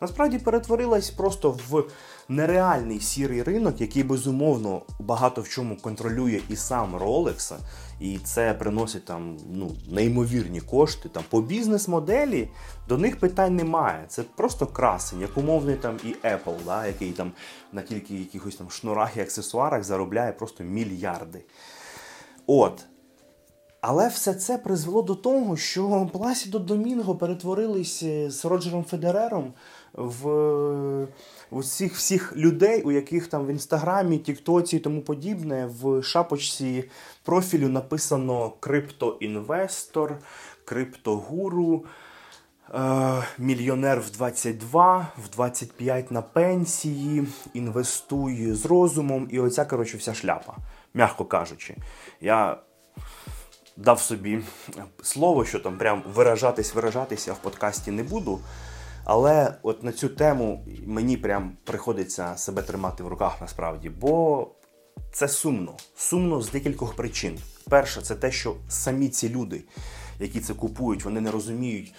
Насправді 0.00 0.38
перетворилась 0.38 1.10
просто 1.10 1.58
в 1.68 1.84
нереальний 2.28 3.00
сірий 3.00 3.42
ринок, 3.42 3.80
який 3.80 4.02
безумовно 4.02 4.82
багато 4.98 5.40
в 5.40 5.48
чому 5.48 5.76
контролює 5.76 6.40
і 6.48 6.56
сам 6.56 6.96
Rolex, 6.96 7.54
і 8.02 8.18
це 8.18 8.54
приносить 8.54 9.04
там 9.04 9.36
ну, 9.52 9.70
неймовірні 9.90 10.60
кошти. 10.60 11.08
Там 11.08 11.22
По 11.30 11.40
бізнес-моделі 11.40 12.48
до 12.88 12.98
них 12.98 13.20
питань 13.20 13.56
немає. 13.56 14.04
Це 14.08 14.22
просто 14.22 14.66
красень, 14.66 15.20
як 15.20 15.38
умовний 15.38 15.76
там 15.76 15.96
і 16.04 16.26
Apple, 16.26 16.56
да, 16.66 16.86
який 16.86 17.12
там 17.12 17.32
на 17.72 17.82
тільки 17.82 18.14
якихось 18.14 18.56
там 18.56 18.70
шнурах 18.70 19.16
і 19.16 19.20
аксесуарах 19.20 19.84
заробляє 19.84 20.32
просто 20.32 20.64
мільярди. 20.64 21.44
От. 22.46 22.84
Але 23.80 24.08
все 24.08 24.34
це 24.34 24.58
призвело 24.58 25.02
до 25.02 25.14
того, 25.14 25.56
що 25.56 26.10
Пласідо 26.12 26.58
Домінго 26.58 27.14
перетворились 27.14 28.04
з 28.28 28.44
Роджером 28.44 28.84
Федерером 28.84 29.52
в 29.92 31.06
усіх 31.52 31.94
всіх 31.94 32.36
людей, 32.36 32.82
у 32.82 32.92
яких 32.92 33.26
там 33.26 33.46
в 33.46 33.50
інстаграмі, 33.50 34.18
Тіктоці 34.18 34.76
і 34.76 34.80
тому 34.80 35.02
подібне, 35.02 35.70
в 35.82 36.02
шапочці 36.02 36.84
профілю 37.22 37.68
написано 37.68 38.52
криптоінвестор, 38.60 40.18
криптогуру. 40.64 41.84
Е, 42.74 43.22
мільйонер 43.38 44.00
в 44.00 44.10
22, 44.10 45.08
в 45.24 45.28
25 45.30 46.10
на 46.10 46.22
пенсії, 46.22 47.26
інвестує 47.54 48.54
з 48.54 48.66
розумом, 48.66 49.28
і 49.30 49.40
оця, 49.40 49.64
коротше, 49.64 49.96
вся 49.96 50.14
шляпа, 50.14 50.56
м'яко 50.94 51.24
кажучи. 51.24 51.76
Я 52.20 52.56
дав 53.76 54.00
собі 54.00 54.40
слово, 55.02 55.44
що 55.44 55.60
там 55.60 55.78
прям 55.78 56.02
виражатись, 56.14 56.74
виражатися 56.74 57.32
в 57.32 57.38
подкасті 57.38 57.90
не 57.90 58.02
буду. 58.02 58.40
Але 59.04 59.54
от 59.62 59.82
на 59.82 59.92
цю 59.92 60.08
тему 60.08 60.66
мені 60.86 61.16
прям 61.16 61.56
приходиться 61.64 62.36
себе 62.36 62.62
тримати 62.62 63.02
в 63.02 63.08
руках 63.08 63.40
насправді, 63.40 63.88
бо 63.90 64.48
це 65.12 65.28
сумно. 65.28 65.76
Сумно 65.96 66.42
з 66.42 66.50
декількох 66.50 66.94
причин. 66.94 67.38
Перше, 67.68 68.00
це 68.02 68.14
те, 68.14 68.32
що 68.32 68.56
самі 68.68 69.08
ці 69.08 69.28
люди, 69.28 69.64
які 70.20 70.40
це 70.40 70.54
купують, 70.54 71.04
вони 71.04 71.20
не 71.20 71.30
розуміють, 71.30 71.94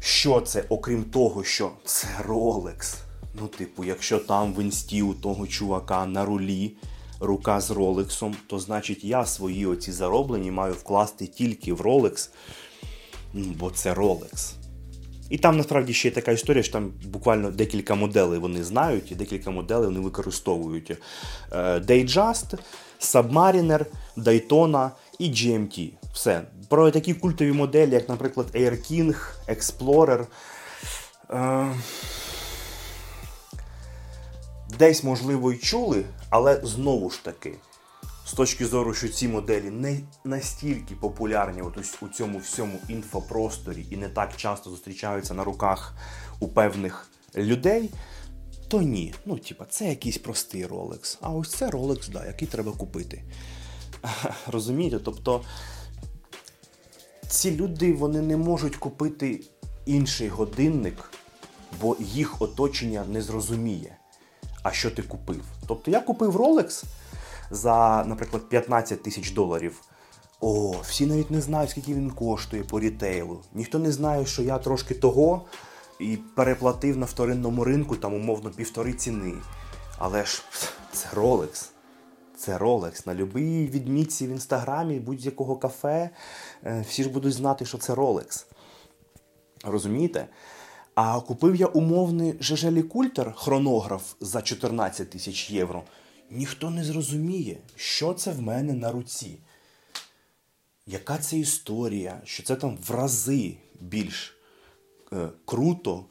що 0.00 0.40
це, 0.40 0.64
окрім 0.68 1.04
того, 1.04 1.44
що 1.44 1.70
це 1.84 2.08
Rolex. 2.28 2.94
Ну, 3.34 3.46
типу, 3.46 3.84
якщо 3.84 4.18
там 4.18 4.54
в 4.54 4.62
інсті 4.62 5.02
у 5.02 5.14
того 5.14 5.46
чувака 5.46 6.06
на 6.06 6.24
рулі 6.24 6.76
рука 7.20 7.60
з 7.60 7.70
Ролексом, 7.70 8.36
то 8.46 8.58
значить 8.58 9.04
я 9.04 9.26
свої 9.26 9.66
оці 9.66 9.92
зароблені 9.92 10.50
маю 10.50 10.74
вкласти 10.74 11.26
тільки 11.26 11.72
в 11.72 11.80
Rolex, 11.80 12.28
бо 13.34 13.70
це 13.70 13.94
Rolex. 13.94 14.52
І 15.30 15.38
там 15.38 15.56
насправді 15.56 15.92
ще 15.92 16.08
є 16.08 16.14
така 16.14 16.32
історія, 16.32 16.62
що 16.62 16.72
там 16.72 16.92
буквально 17.04 17.50
декілька 17.50 17.94
моделей 17.94 18.38
вони 18.38 18.64
знають, 18.64 19.12
і 19.12 19.14
декілька 19.14 19.50
моделей 19.50 19.86
вони 19.86 20.00
використовують. 20.00 20.90
Е, 20.90 20.98
Datejust, 21.78 22.58
Submariner, 23.00 23.84
Daytona 24.16 24.90
і 25.18 25.30
GMT. 25.30 25.90
Все. 26.12 26.42
Про 26.68 26.90
такі 26.90 27.14
культові 27.14 27.52
моделі, 27.52 27.90
як, 27.90 28.08
наприклад, 28.08 28.46
Air 28.54 28.92
King, 28.92 29.14
Explorer. 29.48 30.26
Е, 31.30 31.74
Десь, 34.78 35.04
можливо, 35.04 35.52
й 35.52 35.56
чули, 35.56 36.04
але 36.30 36.60
знову 36.62 37.10
ж 37.10 37.24
таки, 37.24 37.52
з 38.28 38.32
точки 38.32 38.66
зору, 38.66 38.94
що 38.94 39.08
ці 39.08 39.28
моделі 39.28 39.70
не 39.70 40.00
настільки 40.24 40.94
популярні 40.94 41.62
от 41.62 42.02
у 42.02 42.08
цьому 42.08 42.38
всьому 42.38 42.78
інфопросторі 42.88 43.86
і 43.90 43.96
не 43.96 44.08
так 44.08 44.36
часто 44.36 44.70
зустрічаються 44.70 45.34
на 45.34 45.44
руках 45.44 45.94
у 46.40 46.48
певних 46.48 47.10
людей, 47.36 47.90
то 48.68 48.82
ні. 48.82 49.14
Ну, 49.26 49.38
типа, 49.38 49.64
це 49.64 49.88
якийсь 49.88 50.18
простий 50.18 50.66
Rolex. 50.66 51.18
А 51.20 51.30
ось 51.30 51.50
це 51.50 51.68
Rolex, 51.68 52.10
да, 52.10 52.26
який 52.26 52.48
треба 52.48 52.72
купити. 52.72 53.22
Розумієте? 54.46 54.98
Тобто 54.98 55.44
ці 57.28 57.56
люди 57.56 57.92
вони 57.92 58.22
не 58.22 58.36
можуть 58.36 58.76
купити 58.76 59.40
інший 59.86 60.28
годинник, 60.28 61.10
бо 61.80 61.96
їх 62.00 62.42
оточення 62.42 63.04
не 63.08 63.22
зрозуміє, 63.22 63.96
а 64.62 64.72
що 64.72 64.90
ти 64.90 65.02
купив. 65.02 65.44
Тобто 65.66 65.90
я 65.90 66.00
купив 66.00 66.36
Rolex 66.36 66.84
за, 67.50 68.04
наприклад, 68.06 68.48
15 68.48 69.02
тисяч 69.02 69.30
доларів. 69.30 69.82
О, 70.40 70.74
всі 70.82 71.06
навіть 71.06 71.30
не 71.30 71.40
знають, 71.40 71.70
скільки 71.70 71.94
він 71.94 72.10
коштує 72.10 72.62
по 72.62 72.80
рітейлу. 72.80 73.40
Ніхто 73.54 73.78
не 73.78 73.92
знає, 73.92 74.26
що 74.26 74.42
я 74.42 74.58
трошки 74.58 74.94
того 74.94 75.42
і 76.00 76.16
переплатив 76.16 76.96
на 76.96 77.06
вторинному 77.06 77.64
ринку 77.64 77.96
там 77.96 78.14
умовно 78.14 78.50
півтори 78.50 78.92
ціни. 78.92 79.34
Але 79.98 80.24
ж 80.24 80.42
це 80.92 81.08
Rolex. 81.14 81.68
Це 82.36 82.58
Rolex. 82.58 83.06
На 83.06 83.14
любій 83.14 83.66
відмітці 83.66 84.26
в 84.26 84.30
інстаграмі, 84.30 85.00
будь-якого 85.00 85.56
кафе, 85.56 86.10
е, 86.64 86.84
всі 86.88 87.02
ж 87.02 87.10
будуть 87.10 87.32
знати, 87.32 87.64
що 87.64 87.78
це 87.78 87.94
Rolex. 87.94 88.46
Розумієте? 89.64 90.28
А 90.94 91.20
купив 91.20 91.56
я 91.56 91.66
умовний 91.66 92.36
Жежелі 92.40 92.82
Культер 92.82 93.34
хронограф 93.36 94.14
за 94.20 94.42
14 94.42 95.10
тисяч 95.10 95.50
євро. 95.50 95.82
Ніхто 96.30 96.70
не 96.70 96.84
зрозуміє, 96.84 97.58
що 97.76 98.14
це 98.14 98.30
в 98.30 98.42
мене 98.42 98.72
на 98.72 98.92
руці. 98.92 99.38
Яка 100.86 101.18
це 101.18 101.38
історія, 101.38 102.20
що 102.24 102.42
це 102.42 102.56
там 102.56 102.78
в 102.88 102.90
рази 102.90 103.56
більш 103.80 104.36
е, 105.12 105.28
круто, 105.44 106.04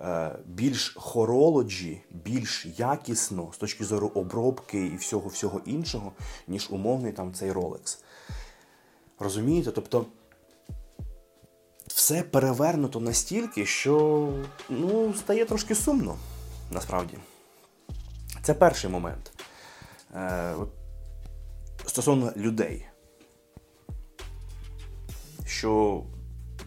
е, 0.00 0.38
більш 0.46 0.94
хоролоджі, 0.96 2.00
більш 2.10 2.66
якісно 2.76 3.50
з 3.54 3.56
точки 3.56 3.84
зору 3.84 4.12
обробки 4.14 4.86
і 4.86 4.96
всього 4.96 5.28
всього 5.28 5.60
іншого, 5.64 6.12
ніж 6.48 6.70
умовний 6.70 7.12
там 7.12 7.34
цей 7.34 7.52
Rolex. 7.52 7.98
Розумієте? 9.18 9.72
Тобто 9.72 10.06
все 11.86 12.22
перевернуто 12.22 13.00
настільки, 13.00 13.66
що 13.66 14.28
ну, 14.68 15.14
стає 15.14 15.44
трошки 15.44 15.74
сумно, 15.74 16.16
насправді. 16.70 17.18
Це 18.42 18.54
перший 18.54 18.90
момент. 18.90 19.35
Е, 20.16 20.54
от, 20.54 20.68
Стосовно 21.86 22.32
людей. 22.36 22.86
Що 25.46 26.02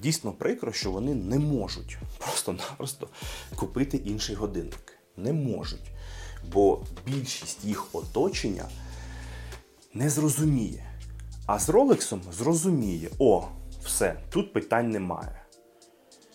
дійсно 0.01 0.31
прикро, 0.31 0.71
що 0.71 0.91
вони 0.91 1.15
не 1.15 1.39
можуть 1.39 1.97
просто-напросто 2.17 3.07
купити 3.55 3.97
інший 3.97 4.35
годинник. 4.35 4.99
Не 5.17 5.33
можуть. 5.33 5.91
Бо 6.53 6.83
більшість 7.05 7.65
їх 7.65 7.95
оточення 7.95 8.65
не 9.93 10.09
зрозуміє. 10.09 10.85
А 11.45 11.59
з 11.59 11.69
Ролексом 11.69 12.21
зрозуміє, 12.31 13.09
о, 13.19 13.47
все, 13.83 14.19
тут 14.29 14.53
питань 14.53 14.89
немає. 14.89 15.45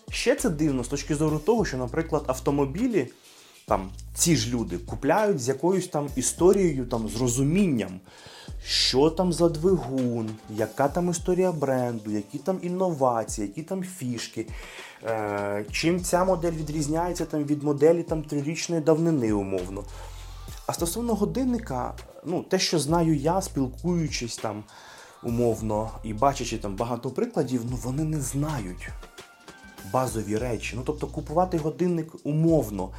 Ще 0.09 0.35
це 0.35 0.49
дивно 0.49 0.83
з 0.83 0.87
точки 0.87 1.15
зору 1.15 1.39
того, 1.39 1.65
що, 1.65 1.77
наприклад, 1.77 2.23
автомобілі, 2.27 3.07
там 3.65 3.89
ці 4.13 4.35
ж 4.35 4.49
люди 4.49 4.77
купляють 4.77 5.39
з 5.39 5.47
якоюсь 5.47 5.87
там 5.87 6.09
історією, 6.15 6.85
там, 6.85 7.09
з 7.09 7.15
розумінням, 7.15 7.99
що 8.65 9.09
там 9.09 9.33
за 9.33 9.49
двигун, 9.49 10.29
яка 10.49 10.87
там 10.87 11.09
історія 11.09 11.51
бренду, 11.51 12.11
які 12.11 12.37
там 12.37 12.59
інновації, 12.61 13.47
які 13.47 13.63
там 13.63 13.83
фішки, 13.83 14.47
е, 15.03 15.65
чим 15.71 16.03
ця 16.03 16.25
модель 16.25 16.51
відрізняється 16.51 17.25
там, 17.25 17.43
від 17.43 17.63
моделі 17.63 18.03
там, 18.03 18.23
трирічної 18.23 18.81
давнини, 18.81 19.33
умовно. 19.33 19.83
А 20.67 20.73
стосовно 20.73 21.13
годинника, 21.15 21.93
ну, 22.25 22.43
те, 22.43 22.59
що 22.59 22.79
знаю 22.79 23.15
я, 23.15 23.41
спілкуючись 23.41 24.37
там 24.37 24.63
умовно 25.23 25.89
і 26.03 26.13
бачачи 26.13 26.57
там 26.57 26.75
багато 26.75 27.09
прикладів, 27.09 27.61
ну 27.69 27.77
вони 27.83 28.03
не 28.03 28.21
знають 28.21 28.89
базові 29.93 30.37
речі. 30.37 30.73
Ну, 30.75 30.81
тобто 30.85 31.07
купувати 31.07 31.57
годинник 31.57 32.15
умовно 32.23 32.89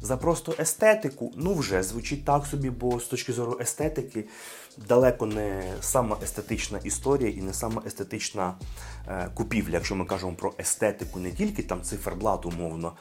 за 0.00 0.16
просто 0.16 0.54
естетику, 0.58 1.32
ну 1.36 1.54
вже 1.54 1.82
звучить 1.82 2.24
так 2.24 2.46
собі, 2.46 2.70
бо 2.70 3.00
з 3.00 3.04
точки 3.04 3.32
зору 3.32 3.58
естетики 3.60 4.24
далеко 4.88 5.26
не 5.26 5.62
сама 5.80 6.16
естетична 6.22 6.78
історія 6.84 7.30
і 7.30 7.42
не 7.42 7.52
сама 7.52 7.82
естетична 7.86 8.54
е, 9.08 9.28
купівля, 9.34 9.74
якщо 9.74 9.94
ми 9.94 10.04
кажемо 10.04 10.32
про 10.32 10.54
естетику, 10.58 11.20
не 11.20 11.32
тільки 11.32 11.62
там 11.62 11.82
циферблат 11.82 12.46
умовно. 12.46 12.92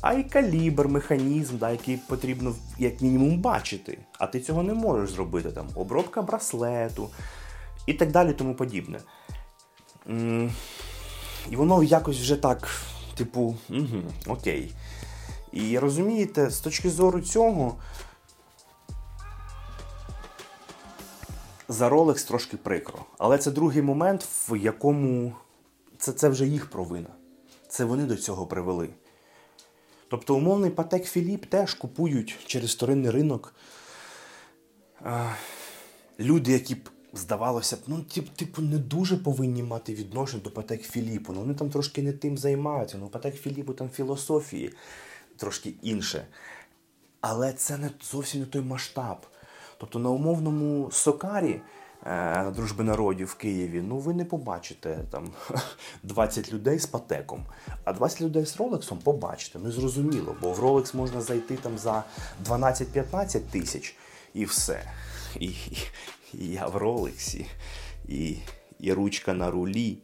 А 0.00 0.12
й 0.12 0.24
калібр, 0.24 0.88
механізм, 0.88 1.58
да, 1.58 1.70
який 1.70 1.96
потрібно 1.96 2.54
як 2.78 3.00
мінімум 3.00 3.40
бачити. 3.40 3.98
А 4.18 4.26
ти 4.26 4.40
цього 4.40 4.62
не 4.62 4.74
можеш 4.74 5.10
зробити. 5.10 5.50
Там 5.50 5.68
Обробка 5.74 6.22
браслету 6.22 7.10
і 7.86 7.94
так 7.94 8.10
далі, 8.10 8.32
тому 8.32 8.54
подібне. 8.54 9.00
І 11.50 11.56
воно 11.56 11.82
якось 11.82 12.18
вже 12.18 12.36
так, 12.36 12.68
типу, 13.14 13.56
угу, 13.70 14.02
окей. 14.26 14.72
І 15.56 15.78
розумієте, 15.78 16.50
з 16.50 16.60
точки 16.60 16.90
зору 16.90 17.20
цього, 17.20 17.76
за 21.68 21.88
Rolex 21.88 22.26
трошки 22.26 22.56
прикро. 22.56 23.04
Але 23.18 23.38
це 23.38 23.50
другий 23.50 23.82
момент, 23.82 24.28
в 24.48 24.56
якому 24.56 25.32
це, 25.98 26.12
це 26.12 26.28
вже 26.28 26.46
їх 26.46 26.70
провина. 26.70 27.08
Це 27.68 27.84
вони 27.84 28.04
до 28.04 28.16
цього 28.16 28.46
привели. 28.46 28.88
Тобто, 30.08 30.36
умовний 30.36 30.70
Патек 30.70 31.04
Філіп 31.04 31.46
теж 31.46 31.74
купують 31.74 32.36
через 32.46 32.70
вторинний 32.70 33.10
ринок 33.10 33.54
а, 35.04 35.32
люди, 36.20 36.52
які 36.52 36.74
б, 36.74 36.90
здавалося 37.12 37.76
б, 37.76 37.78
ну, 37.86 38.02
тип, 38.02 38.28
типу, 38.28 38.62
не 38.62 38.78
дуже 38.78 39.16
повинні 39.16 39.62
мати 39.62 39.94
відношення 39.94 40.42
до 40.42 40.50
Патек 40.50 40.82
Філіпу. 40.82 41.32
Ну, 41.32 41.40
вони 41.40 41.54
там 41.54 41.70
трошки 41.70 42.02
не 42.02 42.12
тим 42.12 42.38
займаються. 42.38 42.98
Ну, 42.98 43.08
Патек 43.08 43.34
Філіпу 43.34 43.72
там 43.72 43.90
філософії 43.90 44.72
трошки 45.36 45.74
інше. 45.82 46.26
Але 47.20 47.52
це 47.52 47.76
не 47.76 47.90
зовсім 48.02 48.40
не 48.40 48.46
той 48.46 48.62
масштаб. 48.62 49.16
Тобто 49.78 49.98
на 49.98 50.10
умовному 50.10 50.90
Сокарі 50.92 51.60
е, 52.06 52.50
дружби 52.50 52.84
народів 52.84 53.26
в 53.26 53.34
Києві, 53.34 53.82
ну 53.88 53.98
ви 53.98 54.14
не 54.14 54.24
побачите 54.24 54.98
там 55.10 55.32
20 56.02 56.52
людей 56.52 56.78
з 56.78 56.86
патеком, 56.86 57.46
а 57.84 57.92
20 57.92 58.20
людей 58.20 58.46
з 58.46 58.56
Ролексом 58.56 58.98
побачите. 58.98 59.58
Ну 59.62 59.72
зрозуміло, 59.72 60.36
бо 60.40 60.52
в 60.52 60.60
Ролекс 60.60 60.94
можна 60.94 61.20
зайти 61.20 61.56
там 61.56 61.78
за 61.78 62.04
12-15 62.44 63.40
тисяч 63.40 63.96
і 64.34 64.44
все. 64.44 64.82
І, 65.40 65.46
і, 65.46 65.76
і 66.34 66.48
я 66.48 66.66
в 66.66 66.76
Ролексі, 66.76 67.46
і, 68.08 68.36
і 68.80 68.92
ручка 68.92 69.34
на 69.34 69.50
рулі. 69.50 69.98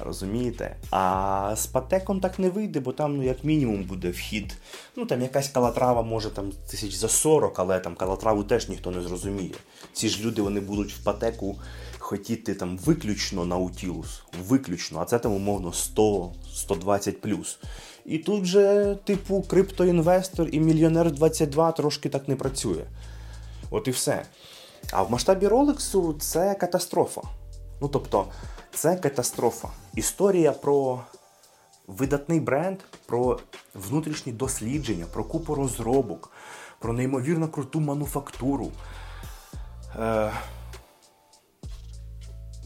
Розумієте? 0.00 0.76
А 0.90 1.54
з 1.56 1.66
патеком 1.66 2.20
так 2.20 2.38
не 2.38 2.50
вийде, 2.50 2.80
бо 2.80 2.92
там, 2.92 3.16
ну, 3.16 3.22
як 3.22 3.44
мінімум, 3.44 3.84
буде 3.84 4.10
вхід. 4.10 4.56
Ну, 4.96 5.06
там 5.06 5.22
якась 5.22 5.48
калатрава 5.48 6.02
може 6.02 6.30
там 6.30 6.52
тисяч 6.70 6.94
за 6.94 7.08
40, 7.08 7.58
але 7.58 7.80
там 7.80 7.94
калатраву 7.94 8.44
теж 8.44 8.68
ніхто 8.68 8.90
не 8.90 9.02
зрозуміє. 9.02 9.54
Ці 9.92 10.08
ж 10.08 10.24
люди 10.24 10.42
вони 10.42 10.60
будуть 10.60 10.92
в 10.92 11.04
патеку 11.04 11.56
хотіти 11.98 12.54
там 12.54 12.78
виключно 12.78 13.44
наутілус. 13.44 14.22
Виключно, 14.48 15.00
а 15.00 15.04
це 15.04 15.18
там 15.18 15.32
умовно 15.32 15.70
100-120 15.70 17.12
плюс. 17.12 17.58
І 18.04 18.18
тут 18.18 18.44
же, 18.44 18.96
типу, 19.04 19.42
криптоінвестор 19.42 20.48
і 20.52 20.60
мільйонер 20.60 21.12
22 21.12 21.72
трошки 21.72 22.08
так 22.08 22.28
не 22.28 22.36
працює. 22.36 22.84
От 23.70 23.88
і 23.88 23.90
все. 23.90 24.22
А 24.92 25.02
в 25.02 25.10
масштабі 25.10 25.46
Ролексу 25.46 26.16
це 26.20 26.54
катастрофа. 26.54 27.20
Ну 27.80 27.88
тобто, 27.88 28.26
це 28.74 28.96
катастрофа. 28.96 29.68
Історія 29.94 30.52
про 30.52 31.00
видатний 31.86 32.40
бренд, 32.40 32.78
про 33.06 33.38
внутрішні 33.74 34.32
дослідження, 34.32 35.06
про 35.12 35.24
купу 35.24 35.54
розробок, 35.54 36.30
про 36.78 36.92
неймовірно 36.92 37.48
круту 37.48 37.80
мануфактуру, 37.80 38.72
е, 39.98 40.32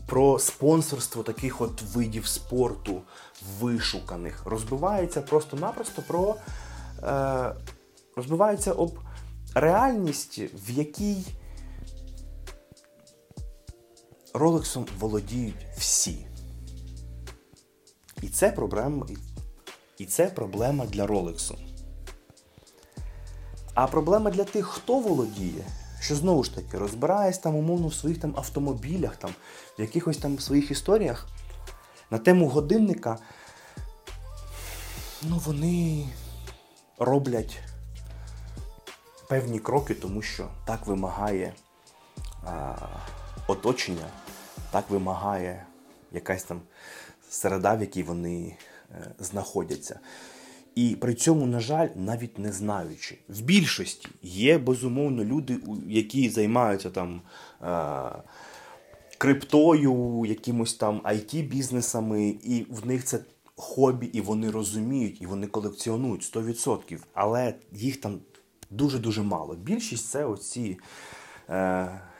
про 0.06 0.38
спонсорство 0.38 1.22
таких 1.22 1.60
от 1.60 1.82
видів 1.82 2.26
спорту 2.26 3.02
вишуканих. 3.60 4.46
Розбивається 4.46 5.22
просто-напросто 5.22 6.02
про. 6.02 6.36
Е, 7.02 7.54
розбивається 8.16 8.72
об 8.72 8.98
реальність, 9.54 10.38
в 10.38 10.70
якій 10.70 11.24
Ролексом 14.38 14.86
володіють 14.98 15.66
всі. 15.78 16.26
І 18.22 18.28
це 18.28 18.50
проблема, 18.50 19.06
і 19.98 20.06
це 20.06 20.26
проблема 20.26 20.86
для 20.86 21.06
Ролексу. 21.06 21.58
А 23.74 23.86
проблема 23.86 24.30
для 24.30 24.44
тих, 24.44 24.66
хто 24.66 24.98
володіє, 24.98 25.64
що 26.00 26.16
знову 26.16 26.44
ж 26.44 26.54
таки 26.54 26.78
розбирається 26.78 27.42
там 27.42 27.56
умовно 27.56 27.88
в 27.88 27.94
своїх 27.94 28.20
там 28.20 28.34
автомобілях, 28.36 29.16
там, 29.16 29.30
в 29.78 29.80
якихось 29.80 30.16
там 30.16 30.38
своїх 30.38 30.70
історіях 30.70 31.28
на 32.10 32.18
тему 32.18 32.48
годинника, 32.48 33.18
ну 35.22 35.40
вони 35.44 36.08
роблять 36.98 37.58
певні 39.28 39.58
кроки, 39.58 39.94
тому 39.94 40.22
що 40.22 40.48
так 40.66 40.86
вимагає 40.86 41.54
а, 42.44 42.74
оточення, 43.46 44.06
так 44.70 44.90
вимагає 44.90 45.66
якась 46.12 46.42
там 46.42 46.60
середа, 47.28 47.74
в 47.74 47.80
якій 47.80 48.02
вони 48.02 48.56
е, 48.90 49.14
знаходяться. 49.18 50.00
І 50.74 50.96
при 51.00 51.14
цьому, 51.14 51.46
на 51.46 51.60
жаль, 51.60 51.88
навіть 51.94 52.38
не 52.38 52.52
знаючи. 52.52 53.18
В 53.28 53.40
більшості 53.40 54.08
є 54.22 54.58
безумовно 54.58 55.24
люди, 55.24 55.58
які 55.86 56.28
займаються 56.30 56.90
там 56.90 57.20
е, 57.62 58.22
криптою, 59.18 60.24
якимось 60.26 60.74
там 60.74 61.00
it 61.00 61.48
бізнесами 61.48 62.28
і 62.28 62.66
в 62.70 62.86
них 62.86 63.04
це 63.04 63.20
хобі, 63.56 64.06
і 64.06 64.20
вони 64.20 64.50
розуміють, 64.50 65.22
і 65.22 65.26
вони 65.26 65.46
колекціонують 65.46 66.36
100%. 66.36 66.98
Але 67.14 67.54
їх 67.72 67.96
там 67.96 68.18
дуже-дуже 68.70 69.22
мало. 69.22 69.54
Більшість 69.54 70.08
це 70.08 70.24
оці 70.24 70.78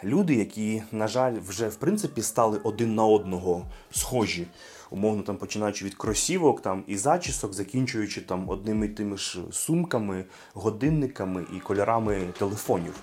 люди, 0.05 0.35
які, 0.35 0.83
на 0.93 1.09
жаль, 1.09 1.35
вже 1.49 1.69
в 1.69 1.77
принципі 1.77 2.23
стали 2.23 2.61
один 2.65 2.95
на 2.95 3.05
одного 3.05 3.67
схожі. 3.91 4.47
Умовно, 4.91 5.23
там 5.23 5.37
починаючи 5.37 5.85
від 5.85 5.95
кросівок 5.95 6.63
там, 6.63 6.85
і 6.87 6.97
зачісок, 6.97 7.55
закінчуючи 7.55 8.21
там 8.21 8.49
одними 8.49 8.87
і 8.87 8.89
тими 8.89 9.17
ж 9.17 9.39
сумками, 9.53 10.25
годинниками 10.55 11.45
і 11.57 11.61
кольорами 11.61 12.21
телефонів. 12.39 12.95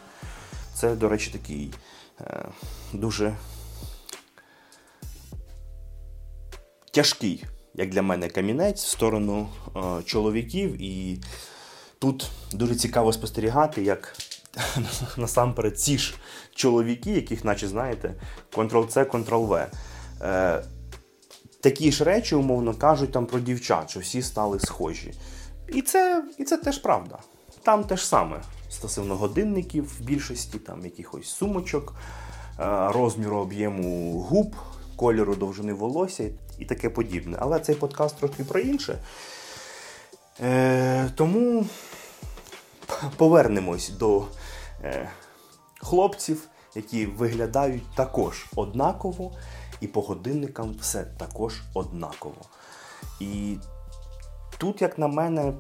Це, 0.74 0.96
до 0.96 1.10
речі, 1.10 1.32
такий 1.32 1.74
е, 2.22 2.46
дуже 2.94 3.36
тяжкий, 6.92 7.46
як 7.74 7.90
для 7.90 8.02
мене, 8.02 8.30
камінець 8.30 8.84
в 8.84 8.88
сторону 8.88 9.50
е, 9.76 10.04
чоловіків. 10.04 10.82
І 10.82 11.20
тут 12.00 12.30
дуже 12.54 12.76
цікаво 12.76 13.14
спостерігати, 13.14 13.84
як 13.84 14.16
насамперед 15.18 15.80
ці 15.80 15.98
ж 15.98 16.16
чоловіки, 16.56 17.12
яких, 17.12 17.46
наче 17.46 17.68
знаєте, 17.68 18.14
Ctrl-C, 18.52 19.06
Ctrl-V. 19.06 19.68
Е, 20.22 20.64
такі 21.62 21.92
ж 21.92 22.04
речі, 22.04 22.36
умовно 22.36 22.74
кажуть, 22.74 23.12
там 23.12 23.26
про 23.26 23.40
дівчат, 23.40 23.90
що 23.90 24.00
всі 24.00 24.22
стали 24.22 24.60
схожі. 24.60 25.14
І 25.68 25.82
це 25.82 26.24
і 26.38 26.44
це 26.44 26.58
теж 26.58 26.78
правда. 26.78 27.18
Там 27.64 27.84
те 27.84 27.98
ж 27.98 28.08
саме 28.08 28.42
стосовно 28.70 29.16
годинників 29.16 29.98
в 30.00 30.02
більшості, 30.02 30.60
там 30.60 30.86
якихось 30.86 31.28
сумочок, 31.28 31.96
е, 32.60 32.88
розміру 32.92 33.38
об'єму 33.38 34.20
губ, 34.20 34.56
кольору 34.96 35.36
довжини 35.36 35.74
волосся 35.74 36.30
і 36.60 36.66
таке 36.66 36.90
подібне. 36.90 37.38
Але 37.40 37.60
цей 37.60 37.76
подкаст 37.76 38.18
трохи 38.18 38.44
про 38.44 38.60
інше. 38.60 38.98
Е, 40.42 41.10
Тому 41.16 41.66
повернемось 43.18 43.90
до 43.90 44.26
е, 44.84 45.10
хлопців, 45.78 46.48
які 46.76 47.06
виглядають 47.06 47.96
також 47.96 48.46
однаково 48.56 49.32
і 49.82 49.88
по 49.88 50.02
годинникам 50.02 50.76
все 50.82 51.04
також 51.04 51.62
однаково. 51.74 52.42
І 53.20 53.58
тут, 54.58 54.82
як 54.82 54.98
на 54.98 55.08
мене, 55.08 55.54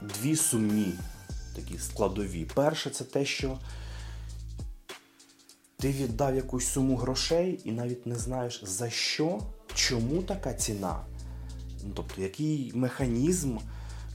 дві 0.00 0.36
сумні 0.36 0.94
такі 1.56 1.78
складові. 1.78 2.44
Перше, 2.44 2.90
це 2.90 3.04
те, 3.04 3.24
що 3.24 3.58
ти 5.78 5.92
віддав 5.92 6.36
якусь 6.36 6.66
суму 6.66 6.96
грошей 6.96 7.60
і 7.64 7.72
навіть 7.72 8.06
не 8.06 8.14
знаєш 8.14 8.62
за 8.64 8.90
що, 8.90 9.40
чому 9.74 10.22
така 10.22 10.54
ціна. 10.54 11.00
Ну, 11.84 11.92
Тобто, 11.94 12.22
який 12.22 12.72
механізм. 12.74 13.58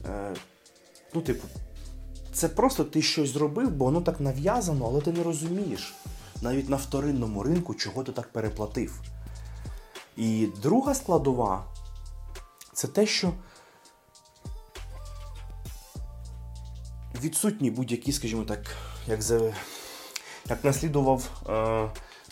Е, 0.06 0.34
ну, 1.14 1.20
типу, 1.20 1.48
це 2.36 2.48
просто 2.48 2.84
ти 2.84 3.02
щось 3.02 3.30
зробив, 3.30 3.70
бо 3.70 3.84
воно 3.84 4.00
так 4.00 4.20
нав'язано, 4.20 4.86
але 4.86 5.00
ти 5.00 5.12
не 5.12 5.22
розумієш 5.22 5.94
навіть 6.42 6.68
на 6.68 6.76
вторинному 6.76 7.42
ринку, 7.42 7.74
чого 7.74 8.04
ти 8.04 8.12
так 8.12 8.32
переплатив. 8.32 9.00
І 10.16 10.48
друга 10.62 10.94
складова 10.94 11.64
це 12.72 12.88
те, 12.88 13.06
що 13.06 13.32
відсутні 17.22 17.70
будь-які, 17.70 18.12
скажімо 18.12 18.44
так, 18.44 18.76
як 19.06 19.22
за, 19.22 19.54
як 20.48 20.64
наслідував 20.64 21.42
е, 21.48 21.52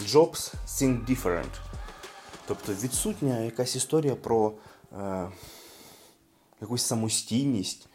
Jobs 0.07 0.55
Think 0.68 1.07
Different. 1.07 1.61
Тобто 2.46 2.72
відсутня 2.72 3.38
якась 3.38 3.76
історія 3.76 4.14
про 4.14 4.52
е, 4.92 5.28
якусь 6.61 6.82
самостійність, 6.82 7.88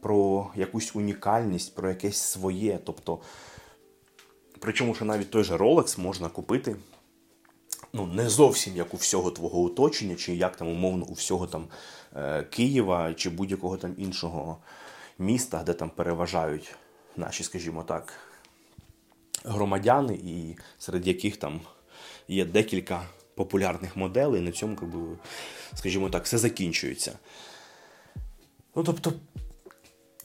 про 0.00 0.50
якусь 0.56 0.96
унікальність, 0.96 1.74
про 1.74 1.88
якесь 1.88 2.18
своє. 2.18 2.78
Тобто 2.84 3.18
Причому, 4.60 4.94
що 4.94 5.04
навіть 5.04 5.30
той 5.30 5.44
же 5.44 5.56
Rolex 5.56 6.00
можна 6.00 6.28
купити 6.28 6.76
ну, 7.92 8.06
не 8.06 8.28
зовсім 8.28 8.76
як 8.76 8.94
у 8.94 8.96
всього 8.96 9.30
твого 9.30 9.62
оточення, 9.62 10.14
чи 10.16 10.34
як 10.34 10.56
там 10.56 10.68
умовно 10.68 11.04
у 11.04 11.12
всього 11.12 11.46
там 11.46 11.68
е, 12.16 12.42
Києва 12.42 13.14
чи 13.14 13.30
будь-якого 13.30 13.76
там 13.76 13.94
іншого 13.98 14.58
міста, 15.18 15.62
де 15.62 15.72
там 15.72 15.90
переважають 15.90 16.74
наші, 17.16 17.44
скажімо 17.44 17.82
так, 17.82 18.12
громадяни, 19.44 20.14
і 20.14 20.56
серед 20.78 21.06
яких 21.06 21.36
там 21.36 21.60
є 22.28 22.44
декілька 22.44 23.02
популярних 23.34 23.96
моделей, 23.96 24.40
і 24.40 24.44
на 24.44 24.52
цьому, 24.52 24.76
скажімо 25.74 26.10
так, 26.10 26.24
все 26.24 26.38
закінчується. 26.38 27.18
Ну, 28.74 28.82
тобто, 28.82 29.12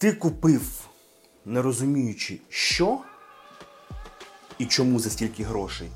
ти 0.03 0.13
купив, 0.13 0.87
не 1.45 1.61
розуміючи, 1.61 2.39
що 2.49 2.99
і 4.59 4.65
чому 4.65 4.99
за 4.99 5.09
стільки 5.09 5.43
грошей. 5.43 5.89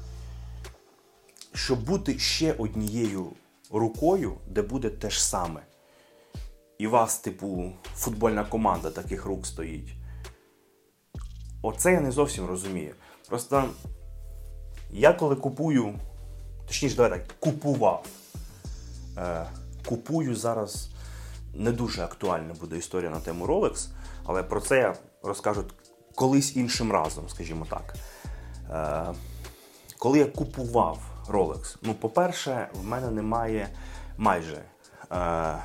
Щоб 1.53 1.85
бути 1.85 2.19
ще 2.19 2.53
однією 2.53 3.27
рукою, 3.71 4.37
де 4.47 4.61
буде 4.61 4.89
те 4.89 5.09
ж 5.09 5.25
саме. 5.25 5.61
І 6.77 6.87
вас, 6.87 7.19
типу, 7.19 7.73
футбольна 7.95 8.45
команда 8.45 8.89
таких 8.89 9.25
рук 9.25 9.45
стоїть. 9.45 9.89
Оце 11.61 11.91
я 11.91 12.01
не 12.01 12.11
зовсім 12.11 12.45
розумію. 12.45 12.95
Просто 13.29 13.69
я 14.91 15.13
коли 15.13 15.35
купую, 15.35 15.99
точніше, 16.67 16.95
давай 16.95 17.19
так, 17.19 17.35
купував. 17.39 18.05
Е, 19.17 19.45
Купую 19.85 20.35
зараз 20.35 20.89
не 21.53 21.71
дуже 21.71 22.01
актуальна 22.03 22.53
буде 22.59 22.77
історія 22.77 23.11
на 23.11 23.19
тему 23.19 23.45
Rolex, 23.45 23.87
але 24.27 24.43
про 24.43 24.61
це 24.61 24.77
я 24.77 24.95
розкажу 25.23 25.63
колись 26.15 26.55
іншим 26.55 26.91
разом, 26.91 27.29
скажімо 27.29 27.67
так. 27.69 27.95
Е, 28.71 29.13
коли 29.97 30.19
я 30.19 30.25
купував 30.25 30.99
Rolex, 31.29 31.75
ну, 31.81 31.93
по-перше, 31.93 32.67
в 32.73 32.85
мене 32.85 33.11
немає 33.11 33.69
майже, 34.17 34.61
е, 35.11 35.57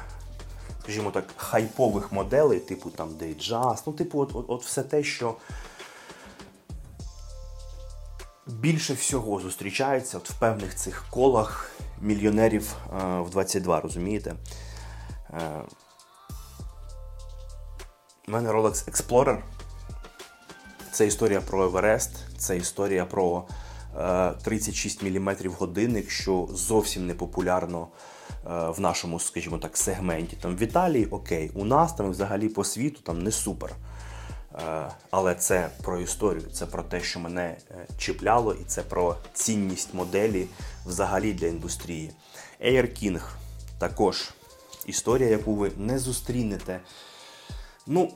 скажімо 0.83 1.11
так, 1.11 1.25
хайпових 1.37 2.13
моделей, 2.13 2.61
типу 2.61 2.91
там 2.91 3.09
Datejust, 3.09 3.83
ну, 3.87 3.93
типу, 3.93 4.21
от, 4.21 4.31
от, 4.35 4.45
от 4.49 4.65
все 4.65 4.83
те, 4.83 5.03
що 5.03 5.35
більше 8.47 8.95
всього 8.95 9.41
зустрічається 9.41 10.17
от 10.19 10.31
в 10.31 10.39
певних 10.39 10.75
цих 10.75 11.05
колах 11.11 11.71
мільйонерів 12.01 12.77
е, 13.03 13.21
в 13.21 13.31
22, 13.31 13.81
розумієте? 13.81 14.35
У 18.29 18.31
мене 18.31 18.51
Rolex 18.51 18.91
Explorer. 18.91 19.39
Це 20.93 21.07
історія 21.07 21.41
про 21.41 21.65
Еверест, 21.65 22.11
це 22.39 22.57
історія 22.57 23.05
про 23.05 23.45
36 24.43 25.03
мм 25.03 25.37
годинник, 25.59 26.11
що 26.11 26.49
зовсім 26.53 27.07
не 27.07 27.15
популярно 27.15 27.89
е, 28.31 28.71
в 28.71 28.81
нашому, 28.81 29.21
скажімо 29.21 29.59
так, 29.59 29.77
сегменті. 29.77 30.37
Там 30.37 30.57
В 30.57 30.63
Італії 30.63 31.07
окей, 31.07 31.51
у 31.55 31.65
нас 31.65 31.95
там 31.95 32.11
взагалі 32.11 32.49
по 32.49 32.65
світу 32.65 33.01
там 33.03 33.23
не 33.23 33.31
супер. 33.31 33.71
Е, 34.55 34.89
але 35.11 35.35
це 35.35 35.69
про 35.83 36.01
історію, 36.01 36.51
це 36.53 36.67
про 36.67 36.83
те, 36.83 37.01
що 37.01 37.21
мене 37.21 37.57
е, 37.71 37.87
чіпляло, 37.99 38.55
і 38.55 38.65
це 38.65 38.83
про 38.83 39.17
цінність 39.33 39.95
моделі 39.95 40.47
взагалі 40.87 41.33
для 41.33 41.47
індустрії. 41.47 42.11
Air 42.65 43.03
King 43.03 43.23
також 43.79 44.31
історія, 44.87 45.29
яку 45.29 45.55
ви 45.55 45.73
не 45.77 45.99
зустрінете. 45.99 46.81
Ну, 47.87 48.13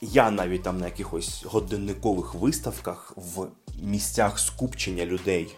я 0.00 0.30
навіть 0.30 0.62
там 0.62 0.78
на 0.78 0.86
якихось 0.86 1.44
годинникових 1.44 2.34
виставках 2.34 3.12
в 3.16 3.46
місцях 3.82 4.38
скупчення 4.38 5.06
людей 5.06 5.56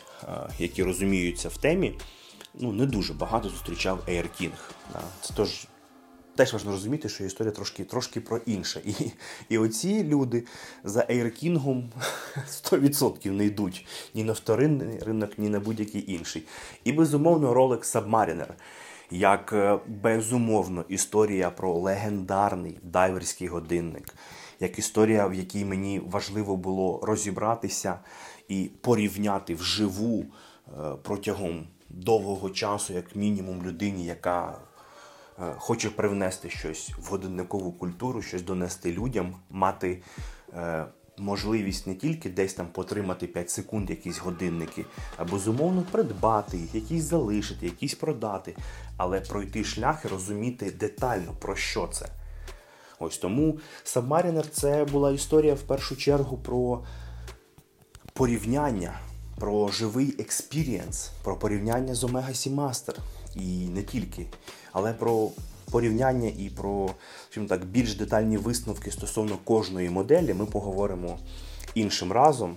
які 0.59 0.83
розуміються 0.83 1.49
в 1.49 1.57
темі, 1.57 1.99
ну, 2.55 2.73
не 2.73 2.87
дуже 2.87 3.15
багато 3.15 3.49
зустрічав 3.49 3.99
Air 4.09 4.25
King. 4.41 4.53
Це 5.21 5.35
тож 5.37 5.67
Теж 6.37 6.53
важливо 6.53 6.77
розуміти, 6.77 7.09
що 7.09 7.25
історія 7.25 7.53
трошки 7.53 7.85
трошки 7.85 8.21
про 8.21 8.37
інше. 8.37 8.81
І 8.85 8.93
і 9.49 9.59
оці 9.59 10.05
люди 10.05 10.45
за 10.85 11.07
Ейркінгом 11.11 11.93
100% 12.49 13.31
не 13.31 13.45
йдуть 13.45 13.87
ні 14.15 14.25
на 14.25 14.33
вторинний 14.33 14.99
ринок, 14.99 15.39
ні 15.39 15.49
на 15.49 15.61
будь-який 15.61 16.13
інший. 16.13 16.43
І 16.85 16.93
безумовно, 16.93 17.55
Rolex 17.55 17.79
Submariner, 17.79 18.49
як 19.13 19.53
е, 19.53 19.79
безумовно 19.87 20.85
історія 20.89 21.51
про 21.51 21.75
легендарний 21.75 22.79
дайверський 22.83 23.49
годинник, 23.49 24.15
як 24.61 24.79
історія, 24.79 25.27
в 25.27 25.35
якій 25.35 25.65
мені 25.65 26.03
важливо 26.11 26.57
було 26.57 27.01
розібратися 27.03 27.99
і 28.49 28.71
порівняти 28.81 29.55
вживу 29.55 30.25
е, 30.25 30.71
протягом 31.03 31.67
довгого 31.89 32.51
часу, 32.51 32.93
як 32.93 33.17
мінімум, 33.17 33.63
людині, 33.63 34.05
яка. 34.05 34.59
Е, 35.41 35.55
хоче 35.59 35.91
привнести 35.91 36.51
щось 36.51 36.91
в 36.99 37.11
годинникову 37.11 37.73
культуру, 37.73 38.23
щось 38.23 38.43
донести 38.43 38.93
людям, 38.93 39.37
мати 39.51 40.03
можливість 41.19 41.87
не 41.87 41.95
тільки 41.95 42.31
десь 42.31 42.55
там 42.55 42.67
потримати 42.67 43.27
5 43.27 43.51
секунд 43.51 43.91
якісь 43.91 44.19
годинники, 44.19 44.85
а 45.17 45.25
безумовно 45.25 45.87
придбати 45.91 46.57
їх, 46.57 46.75
якісь 46.75 47.05
залишити, 47.05 47.67
якісь 47.67 47.95
продати, 47.95 48.57
але 48.97 49.21
пройти 49.21 49.65
шлях 49.65 50.05
і 50.05 50.09
розуміти 50.09 50.71
детально 50.71 51.33
про 51.39 51.57
що 51.57 51.89
це. 51.93 52.09
Ось 52.99 53.19
тому 53.19 53.59
Submariner 53.85 54.45
це 54.51 54.85
була 54.85 55.13
історія 55.13 55.55
в 55.55 55.63
першу 55.63 55.97
чергу 55.97 56.37
про 56.37 56.85
порівняння, 58.13 58.99
про 59.41 59.69
живий 59.69 60.15
experience, 60.19 61.11
про 61.25 61.37
порівняння 61.37 61.95
з 61.95 62.05
Omega 62.05 62.31
Seamaster. 62.31 62.97
І 63.37 63.69
не 63.69 63.83
тільки 63.83 64.27
але 64.73 64.93
про 64.93 65.29
порівняння 65.71 66.29
і 66.39 66.51
про 66.51 66.91
скажімо 67.33 67.49
так, 67.49 67.65
більш 67.65 67.95
детальні 67.95 68.37
висновки 68.37 68.91
стосовно 68.91 69.39
кожної 69.45 69.91
моделі 69.91 70.35
ми 70.35 70.47
поговоримо 70.47 71.19
іншим 71.75 72.13
разом. 72.13 72.57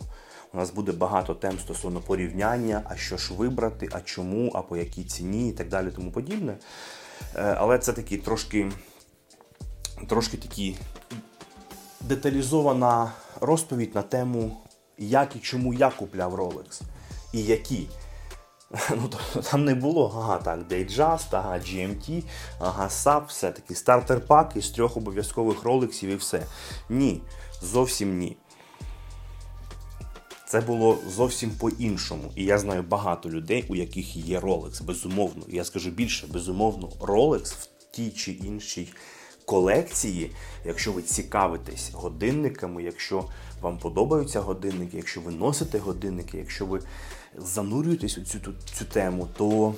У 0.54 0.58
нас 0.58 0.72
буде 0.72 0.92
багато 0.92 1.34
тем 1.34 1.60
стосовно 1.60 2.00
порівняння, 2.00 2.82
а 2.90 2.96
що 2.96 3.18
ж 3.18 3.34
вибрати, 3.34 3.90
а 3.92 4.02
чому, 4.02 4.52
а 4.56 4.62
по 4.62 4.78
якій 4.78 5.04
ціні 5.04 5.50
і 5.50 5.52
так 5.52 5.70
далі, 5.70 5.92
тому 5.96 6.12
подібне. 6.12 6.58
Е, 7.36 7.56
але 7.58 7.80
це 7.80 7.94
такий 7.94 8.18
трошки 8.18 8.72
трошки 10.08 10.38
такі 10.38 10.78
деталізована 12.02 13.12
розповідь 13.42 13.96
на 13.96 14.02
тему, 14.02 14.58
як 14.98 15.36
і 15.36 15.40
чому 15.40 15.74
я 15.74 15.90
купляв 15.90 16.36
Rolex 16.36 16.82
і 17.34 17.44
які. 17.44 17.88
Ну, 18.90 19.08
то, 19.08 19.42
Там 19.42 19.66
не 19.66 19.76
було, 19.76 20.14
ага, 20.18 20.38
так, 20.38 20.60
Datejust, 20.60 21.28
ага, 21.32 21.54
GMT, 21.54 22.24
ага, 22.60 22.88
SAP, 22.88 23.28
все-таки 23.28 23.76
стартер 23.76 24.28
пак 24.28 24.52
із 24.56 24.70
трьох 24.70 24.98
обов'язкових 24.98 25.64
роликсів 25.64 26.10
і 26.10 26.16
все. 26.16 26.46
Ні, 26.90 27.22
зовсім 27.62 28.18
ні. 28.18 28.38
Це 30.48 30.62
було 30.62 30.98
зовсім 31.08 31.52
по-іншому. 31.52 32.32
І 32.36 32.44
я 32.44 32.58
знаю 32.58 32.84
багато 32.84 33.30
людей, 33.30 33.66
у 33.70 33.76
яких 33.76 34.16
є 34.16 34.40
Rolex, 34.40 34.84
безумовно. 34.84 35.44
Я 35.48 35.64
скажу 35.64 35.90
більше, 35.90 36.28
безумовно, 36.28 36.90
Rolex 37.00 37.54
в 37.54 37.68
тій 37.92 38.10
чи 38.10 38.32
іншій 38.32 38.88
колекції, 39.46 40.32
якщо 40.66 40.92
ви 40.92 41.02
цікавитесь 41.02 41.92
годинниками, 41.94 42.84
якщо 42.84 43.26
вам 43.62 43.78
подобаються 43.78 44.42
годинники, 44.42 44.98
якщо 44.98 45.22
ви 45.22 45.32
носите 45.32 45.80
годинники, 45.80 46.38
якщо 46.38 46.66
ви 46.66 46.82
занурюєтесь 47.38 48.18
у 48.18 48.22
цю, 48.22 48.40
цю 48.74 48.86
тему, 48.86 49.28
то 49.38 49.76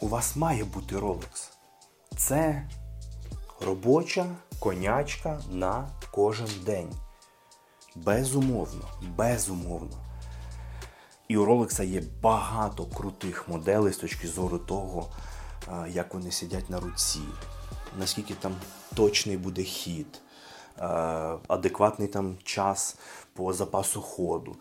у 0.00 0.08
вас 0.08 0.36
має 0.36 0.64
бути 0.64 0.96
Rolex. 0.96 1.50
Це 2.16 2.68
робоча 3.60 4.26
конячка 4.60 5.40
на 5.50 5.88
кожен 6.10 6.48
день. 6.64 6.90
Безумовно, 7.94 8.88
безумовно. 9.16 9.96
І 11.28 11.36
у 11.36 11.46
Rolex 11.46 11.84
є 11.84 12.02
багато 12.22 12.86
крутих 12.86 13.48
моделей 13.48 13.92
з 13.92 13.96
точки 13.96 14.28
зору 14.28 14.58
того, 14.58 15.10
як 15.88 16.14
вони 16.14 16.30
сидять 16.30 16.70
на 16.70 16.80
руці, 16.80 17.20
наскільки 17.98 18.34
там 18.34 18.54
точний 18.94 19.36
буде 19.36 19.62
хід, 19.62 20.20
адекватний 21.48 22.08
там 22.08 22.36
час 22.44 22.96
по 23.32 23.52
запасу 23.52 24.02
ходу 24.02 24.56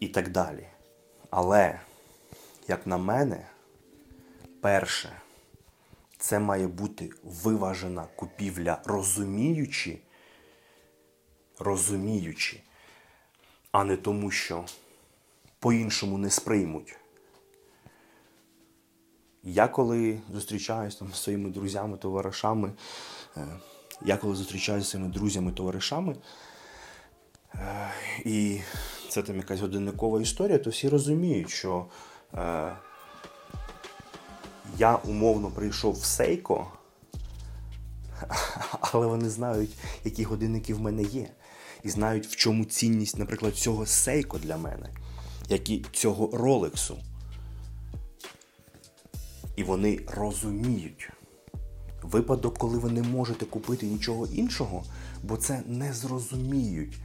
і 0.00 0.08
так 0.08 0.30
далі. 0.30 0.66
Але, 1.30 1.80
як 2.68 2.86
на 2.86 2.98
мене, 2.98 3.46
перше, 4.60 5.12
це 6.18 6.38
має 6.38 6.66
бути 6.66 7.10
виважена 7.22 8.06
купівля, 8.16 8.82
розуміючи, 8.84 9.98
розуміючи, 11.58 12.60
а 13.72 13.84
не 13.84 13.96
тому, 13.96 14.30
що 14.30 14.64
по-іншому 15.58 16.18
не 16.18 16.30
сприймуть. 16.30 16.96
Я 19.42 19.68
коли 19.68 20.20
зустрічаюся 20.32 20.98
там 20.98 21.12
з 21.12 21.22
своїми 21.22 21.50
друзями, 21.50 21.96
товаришами, 21.96 22.72
е, 23.36 23.46
я 24.02 24.16
коли 24.16 24.34
зустрічаюся 24.36 24.86
з 24.86 24.90
своїми 24.90 25.10
друзями, 25.10 25.52
товаришами, 25.52 26.16
е, 27.54 27.90
і 28.24 28.60
це 29.10 29.22
там 29.22 29.36
якась 29.36 29.60
годинникова 29.60 30.20
історія, 30.20 30.58
то 30.58 30.70
всі 30.70 30.88
розуміють, 30.88 31.50
що 31.50 31.86
е, 32.34 32.72
я 34.78 34.96
умовно 34.96 35.50
прийшов 35.50 35.94
в 35.94 36.04
Сейко, 36.04 36.66
але 38.80 39.06
вони 39.06 39.30
знають, 39.30 39.70
які 40.04 40.24
годинники 40.24 40.74
в 40.74 40.80
мене 40.80 41.02
є. 41.02 41.30
І 41.82 41.88
знають, 41.88 42.26
в 42.26 42.36
чому 42.36 42.64
цінність, 42.64 43.18
наприклад, 43.18 43.54
цього 43.54 43.86
Сейко 43.86 44.38
для 44.38 44.56
мене, 44.56 44.90
як 45.48 45.70
і 45.70 45.84
цього 45.92 46.30
Ролексу. 46.32 46.98
І 49.56 49.62
вони 49.62 50.00
розуміють 50.06 51.10
випадок, 52.02 52.58
коли 52.58 52.78
ви 52.78 52.90
не 52.90 53.02
можете 53.02 53.46
купити 53.46 53.86
нічого 53.86 54.26
іншого, 54.26 54.84
бо 55.22 55.36
це 55.36 55.62
не 55.66 55.92
зрозуміють. 55.92 56.98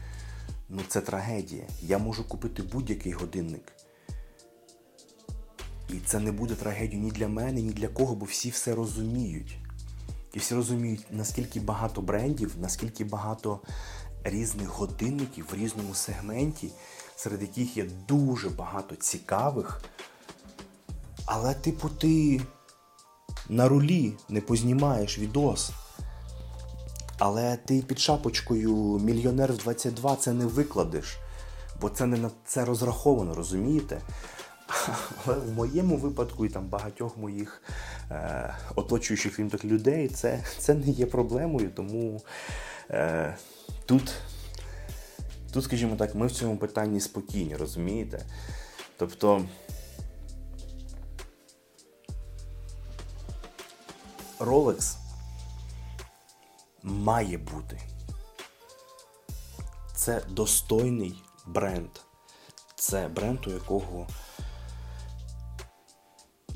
Ну 0.69 0.81
це 0.87 1.01
трагедія. 1.01 1.67
Я 1.81 1.97
можу 1.97 2.23
купити 2.27 2.63
будь-який 2.63 3.11
годинник. 3.11 3.73
І 5.89 5.99
це 6.05 6.19
не 6.19 6.31
буде 6.31 6.55
трагедією 6.55 7.03
ні 7.03 7.11
для 7.11 7.27
мене, 7.27 7.61
ні 7.61 7.73
для 7.73 7.87
кого, 7.87 8.15
бо 8.15 8.25
всі 8.25 8.49
все 8.49 8.75
розуміють. 8.75 9.57
І 10.33 10.39
всі 10.39 10.55
розуміють, 10.55 11.05
наскільки 11.11 11.59
багато 11.59 12.01
брендів, 12.01 12.55
наскільки 12.61 13.03
багато 13.03 13.59
різних 14.23 14.69
годинників 14.69 15.47
в 15.51 15.55
різному 15.55 15.93
сегменті, 15.93 16.71
серед 17.15 17.41
яких 17.41 17.77
є 17.77 17.85
дуже 18.07 18.49
багато 18.49 18.95
цікавих. 18.95 19.81
Але, 21.25 21.53
типу, 21.53 21.89
ти 21.89 22.41
на 23.49 23.69
рулі 23.69 24.13
не 24.29 24.41
познімаєш 24.41 25.19
відос. 25.19 25.71
Але 27.17 27.57
ти 27.65 27.81
під 27.81 27.99
шапочкою 27.99 28.75
мільйонер 28.99 29.53
в 29.53 29.57
22 29.57 30.15
це 30.15 30.33
не 30.33 30.45
викладеш, 30.45 31.17
бо 31.81 31.89
це 31.89 32.05
не 32.05 32.17
на 32.17 32.31
це 32.45 32.65
розраховано, 32.65 33.33
розумієте? 33.33 34.01
Але 35.25 35.35
в 35.35 35.51
моєму 35.51 35.97
випадку 35.97 36.45
і 36.45 36.49
там 36.49 36.67
багатьох 36.67 37.17
моїх 37.17 37.61
е, 38.11 38.55
оточуючих 38.75 39.35
крім 39.35 39.49
так 39.49 39.65
людей, 39.65 40.07
це 40.07 40.43
це 40.59 40.73
не 40.73 40.89
є 40.89 41.05
проблемою, 41.05 41.69
тому 41.75 42.21
е, 42.89 43.35
тут, 43.85 44.13
тут, 45.53 45.63
скажімо 45.63 45.95
так, 45.95 46.15
ми 46.15 46.27
в 46.27 46.31
цьому 46.31 46.57
питанні 46.57 46.99
спокійні, 46.99 47.55
розумієте? 47.55 48.25
Тобто 48.97 49.41
Rolex 54.39 55.04
має 56.85 57.37
бути. 57.37 57.81
Це 59.95 60.21
достойний 60.29 61.23
бренд. 61.45 61.89
Це 62.75 63.07
бренд, 63.07 63.47
у 63.47 63.49
якого 63.49 64.07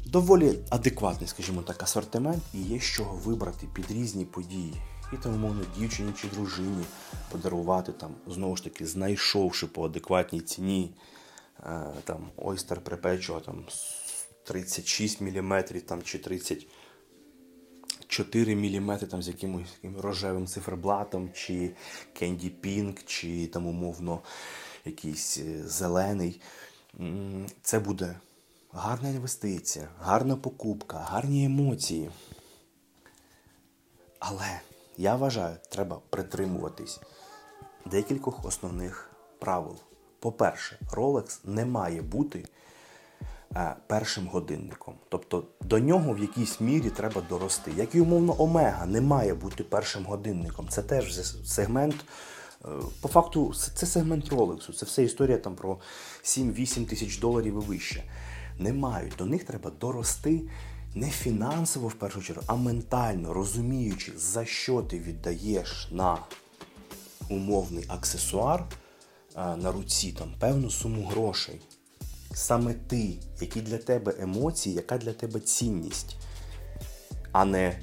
доволі 0.05 0.59
адекватний, 0.69 1.27
скажімо 1.29 1.61
так, 1.61 1.83
асортимент 1.83 2.43
і 2.53 2.61
є 2.61 2.79
з 2.79 2.83
чого 2.83 3.15
вибрати 3.15 3.67
під 3.73 3.91
різні 3.91 4.25
події. 4.25 4.81
І 5.13 5.17
там, 5.17 5.33
умовно, 5.33 5.63
дівчині 5.77 6.13
чи 6.21 6.27
дружині 6.27 6.85
подарувати, 7.31 7.91
там, 7.91 8.15
знову 8.27 8.55
ж 8.55 8.63
таки, 8.63 8.85
знайшовши 8.85 9.67
по 9.67 9.85
адекватній 9.85 10.41
ціні 10.41 10.95
е, 11.59 11.85
там, 12.03 12.29
Oyster 12.37 12.79
Perpetua 12.79 13.41
там, 13.41 13.65
36 14.43 15.21
мм 15.21 15.63
там, 15.63 16.01
чи 16.01 16.17
30 16.17 16.67
4 18.09 18.55
мм 18.55 18.97
там 18.97 19.21
з 19.21 19.27
якимось 19.27 19.69
яким 19.83 19.99
рожевим 19.99 20.47
циферблатом, 20.47 21.29
чи 21.33 21.71
Candy 22.21 22.51
Pink, 22.63 23.03
чи 23.05 23.47
там 23.47 23.67
умовно 23.67 24.19
якийсь 24.85 25.37
е, 25.37 25.67
зелений. 25.67 26.41
це 27.61 27.79
буде 27.79 28.19
гарна 28.71 29.09
інвестиція, 29.09 29.87
гарна 29.99 30.35
покупка, 30.35 30.97
гарні 30.97 31.45
емоції. 31.45 32.11
Але 34.19 34.59
я 34.97 35.15
вважаю, 35.15 35.57
треба 35.69 36.01
притримуватись 36.09 36.99
декількох 37.85 38.45
основних 38.45 39.11
правил. 39.39 39.77
По-перше, 40.19 40.79
Rolex 40.91 41.39
не 41.43 41.65
має 41.65 42.01
бути 42.01 42.45
першим 43.87 44.27
годинником. 44.27 44.93
Тобто 45.09 45.43
до 45.61 45.79
нього 45.79 46.13
в 46.13 46.19
якійсь 46.19 46.61
мірі 46.61 46.89
треба 46.89 47.21
дорости. 47.29 47.71
Як 47.77 47.95
і 47.95 48.01
умовно, 48.01 48.35
Омега 48.37 48.85
не 48.85 49.01
має 49.01 49.33
бути 49.33 49.63
першим 49.63 50.05
годинником. 50.05 50.67
Це 50.69 50.81
теж 50.81 51.21
сегмент. 51.45 51.95
Е, 52.65 52.67
по 53.01 53.07
факту, 53.07 53.53
це 53.73 53.85
сегмент 53.85 54.31
Rolex. 54.31 54.73
Це 54.73 54.85
все 54.85 55.03
історія 55.03 55.37
там 55.37 55.55
про 55.55 55.77
7-8 56.23 56.85
тисяч 56.85 57.17
доларів 57.17 57.63
і 57.63 57.67
вище. 57.67 58.03
Не 58.59 58.73
мають. 58.73 59.13
До 59.17 59.25
них 59.25 59.43
треба 59.43 59.71
дорости 59.81 60.41
не 60.95 61.09
фінансово 61.09 61.87
в 61.87 61.93
першу 61.93 62.21
чергу, 62.21 62.43
а 62.47 62.55
ментально 62.55 63.33
розуміючи, 63.33 64.13
за 64.17 64.45
що 64.45 64.81
ти 64.81 64.99
віддаєш 64.99 65.87
на 65.91 66.17
умовний 67.29 67.85
аксесуар 67.87 68.65
на 69.35 69.71
руці 69.71 70.11
там 70.11 70.33
певну 70.39 70.69
суму 70.69 71.07
грошей. 71.07 71.61
Саме 72.33 72.73
ти, 72.73 73.13
які 73.41 73.61
для 73.61 73.77
тебе 73.77 74.13
емоції, 74.19 74.75
яка 74.75 74.97
для 74.97 75.13
тебе 75.13 75.39
цінність. 75.39 76.15
А 77.31 77.45
не 77.45 77.79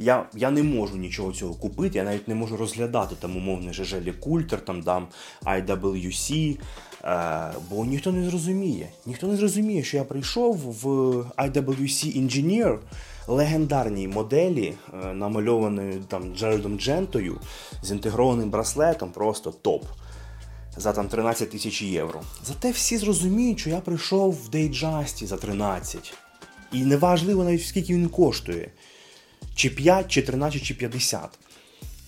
я 0.00 0.26
я 0.34 0.50
не 0.50 0.62
можу 0.62 0.96
нічого 0.96 1.32
цього 1.32 1.54
купити, 1.54 1.98
я 1.98 2.04
навіть 2.04 2.28
не 2.28 2.34
можу 2.34 2.56
розглядати 2.56 3.14
там 3.20 3.36
умовний 3.36 3.74
Жежелі 3.74 4.12
Культер, 4.12 4.60
там 4.64 4.82
дам 4.82 5.06
IWC, 5.44 6.58
е, 7.04 7.52
бо 7.70 7.84
ніхто 7.84 8.12
не 8.12 8.30
зрозуміє. 8.30 8.88
Ніхто 9.06 9.26
не 9.26 9.36
зрозуміє, 9.36 9.82
що 9.82 9.96
я 9.96 10.04
прийшов 10.04 10.56
в 10.56 10.86
IWC 11.36 12.22
Engineer, 12.22 12.78
легендарній 13.28 14.08
моделі, 14.08 14.74
е, 15.04 15.12
намальованої 15.12 16.02
там 16.08 16.34
Джеральдом 16.36 16.78
Джентою, 16.78 17.40
з 17.82 17.90
інтегрованим 17.90 18.50
браслетом, 18.50 19.10
просто 19.10 19.50
топ. 19.50 19.84
За 20.80 20.92
там 20.92 21.08
13 21.08 21.50
тисяч 21.50 21.82
євро. 21.82 22.22
Зате 22.44 22.70
всі 22.70 22.98
зрозуміють, 22.98 23.60
що 23.60 23.70
я 23.70 23.80
прийшов 23.80 24.32
в 24.44 24.48
Дейджасті 24.48 25.26
за 25.26 25.36
13. 25.36 26.14
І 26.72 26.84
неважливо 26.84 27.44
навіть 27.44 27.66
скільки 27.66 27.94
він 27.94 28.08
коштує. 28.08 28.72
Чи 29.54 29.70
5, 29.70 30.08
чи 30.08 30.22
13, 30.22 30.62
чи 30.62 30.74
50. 30.74 31.38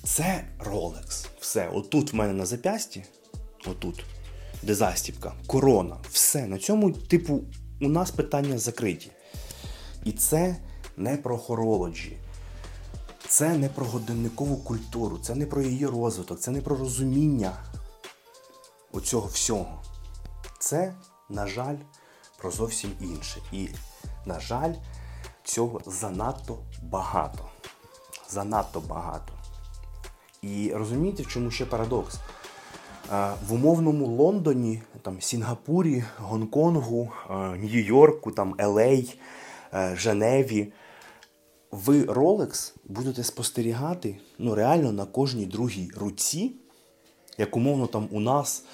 Це 0.04 0.44
Rolex. 0.58 1.26
Все. 1.40 1.68
Отут 1.68 2.12
в 2.12 2.16
мене 2.16 2.32
на 2.32 2.46
зап'ясті, 2.46 3.04
отут, 3.66 4.04
де 4.62 4.74
застіпка, 4.74 5.32
корона, 5.46 5.96
все. 6.10 6.46
На 6.46 6.58
цьому, 6.58 6.92
типу, 6.92 7.44
у 7.80 7.88
нас 7.88 8.10
питання 8.10 8.58
закриті. 8.58 9.10
І 10.04 10.12
це 10.12 10.56
не 10.96 11.16
про 11.16 11.38
хорологі. 11.38 12.16
Це 13.28 13.54
не 13.54 13.68
про 13.68 13.86
годинникову 13.86 14.56
культуру, 14.56 15.18
це 15.22 15.34
не 15.34 15.46
про 15.46 15.62
її 15.62 15.86
розвиток, 15.86 16.40
це 16.40 16.50
не 16.50 16.60
про 16.60 16.76
розуміння 16.76 17.52
оцього 18.92 19.28
всього. 19.28 19.82
Це, 20.58 20.94
на 21.28 21.46
жаль, 21.46 21.76
про 22.38 22.50
зовсім 22.50 22.90
інше. 23.00 23.40
І, 23.52 23.68
на 24.26 24.40
жаль, 24.40 24.74
цього 25.44 25.80
занадто 25.86 26.58
багато. 26.82 27.44
Занадто 28.28 28.80
багато. 28.80 29.32
І 30.42 30.72
розумієте, 30.74 31.22
в 31.22 31.26
чому 31.26 31.50
ще 31.50 31.66
парадокс? 31.66 32.18
В 33.48 33.52
умовному 33.52 34.06
Лондоні, 34.06 34.82
там, 35.02 35.20
Сінгапурі, 35.20 36.04
Гонконгу, 36.18 37.10
Нью-Йорку, 37.30 38.30
там, 38.30 38.54
Елей, 38.58 39.20
Женеві. 39.94 40.72
Ви 41.70 42.02
Rolex 42.02 42.74
будете 42.84 43.24
спостерігати 43.24 44.16
ну, 44.38 44.54
реально 44.54 44.92
на 44.92 45.04
кожній 45.04 45.46
другій 45.46 45.90
руці, 45.96 46.52
як 47.38 47.56
умовно 47.56 47.86
там 47.86 48.08
у 48.10 48.20
нас 48.20 48.64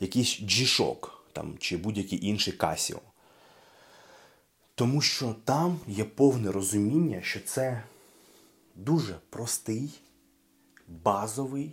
якийсь 0.00 0.40
G-Shock 0.40 1.08
там, 1.32 1.58
чи 1.58 1.76
будь-який 1.76 2.26
інший 2.26 2.58
Casio. 2.58 2.98
Тому 4.74 5.00
що 5.00 5.34
там 5.44 5.78
є 5.86 6.04
повне 6.04 6.52
розуміння, 6.52 7.22
що 7.22 7.40
це 7.40 7.82
дуже 8.74 9.14
простий, 9.30 9.90
базовий 10.88 11.72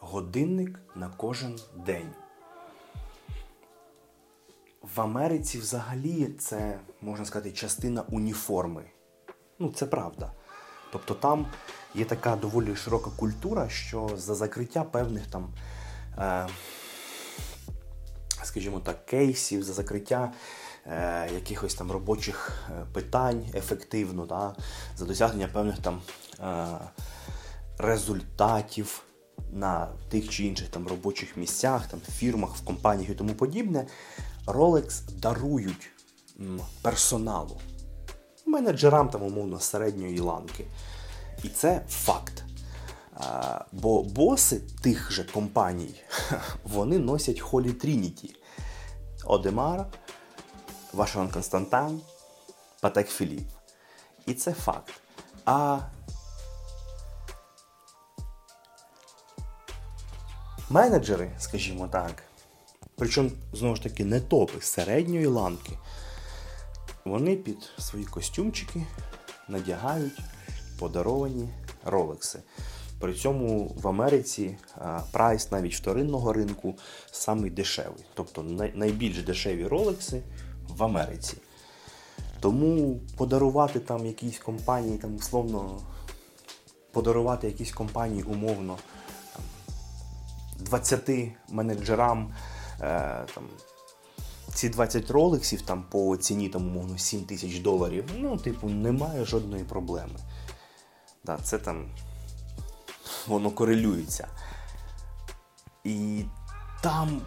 годинник 0.00 0.80
на 0.94 1.08
кожен 1.08 1.58
день. 1.86 2.08
В 4.82 5.00
Америці 5.00 5.58
взагалі 5.58 6.34
це, 6.38 6.80
можна 7.00 7.24
сказати, 7.24 7.52
частина 7.52 8.02
уніформи. 8.02 8.84
Ну, 9.58 9.72
це 9.72 9.86
правда. 9.86 10.32
Тобто 10.92 11.14
там 11.14 11.46
є 11.98 12.04
така 12.04 12.36
доволі 12.36 12.76
широка 12.76 13.10
культура, 13.16 13.68
що 13.68 14.10
за 14.16 14.34
закриття 14.34 14.84
певних 14.84 15.26
там, 15.26 15.48
е, 16.18 16.46
скажімо 18.42 18.80
так, 18.80 19.06
кейсів, 19.06 19.62
за 19.62 19.72
закриття 19.72 20.32
е, 20.86 21.28
якихось 21.34 21.74
там 21.74 21.92
робочих 21.92 22.52
е, 22.70 22.86
питань 22.92 23.46
ефективно, 23.54 24.26
да, 24.26 24.54
за 24.96 25.04
досягнення 25.04 25.48
певних 25.48 25.78
там 25.78 26.00
е, 26.40 26.66
результатів 27.78 29.02
на 29.52 29.88
тих 30.08 30.28
чи 30.28 30.44
інших 30.44 30.68
там 30.68 30.88
робочих 30.88 31.36
місцях, 31.36 31.86
там, 31.86 32.00
фірмах, 32.00 32.56
в 32.56 32.64
компаніях 32.64 33.10
і 33.10 33.14
тому 33.14 33.34
подібне, 33.34 33.86
Rolex 34.46 35.10
дарують 35.18 35.90
персоналу, 36.82 37.60
менеджерам 38.46 39.08
там, 39.08 39.22
умовно, 39.22 39.60
середньої 39.60 40.20
ланки. 40.20 40.64
І 41.42 41.48
це 41.48 41.80
факт. 41.88 42.44
Бо 43.72 44.02
боси 44.02 44.60
тих 44.82 45.12
же 45.12 45.24
компаній 45.24 45.94
вони 46.64 46.98
носять 46.98 47.40
Holy 47.40 47.72
Trinity. 47.72 48.34
Одемар, 49.24 49.86
Вашерон 50.92 51.28
Константан, 51.28 52.00
Патек 52.80 53.08
Філіп. 53.08 53.48
І 54.26 54.34
це 54.34 54.52
факт. 54.52 54.92
А 55.44 55.80
менеджери, 60.70 61.30
скажімо 61.38 61.88
так, 61.88 62.22
причому, 62.96 63.30
знову 63.52 63.76
ж 63.76 63.82
таки, 63.82 64.04
не 64.04 64.20
топи 64.20 64.60
середньої 64.60 65.26
ланки, 65.26 65.78
вони 67.04 67.36
під 67.36 67.70
свої 67.78 68.04
костюмчики 68.04 68.86
надягають 69.48 70.20
подаровані 70.78 71.48
ролекси. 71.84 72.38
При 73.00 73.14
цьому 73.14 73.76
в 73.82 73.88
Америці 73.88 74.56
прайс 75.12 75.52
навіть 75.52 75.74
вторинного 75.74 76.32
ринку 76.32 76.74
самий 77.10 77.50
дешевий. 77.50 78.04
Тобто 78.14 78.42
найбільш 78.74 79.22
дешеві 79.22 79.66
ролекси 79.66 80.22
в 80.68 80.84
Америці. 80.84 81.36
Тому 82.40 83.00
подарувати 83.16 83.80
там 83.80 84.06
якійсь 84.06 84.38
компанії, 84.38 84.98
там 84.98 85.16
условно 85.16 85.80
подарувати 86.92 87.46
якійсь 87.46 87.72
компанії 87.72 88.22
умовно 88.22 88.78
20 90.58 91.10
менеджерам 91.48 92.34
е, 92.80 93.24
там, 93.34 93.44
ці 94.54 94.68
20 94.68 95.10
ролексів 95.10 95.62
там 95.62 95.84
по 95.90 96.16
ціні 96.16 96.48
там, 96.48 96.66
умовно 96.66 96.98
7 96.98 97.24
тисяч 97.24 97.58
доларів, 97.58 98.04
ну, 98.18 98.36
типу, 98.36 98.68
немає 98.68 99.24
жодної 99.24 99.64
проблеми. 99.64 100.18
Да, 101.28 101.38
Це 101.42 101.58
там 101.58 101.86
воно 103.26 103.50
корелюється. 103.50 104.28
І 105.84 106.24
там 106.82 107.20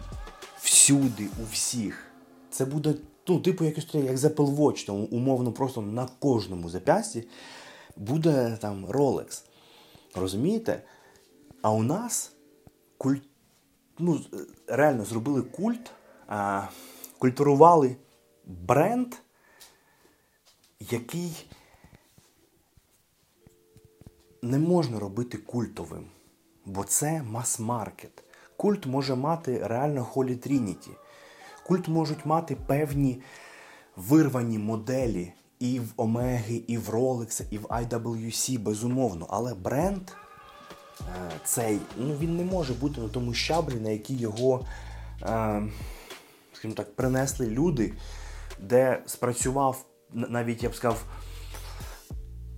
всюди, 0.60 1.28
у 1.42 1.44
всіх, 1.52 2.06
це 2.50 2.64
буде, 2.64 2.94
ну, 3.28 3.40
типу, 3.40 3.64
якось 3.64 3.94
як 3.94 4.16
Apple 4.16 4.56
Watch, 4.56 4.86
там, 4.86 5.08
умовно, 5.10 5.52
просто 5.52 5.82
на 5.82 6.08
кожному 6.18 6.68
зап'ясті 6.68 7.28
буде 7.96 8.58
там 8.60 8.86
Rolex. 8.86 9.44
Розумієте? 10.14 10.82
А 11.62 11.70
у 11.70 11.82
нас 11.82 12.32
культ, 12.98 13.22
ну, 13.98 14.20
реально 14.66 15.04
зробили 15.04 15.42
культ, 15.42 15.90
а, 16.28 16.68
культивували 17.18 17.96
бренд, 18.46 19.14
який 20.90 21.46
не 24.42 24.58
можна 24.58 24.98
робити 24.98 25.38
культовим, 25.38 26.04
бо 26.66 26.84
це 26.84 27.22
мас-маркет. 27.22 28.24
Культ 28.56 28.86
може 28.86 29.14
мати 29.14 29.66
реально 29.66 30.04
holy 30.04 30.36
Trinity. 30.36 30.90
Культ 31.66 31.88
можуть 31.88 32.26
мати 32.26 32.56
певні 32.56 33.20
вирвані 33.96 34.58
моделі 34.58 35.32
і 35.58 35.80
в 35.80 35.92
Омеги, 35.96 36.62
і 36.66 36.78
в 36.78 36.90
Rolex, 36.90 37.42
і 37.50 37.58
в 37.58 37.64
IWC, 37.64 38.58
безумовно. 38.58 39.26
Але 39.30 39.54
бренд 39.54 40.10
е, 41.00 41.30
цей 41.44 41.78
ну, 41.96 42.16
він 42.20 42.36
не 42.36 42.44
може 42.44 42.72
бути 42.72 43.00
на 43.00 43.08
тому 43.08 43.34
щаблі, 43.34 43.74
на 43.74 43.90
який 43.90 44.18
його, 44.18 44.66
е, 45.22 45.62
скажімо 46.52 46.74
так, 46.74 46.96
принесли 46.96 47.46
люди, 47.46 47.92
де 48.60 49.02
спрацював 49.06 49.84
навіть 50.12 50.62
я 50.62 50.68
б 50.68 50.74
сказав, 50.74 51.04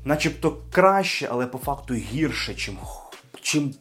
начебто 0.04 0.62
краще, 0.70 1.28
але 1.30 1.46
по 1.46 1.58
факту 1.58 1.94
гірше, 1.94 2.54
чим 2.54 2.78
чим, 3.42 3.74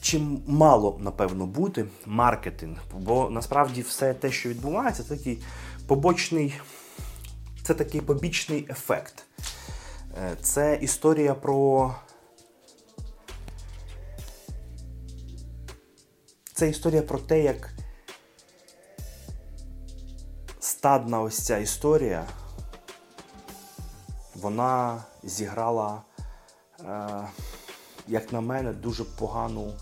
чим 0.00 0.42
мало, 0.46 0.98
напевно, 1.00 1.46
бути 1.46 1.86
маркетинг. 2.06 2.78
Бо 2.94 3.30
насправді 3.30 3.82
все 3.82 4.14
те, 4.14 4.32
що 4.32 4.48
відбувається, 4.48 5.02
це 5.02 5.16
такий 5.16 5.42
побочний, 5.86 6.54
це 7.62 7.74
такий 7.74 8.00
побічний 8.00 8.66
ефект. 8.70 9.24
Е, 10.18 10.36
це 10.42 10.78
історія 10.82 11.34
про. 11.34 11.94
Це 16.54 16.68
історія 16.68 17.02
про 17.02 17.18
те, 17.18 17.42
як 17.42 17.70
стадна 20.60 21.20
ось 21.20 21.38
ця 21.38 21.58
історія 21.58 22.24
вона 24.34 25.04
зіграла, 25.22 26.02
е, 26.80 27.08
як 28.08 28.32
на 28.32 28.40
мене, 28.40 28.72
дуже 28.72 29.04
погану, 29.04 29.72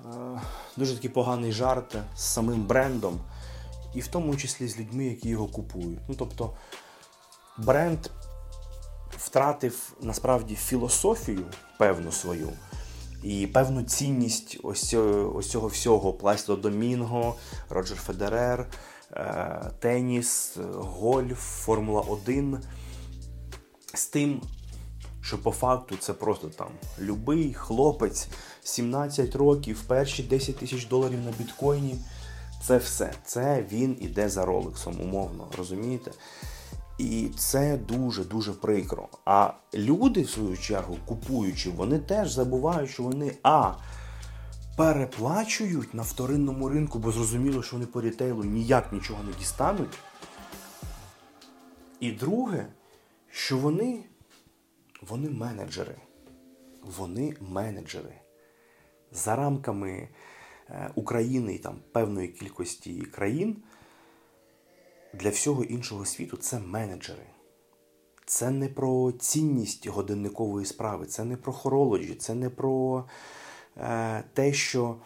е, 0.00 0.40
дуже 0.76 0.94
такий 0.94 1.10
поганий 1.10 1.52
жарт 1.52 1.96
з 2.16 2.22
самим 2.22 2.62
брендом, 2.62 3.20
і 3.94 4.00
в 4.00 4.06
тому 4.06 4.36
числі 4.36 4.68
з 4.68 4.78
людьми, 4.78 5.04
які 5.04 5.28
його 5.28 5.46
купують. 5.46 6.00
Ну, 6.08 6.14
Тобто 6.18 6.56
бренд 7.58 7.98
втратив 9.18 9.92
насправді 10.00 10.54
філософію 10.54 11.44
певну 11.78 12.12
свою. 12.12 12.48
І 13.22 13.46
певну 13.46 13.82
цінність 13.82 14.58
ось 14.62 14.94
ось 15.34 15.50
цього 15.50 15.68
всього 15.68 16.12
Пласто 16.12 16.56
Домінго, 16.56 17.36
Роджер 17.68 17.98
Федерер, 17.98 18.66
е, 19.12 19.70
теніс, 19.78 20.56
гольф, 20.74 21.64
Формула 21.64 22.00
1 22.00 22.58
з 23.98 24.06
тим, 24.06 24.42
що 25.20 25.38
по 25.38 25.50
факту 25.50 25.96
це 25.96 26.12
просто 26.12 26.48
там 26.48 26.68
любий 27.00 27.54
хлопець 27.54 28.28
17 28.62 29.36
років, 29.36 29.82
перші 29.86 30.22
10 30.22 30.56
тисяч 30.56 30.86
доларів 30.86 31.18
на 31.24 31.32
біткоїні. 31.38 31.96
Це 32.66 32.76
все. 32.76 33.12
Це 33.24 33.64
він 33.72 33.96
іде 34.00 34.28
за 34.28 34.44
роликсом, 34.44 35.00
умовно, 35.00 35.48
розумієте? 35.58 36.10
І 36.98 37.28
це 37.36 37.76
дуже-дуже 37.76 38.52
прикро. 38.52 39.08
А 39.24 39.52
люди, 39.74 40.22
в 40.22 40.30
свою 40.30 40.58
чергу, 40.58 40.96
купуючи, 41.06 41.70
вони 41.70 41.98
теж 41.98 42.32
забувають, 42.32 42.90
що 42.90 43.02
вони 43.02 43.36
А. 43.42 43.72
Переплачують 44.76 45.94
на 45.94 46.02
вторинному 46.02 46.68
ринку, 46.68 46.98
бо 46.98 47.12
зрозуміло, 47.12 47.62
що 47.62 47.76
вони 47.76 47.86
по 47.86 48.00
рітейлу 48.00 48.44
ніяк 48.44 48.92
нічого 48.92 49.22
не 49.24 49.32
дістануть. 49.38 49.98
І 52.00 52.10
друге, 52.10 52.66
що 53.34 53.58
вони 53.58 54.04
вони 55.02 55.30
менеджери. 55.30 55.96
Вони 56.82 57.36
менеджери. 57.40 58.20
За 59.12 59.36
рамками 59.36 60.08
е, 60.68 60.90
України 60.94 61.54
і 61.54 61.58
там 61.58 61.78
певної 61.92 62.28
кількості 62.28 63.00
країн 63.00 63.62
для 65.14 65.30
всього 65.30 65.64
іншого 65.64 66.04
світу 66.04 66.36
це 66.36 66.58
менеджери. 66.58 67.26
Це 68.26 68.50
не 68.50 68.68
про 68.68 69.12
цінність 69.12 69.86
годинникової 69.86 70.66
справи, 70.66 71.06
це 71.06 71.24
не 71.24 71.36
про 71.36 71.52
хорологі, 71.52 72.14
це 72.14 72.34
не 72.34 72.50
про 72.50 73.04
е, 73.76 74.24
те, 74.34 74.52
що 74.52 75.00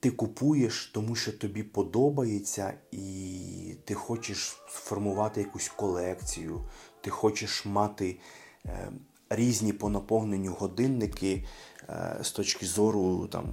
ти 0.00 0.10
купуєш, 0.10 0.90
тому 0.94 1.14
що 1.14 1.32
тобі 1.32 1.62
подобається, 1.62 2.74
і 2.92 3.74
ти 3.84 3.94
хочеш 3.94 4.38
сформувати 4.68 5.40
якусь 5.40 5.68
колекцію, 5.68 6.64
ти 7.08 7.12
хочеш 7.12 7.66
мати 7.66 8.16
е, 8.66 8.90
різні 9.30 9.72
по 9.72 9.88
наповненню 9.88 10.52
годинники 10.52 11.46
е, 11.88 12.18
з 12.22 12.30
точки 12.30 12.66
зору 12.66 13.26
там, 13.26 13.44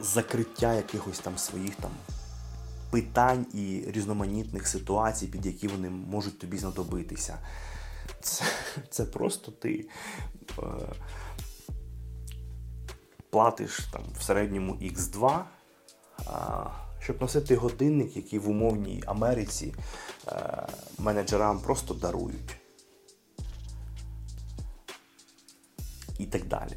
закриття 0.00 0.74
якихось 0.74 1.18
там 1.18 1.38
своїх 1.38 1.74
там 1.74 1.90
питань 2.90 3.46
і 3.54 3.84
різноманітних 3.86 4.66
ситуацій, 4.66 5.26
під 5.26 5.46
які 5.46 5.68
вони 5.68 5.90
можуть 5.90 6.38
тобі 6.38 6.58
знадобитися. 6.58 7.38
Це 8.20 8.44
це 8.90 9.04
просто 9.04 9.52
ти 9.52 9.88
е, 10.58 10.62
платиш 13.30 13.88
там 13.92 14.02
в 14.18 14.22
середньому 14.22 14.74
X2 14.74 15.44
щоб 17.02 17.20
носити 17.20 17.56
годинник, 17.56 18.16
який 18.16 18.38
в 18.38 18.48
умовній 18.48 19.02
Америці 19.06 19.74
е, 20.28 20.66
менеджерам 20.98 21.60
просто 21.60 21.94
дарують. 21.94 22.61
І 26.22 26.26
так 26.26 26.44
далі. 26.44 26.76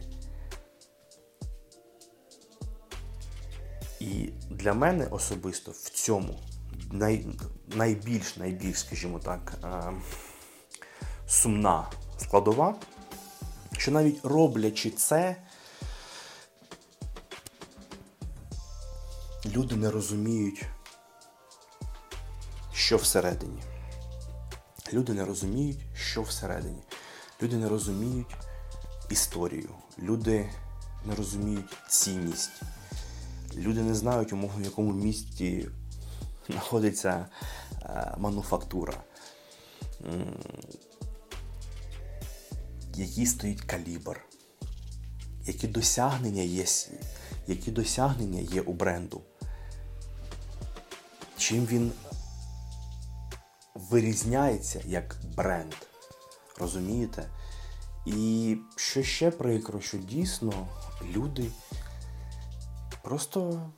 І 4.00 4.30
для 4.50 4.74
мене 4.74 5.08
особисто 5.08 5.72
в 5.72 5.90
цьому 5.90 6.40
най, 6.92 7.26
найбільш, 7.68 8.38
найбільш, 8.38 8.80
скажімо 8.80 9.20
так, 9.20 9.54
е, 9.64 9.94
сумна 11.28 11.92
складова, 12.18 12.76
що 13.78 13.92
навіть 13.92 14.26
роблячи 14.26 14.90
це, 14.90 15.36
люди 19.46 19.76
не 19.76 19.92
розуміють, 19.92 20.66
що 22.74 22.98
всередині. 22.98 23.62
Люди 24.94 25.14
не 25.14 25.26
розуміють, 25.26 25.80
що 25.96 26.22
всередині. 26.22 26.84
Люди 27.42 27.56
не 27.56 27.70
розуміють 27.70 28.36
історію. 29.10 29.70
Люди 30.00 30.50
не 31.06 31.16
розуміють 31.16 31.78
цінність. 31.90 32.62
Люди 33.56 33.82
не 33.82 33.96
знають, 33.96 34.34
умовно, 34.34 34.62
в 34.62 34.66
якому 34.66 34.94
місті 34.94 35.68
знаходиться 36.50 37.26
е, 37.82 38.16
мануфактура, 38.18 38.94
який 42.96 43.26
стоїть 43.26 43.62
калібр, 43.62 44.22
які 45.46 45.68
досягнення 45.68 46.42
є, 46.42 46.66
які 47.48 47.72
досягнення 47.72 48.40
є 48.40 48.62
у 48.62 48.74
бренду 48.74 49.22
чим 51.46 51.66
він 51.66 51.92
вирізняється 53.76 54.82
як 54.86 55.16
бренд. 55.36 55.74
Розумієте? 56.58 57.30
І 58.06 58.58
що 58.76 59.04
ще 59.04 59.32
прикро, 59.32 59.82
що 59.82 59.98
дійсно 59.98 60.68
люди 61.16 61.52
просто 63.04 63.70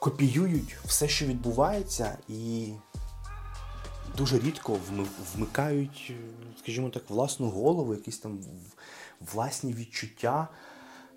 копіюють 0.00 0.76
все, 0.84 1.08
що 1.08 1.26
відбувається, 1.26 2.18
і 2.28 2.72
дуже 4.16 4.38
рідко 4.38 4.78
вмикають, 5.34 6.12
скажімо 6.58 6.90
так, 6.90 7.10
власну 7.10 7.50
голову, 7.50 7.94
якісь 7.94 8.18
там 8.18 8.40
власні 9.20 9.72
відчуття, 9.72 10.48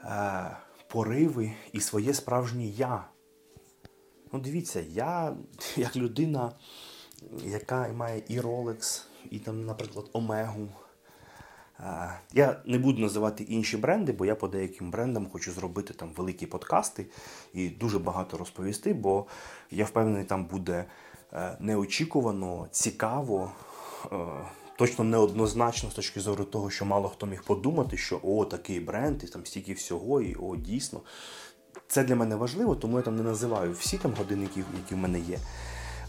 е, 0.03 0.57
пориви 0.87 1.53
і 1.73 1.79
своє 1.79 2.13
справжнє 2.13 2.65
я. 2.65 3.05
Ну, 4.31 4.39
дивіться, 4.39 4.83
я 4.89 5.37
як 5.75 5.95
людина, 5.95 6.51
яка 7.43 7.87
має 7.87 8.23
і 8.27 8.39
Rolex, 8.39 9.01
і 9.29 9.39
там, 9.39 9.65
наприклад, 9.65 10.09
Омегу. 10.13 10.69
Я 12.33 12.61
не 12.65 12.77
буду 12.77 13.01
називати 13.01 13.43
інші 13.43 13.77
бренди, 13.77 14.11
бо 14.11 14.25
я 14.25 14.35
по 14.35 14.47
деяким 14.47 14.91
брендам 14.91 15.27
хочу 15.31 15.51
зробити 15.51 15.93
там 15.93 16.09
великі 16.17 16.45
подкасти 16.45 17.05
і 17.53 17.69
дуже 17.69 17.99
багато 17.99 18.37
розповісти, 18.37 18.93
бо 18.93 19.25
я 19.71 19.85
впевнений, 19.85 20.23
там 20.23 20.45
буде 20.45 20.85
е, 21.33 21.57
неочікувано, 21.59 22.67
цікаво, 22.71 23.51
е, 24.11 24.15
точно 24.77 25.03
неоднозначно 25.03 25.89
з 25.89 25.93
точки 25.93 26.19
зору 26.19 26.43
того, 26.43 26.69
що 26.69 26.85
мало 26.85 27.09
хто 27.09 27.25
міг 27.25 27.43
подумати, 27.43 27.97
що 27.97 28.19
о, 28.23 28.45
такий 28.45 28.79
бренд, 28.79 29.23
і 29.23 29.27
там 29.27 29.45
стільки 29.45 29.73
всього, 29.73 30.21
і 30.21 30.35
о, 30.35 30.55
дійсно. 30.55 31.01
Це 31.87 32.03
для 32.03 32.15
мене 32.15 32.35
важливо, 32.35 32.75
тому 32.75 32.97
я 32.97 33.03
там 33.03 33.15
не 33.15 33.23
називаю 33.23 33.71
всі 33.71 33.97
там 33.97 34.13
годинники, 34.17 34.63
які 34.81 34.95
в 34.95 34.97
мене 34.97 35.19
є. 35.19 35.37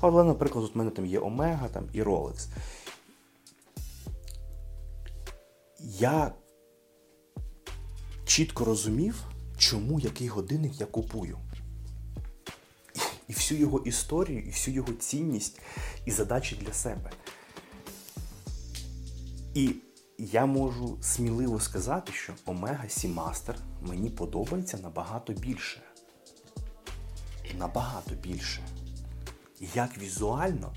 Але, 0.01 0.25
наприклад, 0.25 0.71
в 0.75 0.79
мене 0.79 0.91
там 0.91 1.07
є 1.07 1.19
Омега 1.19 1.69
і 1.93 2.03
Rolex. 2.03 2.49
Я 5.83 6.33
чітко 8.25 8.65
розумів, 8.65 9.25
чому 9.59 10.01
який 10.01 10.29
годинник 10.29 10.81
я 10.81 10.87
купую. 10.87 11.39
І 13.29 13.33
всю 13.33 13.61
його 13.61 13.79
історію, 13.79 14.41
і 14.43 14.51
всю 14.51 14.75
його 14.75 14.93
цінність 14.93 15.61
і 16.07 16.11
задачі 16.11 16.57
для 16.57 16.73
себе. 16.73 17.11
І 19.55 19.75
я 20.19 20.47
можу 20.47 20.99
сміливо 21.03 21.61
сказати, 21.61 22.13
що 22.13 22.33
Omega 22.47 22.87
Seamaster 22.87 23.55
мені 23.81 24.11
подобається 24.11 24.79
набагато 24.79 25.33
більше. 25.33 25.83
Набагато 27.59 28.15
більше. 28.15 28.63
як 29.75 29.99
візуально, 29.99 30.75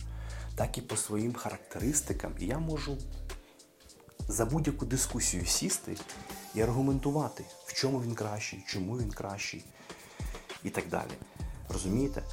так 0.56 0.78
і 0.78 0.82
по 0.82 0.97
своїм 0.97 1.34
характеристикам. 1.34 2.34
І 2.39 2.45
я 2.45 2.60
можу 2.60 2.97
за 4.28 4.45
будь-яку 4.45 4.86
дискусію 4.86 5.45
сісти 5.45 5.97
і 6.55 6.61
аргументувати, 6.61 7.43
в 7.65 7.73
чому 7.73 8.01
він 8.01 8.15
кращий, 8.15 8.63
чому 8.67 8.97
він 8.97 9.11
кращий 9.11 9.63
і 10.63 10.69
так 10.69 10.89
далі. 10.89 11.11
Розумієте? 11.69 12.23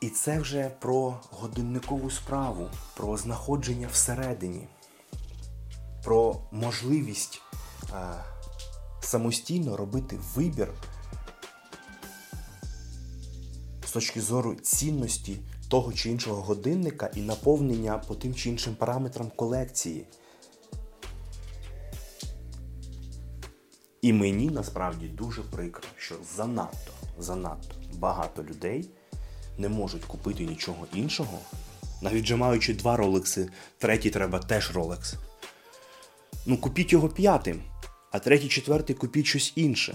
І 0.00 0.08
це 0.08 0.38
вже 0.38 0.70
про 0.80 1.20
годинникову 1.30 2.10
справу, 2.10 2.70
про 2.96 3.16
знаходження 3.16 3.88
всередині, 3.92 4.68
про 6.04 6.40
можливість 6.52 7.42
е, 7.92 8.24
самостійно 9.00 9.76
робити 9.76 10.18
вибір 10.34 10.72
з 13.86 13.90
точки 13.90 14.20
зору 14.20 14.54
цінності 14.54 15.38
того 15.68 15.92
чи 15.92 16.10
іншого 16.10 16.42
годинника 16.42 17.10
і 17.14 17.20
наповнення 17.20 17.98
по 17.98 18.14
тим 18.14 18.34
чи 18.34 18.48
іншим 18.48 18.74
параметрам 18.74 19.30
колекції. 19.36 20.06
І 24.02 24.12
мені 24.12 24.50
насправді 24.50 25.06
дуже 25.06 25.42
прикро, 25.42 25.88
що 25.96 26.14
занадто, 26.36 26.92
занадто 27.18 27.74
багато 27.94 28.42
людей 28.42 28.90
не 29.58 29.68
можуть 29.68 30.04
купити 30.04 30.44
нічого 30.44 30.86
іншого, 30.94 31.38
навіть 32.02 32.24
вже 32.24 32.36
маючи 32.36 32.74
два 32.74 32.96
ролекси, 32.96 33.48
третій 33.78 34.10
треба 34.10 34.38
теж 34.38 34.70
ролекс. 34.70 35.14
Ну, 36.46 36.58
купіть 36.58 36.92
його 36.92 37.08
п'ятим, 37.08 37.62
а 38.10 38.18
третій, 38.18 38.48
четвертий 38.48 38.96
купіть 38.96 39.26
щось 39.26 39.52
інше. 39.56 39.94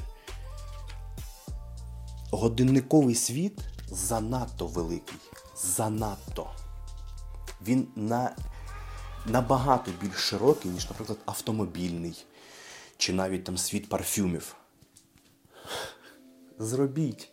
Годинниковий 2.32 3.16
світ 3.16 3.60
занадто 3.92 4.68
великий. 4.68 5.18
Занадто. 5.64 6.50
Він 7.68 7.88
на, 7.96 8.36
набагато 9.26 9.92
більш 10.02 10.16
широкий, 10.16 10.72
ніж, 10.72 10.90
наприклад, 10.90 11.20
автомобільний 11.26 12.26
чи 13.04 13.14
навіть 13.14 13.44
там 13.44 13.58
світ 13.58 13.90
парфюмів. 13.90 14.56
Зробіть 16.60 17.30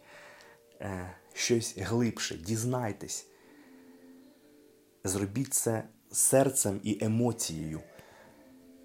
е, 0.81 1.17
щось 1.35 1.79
глибше, 1.79 2.35
дізнайтесь. 2.35 3.27
Зробіть 5.05 5.55
це 5.55 5.85
серцем 6.13 6.81
і 6.83 6.99
емоцією. 7.01 7.81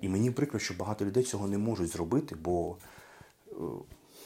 І 0.02 0.10
мені 0.10 0.32
прикро, 0.32 0.60
що 0.60 0.74
багато 0.74 1.06
людей 1.06 1.24
цього 1.24 1.48
не 1.48 1.58
можуть 1.58 1.90
зробити, 1.90 2.36
бо 2.36 2.78
е, 3.48 3.54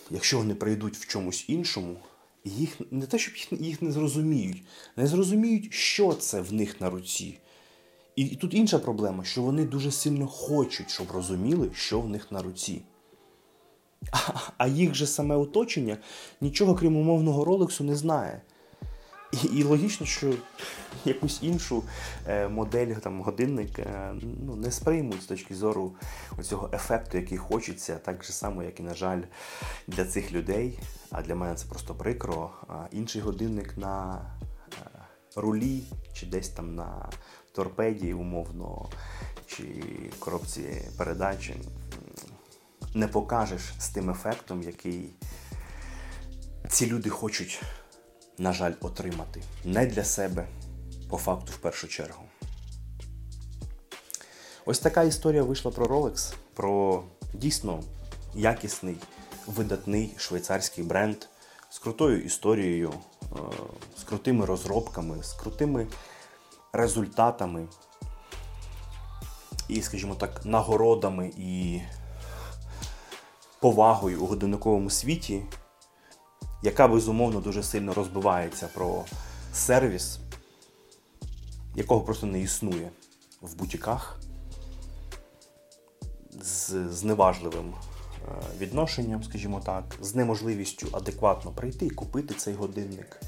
якщо 0.09 0.37
вони 0.37 0.55
прийдуть 0.55 0.97
в 0.97 1.07
чомусь 1.07 1.45
іншому, 1.47 1.99
їх 2.43 2.91
не 2.91 3.05
те, 3.05 3.19
щоб 3.19 3.35
їх, 3.35 3.61
їх 3.61 3.81
не 3.81 3.91
зрозуміють, 3.91 4.63
не 4.95 5.07
зрозуміють, 5.07 5.73
що 5.73 6.13
це 6.13 6.41
в 6.41 6.53
них 6.53 6.81
на 6.81 6.89
руці. 6.89 7.39
І, 8.19 8.23
і 8.23 8.35
тут 8.35 8.53
інша 8.53 8.79
проблема, 8.79 9.23
що 9.23 9.41
вони 9.41 9.65
дуже 9.65 9.91
сильно 9.91 10.27
хочуть, 10.27 10.89
щоб 10.89 11.11
розуміли, 11.11 11.69
що 11.73 12.01
в 12.01 12.09
них 12.09 12.31
на 12.31 12.41
руці. 12.41 12.81
А, 14.11 14.17
а 14.57 14.67
їх 14.67 14.95
же 14.95 15.07
саме 15.07 15.35
оточення 15.35 15.97
нічого 16.41 16.75
крім 16.75 16.97
умовного 16.97 17.45
ролексу 17.45 17.83
не 17.83 17.95
знає. 17.95 18.41
І 19.31 19.47
і 19.57 19.63
логічно, 19.63 20.05
що 20.05 20.33
якусь 21.05 21.43
іншу 21.43 21.83
е, 22.27 22.47
модель 22.47 22.95
там, 22.95 23.21
годинник 23.21 23.79
е, 23.79 24.13
ну, 24.45 24.55
не 24.55 24.71
сприймуть 24.71 25.21
з 25.21 25.25
точки 25.25 25.55
зору 25.55 25.95
цього 26.41 26.69
ефекту, 26.73 27.17
який 27.17 27.37
хочеться, 27.37 27.95
так 27.95 28.23
же 28.23 28.33
само, 28.33 28.63
як 28.63 28.79
і, 28.79 28.83
на 28.83 28.93
жаль, 28.93 29.21
для 29.87 30.05
цих 30.05 30.31
людей. 30.31 30.79
А 31.11 31.21
для 31.21 31.35
мене 31.35 31.55
це 31.55 31.67
просто 31.67 31.95
прикро. 31.95 32.51
Інший 32.91 33.21
годинник 33.21 33.77
на 33.77 34.21
е, 34.73 34.99
рулі 35.35 35.83
чи 36.13 36.25
десь 36.25 36.49
там 36.49 36.75
на 36.75 37.09
торпеді, 37.59 38.13
умовно, 38.13 38.89
чи 39.45 39.65
коробці 40.19 40.81
передачі 40.97 41.55
не 42.93 43.07
покажеш 43.07 43.61
з 43.79 43.89
тим 43.89 44.09
ефектом, 44.09 44.63
який 44.63 45.09
ці 46.69 46.87
люди 46.87 47.09
хочуть 47.09 47.61
на 48.37 48.53
жаль, 48.53 48.73
отримати. 48.81 49.41
Не 49.65 49.85
для 49.85 50.03
себе, 50.03 50.47
по 51.09 51.17
факту, 51.17 51.51
в 51.51 51.57
першу 51.57 51.87
чергу. 51.87 52.23
Ось 54.65 54.79
така 54.79 55.03
історія 55.03 55.43
вийшла 55.43 55.71
про 55.71 55.85
Rolex, 55.85 56.33
про 56.53 57.03
дійсно 57.33 57.83
якісний, 58.35 58.95
видатний 59.47 60.13
швейцарський 60.17 60.83
бренд 60.83 61.17
з 61.69 61.79
крутою 61.79 62.21
історією, 62.21 62.93
е, 63.23 63.25
з 63.97 64.03
крутими 64.03 64.45
розробками, 64.45 65.23
з 65.23 65.33
крутими 65.33 65.87
результатами 66.73 67.67
і, 69.67 69.81
скажімо 69.81 70.15
так, 70.15 70.45
нагородами 70.45 71.31
і 71.37 71.81
повагою 73.59 74.21
у 74.21 74.25
годинниковому 74.25 74.89
світі, 74.89 75.43
яка 76.63 76.87
безумовно 76.87 77.39
дуже 77.39 77.63
сильно 77.63 77.93
розбивається 77.93 78.67
про 78.73 79.03
сервіс, 79.53 80.19
якого 81.75 82.01
просто 82.01 82.27
не 82.27 82.39
існує 82.39 82.91
в 83.41 83.55
бутіках 83.55 84.19
з 86.41 86.69
зневажливим 86.91 87.73
е, 87.73 88.31
відношенням, 88.59 89.23
скажімо 89.23 89.61
так, 89.65 89.83
з 90.01 90.15
неможливістю 90.15 90.87
адекватно 90.91 91.51
прийти 91.51 91.85
і 91.85 91.89
купити 91.89 92.33
цей 92.33 92.53
годинник. 92.53 93.21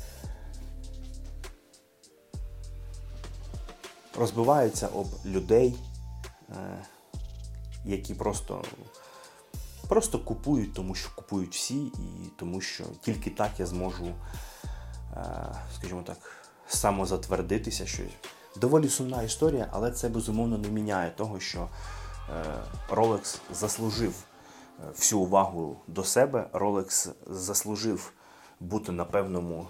Розбивається 4.20 4.88
об 4.88 5.08
людей, 5.26 5.76
е, 6.50 6.86
які 7.86 8.14
просто 8.14 8.64
просто 9.88 10.20
купують, 10.20 10.74
тому 10.74 10.96
що 10.96 11.10
купують 11.16 11.56
всі, 11.56 11.78
і 11.78 12.32
тому 12.40 12.62
що 12.62 12.84
тільки 13.02 13.30
так 13.30 13.52
я 13.60 13.66
зможу, 13.66 14.06
е, 14.06 15.56
скажімо 15.76 16.02
так, 16.02 16.18
самозатвердитися. 16.68 17.86
що 17.86 18.04
Доволі 18.56 18.90
сумна 18.90 19.24
історія, 19.24 19.68
але 19.72 19.92
це 19.92 20.10
безумовно 20.10 20.58
не 20.58 20.70
міняє 20.70 21.12
того, 21.12 21.40
що 21.40 21.70
е, 22.30 22.44
Rolex 22.90 23.38
заслужив 23.54 24.14
всю 24.90 25.22
увагу 25.22 25.78
до 25.88 26.04
себе. 26.04 26.50
Rolex 26.54 27.12
заслужив 27.28 28.14
бути 28.60 28.92
на 28.92 29.06
певному 29.06 29.68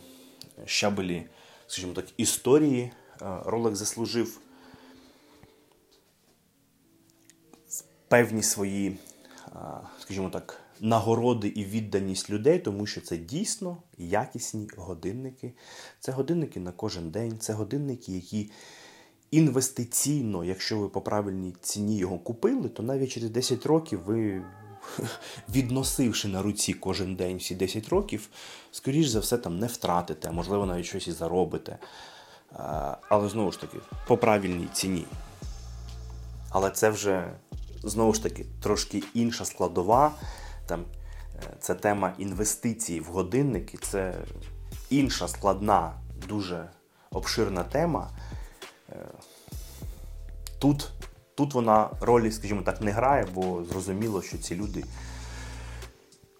щабелі, 0.65 1.27
скажімо 1.67 1.93
так, 1.93 2.05
історії. 2.17 2.91
Rolex 3.21 3.75
заслужив 3.75 4.39
певні 8.07 8.43
свої 8.43 8.97
скажімо 9.99 10.29
так, 10.29 10.59
нагороди 10.79 11.47
і 11.47 11.65
відданість 11.65 12.29
людей, 12.29 12.59
тому 12.59 12.85
що 12.85 13.01
це 13.01 13.17
дійсно 13.17 13.77
якісні 13.97 14.69
годинники. 14.77 15.53
Це 15.99 16.11
годинники 16.11 16.59
на 16.59 16.71
кожен 16.71 17.11
день, 17.11 17.39
це 17.39 17.53
годинники, 17.53 18.11
які 18.11 18.51
інвестиційно, 19.31 20.43
якщо 20.43 20.79
ви 20.79 20.89
по 20.89 21.01
правильній 21.01 21.55
ціні 21.61 21.97
його 21.97 22.19
купили, 22.19 22.69
то 22.69 22.83
навіть 22.83 23.11
через 23.11 23.29
10 23.29 23.65
років 23.65 24.01
ви. 24.05 24.41
Відносивши 25.49 26.27
на 26.27 26.41
руці 26.41 26.73
кожен 26.73 27.15
день 27.15 27.37
всі 27.37 27.55
10 27.55 27.89
років, 27.89 28.29
скоріш 28.71 29.07
за 29.07 29.19
все, 29.19 29.37
там 29.37 29.59
не 29.59 29.67
втратите, 29.67 30.27
а 30.27 30.31
можливо, 30.31 30.65
навіть 30.65 30.85
щось 30.85 31.07
і 31.07 31.11
заробите. 31.11 31.77
Але 33.09 33.29
знову 33.29 33.51
ж 33.51 33.61
таки, 33.61 33.77
по 34.07 34.17
правильній 34.17 34.67
ціні. 34.73 35.05
Але 36.49 36.71
це 36.71 36.89
вже 36.89 37.33
знову 37.83 38.13
ж 38.13 38.23
таки 38.23 38.45
трошки 38.61 39.03
інша 39.13 39.45
складова. 39.45 40.11
Там, 40.65 40.85
е, 41.35 41.57
Це 41.59 41.75
тема 41.75 42.13
інвестицій 42.17 42.99
в 42.99 43.05
годинники, 43.05 43.77
це 43.77 44.13
інша 44.89 45.27
складна, 45.27 45.93
дуже 46.27 46.69
обширна 47.11 47.63
тема. 47.63 48.09
Е, 48.89 48.95
тут 50.59 50.91
тут 51.35 51.53
вона 51.53 51.89
ролі, 52.01 52.31
скажімо 52.31 52.61
так, 52.61 52.81
не 52.81 52.91
грає, 52.91 53.27
бо 53.33 53.63
зрозуміло, 53.63 54.21
що 54.21 54.37
ці 54.37 54.55
люди 54.55 54.83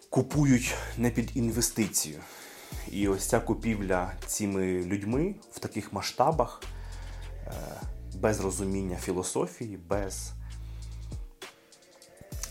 купують 0.10 0.76
не 0.98 1.10
під 1.10 1.38
інвестицію. 1.38 2.20
І 2.92 3.08
ось 3.08 3.26
ця 3.26 3.40
купівля 3.40 4.12
цими 4.26 4.84
людьми 4.84 5.36
в 5.52 5.60
таких 5.60 5.94
масштабах, 5.94 6.64
е, 7.48 7.52
без 8.16 8.40
розуміння 8.40 8.96
філософії, 8.96 9.80
без 9.90 10.32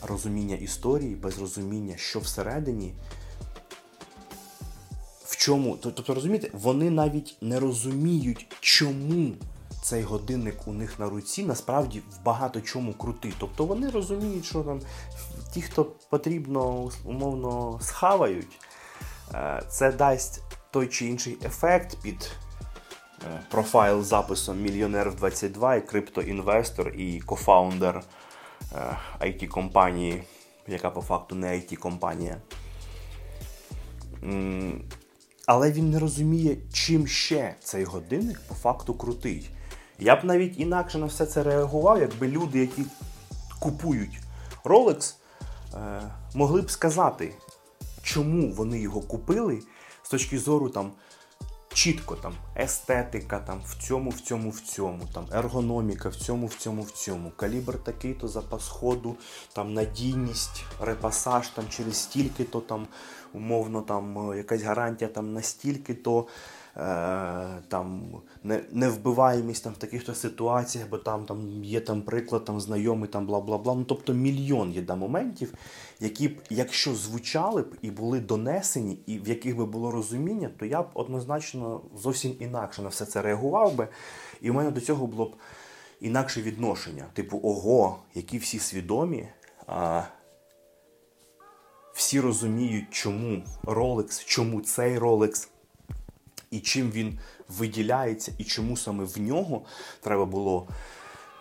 розуміння 0.02 0.56
історії, 0.56 1.14
без 1.14 1.38
розуміння, 1.38 1.96
що 1.96 2.20
всередині. 2.20 2.94
В 5.24 5.36
чому, 5.36 5.76
тобто, 5.76 6.14
розумієте, 6.14 6.50
вони 6.52 6.90
навіть 6.90 7.36
не 7.40 7.60
розуміють, 7.60 8.46
чому 8.60 9.32
цей 9.82 10.02
годинник 10.02 10.68
у 10.68 10.72
них 10.72 10.98
на 10.98 11.08
руці 11.08 11.44
насправді 11.44 11.98
в 11.98 12.24
багато 12.24 12.60
чому 12.60 12.92
крутий. 12.92 13.32
Тобто 13.38 13.64
вони 13.64 13.90
розуміють, 13.90 14.44
що 14.44 14.62
там 14.62 14.80
ті, 15.52 15.62
хто 15.62 15.84
потрібно, 15.84 16.90
умовно 17.04 17.78
схавають, 17.82 18.58
це 19.68 19.92
дасть 19.92 20.42
той 20.70 20.86
чи 20.86 21.06
інший 21.06 21.38
ефект 21.44 21.96
під 22.02 22.30
е, 23.24 23.40
профайл 23.50 24.02
записом 24.02 24.60
мільйонер 24.62 25.10
в 25.10 25.14
22 25.14 25.76
і 25.76 25.86
криптоінвестор, 25.86 26.88
і 26.88 27.20
кофаундер 27.20 28.02
it 29.20 29.46
компанії 29.46 30.24
яка 30.70 30.90
по 30.90 31.02
факту 31.02 31.34
не 31.34 31.46
it 31.46 31.76
компанія 31.76 32.36
Але 35.46 35.72
він 35.72 35.90
не 35.90 35.98
розуміє, 35.98 36.56
чим 36.72 37.06
ще 37.06 37.54
цей 37.60 37.84
годинник 37.84 38.40
по 38.48 38.54
факту 38.54 38.94
крутий. 38.94 39.50
Я 39.98 40.16
б 40.16 40.24
навіть 40.24 40.60
інакше 40.60 40.98
на 40.98 41.06
все 41.06 41.26
це 41.26 41.42
реагував, 41.42 42.00
якби 42.00 42.28
люди, 42.28 42.58
які 42.58 42.82
купують 43.60 44.20
Rolex, 44.64 45.14
е, 45.74 46.00
могли 46.34 46.62
б 46.62 46.70
сказати, 46.70 47.34
чому 48.02 48.52
вони 48.52 48.80
його 48.80 49.00
купили 49.00 49.62
з 50.02 50.08
точки 50.08 50.38
зору 50.38 50.68
там 50.68 50.92
чітко 51.72 52.16
там 52.16 52.34
естетика 52.56 53.38
там 53.40 53.62
в 53.66 53.82
цьому, 53.82 54.10
в 54.10 54.20
цьому, 54.20 54.50
в 54.50 54.60
цьому, 54.60 55.02
там 55.14 55.26
ергономіка 55.32 56.08
в 56.08 56.16
цьому, 56.16 56.46
в 56.46 56.54
цьому, 56.54 56.82
в 56.82 56.90
цьому, 56.90 57.32
калібр 57.36 57.84
такий-то, 57.84 58.28
запас 58.28 58.68
ходу, 58.68 59.16
там 59.52 59.74
надійність, 59.74 60.64
репасаж 60.80 61.48
там 61.48 61.64
через 61.68 61.96
стільки-то 61.96 62.60
там, 62.60 62.86
умовно, 63.32 63.82
там 63.82 64.36
якась 64.36 64.62
гарантія 64.62 65.10
там 65.10 65.32
настільки-то. 65.32 66.26
Е, 66.80 67.62
там 67.68 68.02
невбиваємість 68.72 69.64
там 69.64 69.72
в 69.72 69.76
таких-то 69.76 70.14
ситуаціях, 70.14 70.88
бо 70.88 70.98
там 70.98 71.24
там 71.24 71.64
є 71.64 71.80
там 71.80 72.02
приклад, 72.02 72.44
там 72.44 72.60
знайомий, 72.60 73.08
там 73.08 73.26
бла 73.26 73.40
бла 73.40 73.58
бла. 73.58 73.74
Ну 73.74 73.84
тобто 73.84 74.12
мільйон 74.12 74.72
є 74.72 74.82
да, 74.82 74.96
моментів, 74.96 75.54
які 76.00 76.28
б, 76.28 76.40
якщо 76.50 76.94
звучали 76.94 77.62
б 77.62 77.76
і 77.82 77.90
були 77.90 78.20
донесені, 78.20 78.98
і 79.06 79.18
в 79.18 79.28
яких 79.28 79.56
би 79.56 79.66
було 79.66 79.90
розуміння, 79.90 80.50
то 80.58 80.66
я 80.66 80.82
б 80.82 80.86
однозначно 80.94 81.80
зовсім 81.96 82.34
інакше 82.38 82.82
на 82.82 82.88
все 82.88 83.06
це 83.06 83.22
реагував 83.22 83.74
би. 83.74 83.88
І 84.40 84.50
в 84.50 84.54
мене 84.54 84.70
до 84.70 84.80
цього 84.80 85.06
було 85.06 85.24
б 85.24 85.36
інакше 86.00 86.42
відношення. 86.42 87.04
Типу, 87.12 87.40
ого, 87.42 87.98
які 88.14 88.38
всі 88.38 88.58
свідомі. 88.58 89.28
А, 89.66 90.02
всі 91.94 92.20
розуміють, 92.20 92.86
чому 92.90 93.42
Rolex, 93.64 94.24
чому 94.26 94.60
цей 94.60 94.98
Rolex 94.98 95.48
і 96.50 96.60
чим 96.60 96.90
він 96.90 97.18
виділяється, 97.48 98.32
і 98.38 98.44
чому 98.44 98.76
саме 98.76 99.04
в 99.04 99.20
нього 99.20 99.62
треба 100.00 100.24
було 100.24 100.68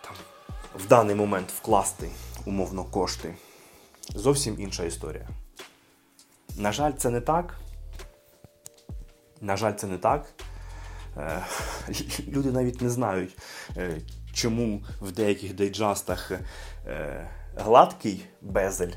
там, 0.04 0.14
в 0.74 0.88
даний 0.88 1.16
момент 1.16 1.52
вкласти 1.52 2.08
умовно 2.44 2.84
кошти. 2.84 3.34
Зовсім 4.14 4.60
інша 4.60 4.84
історія. 4.84 5.28
На 6.56 6.72
жаль, 6.72 6.92
це 6.92 7.10
не 7.10 7.20
так. 7.20 7.60
На 9.40 9.56
жаль, 9.56 9.74
це 9.74 9.86
не 9.86 9.98
так. 9.98 10.32
Е, 11.16 11.44
люди 12.28 12.52
навіть 12.52 12.80
не 12.80 12.90
знають, 12.90 13.38
е, 13.76 14.00
чому 14.32 14.84
в 15.00 15.12
деяких 15.12 15.54
дейджастах 15.54 16.32
е, 16.86 17.28
гладкий 17.56 18.24
безель, 18.40 18.92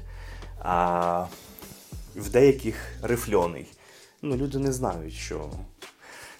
а 0.60 1.26
в 2.15 2.30
деяких 2.30 2.76
рифльоний. 3.02 3.68
Ну, 4.22 4.38
Люди 4.38 4.60
не 4.60 4.73
знають, 4.73 5.14
що 5.14 5.52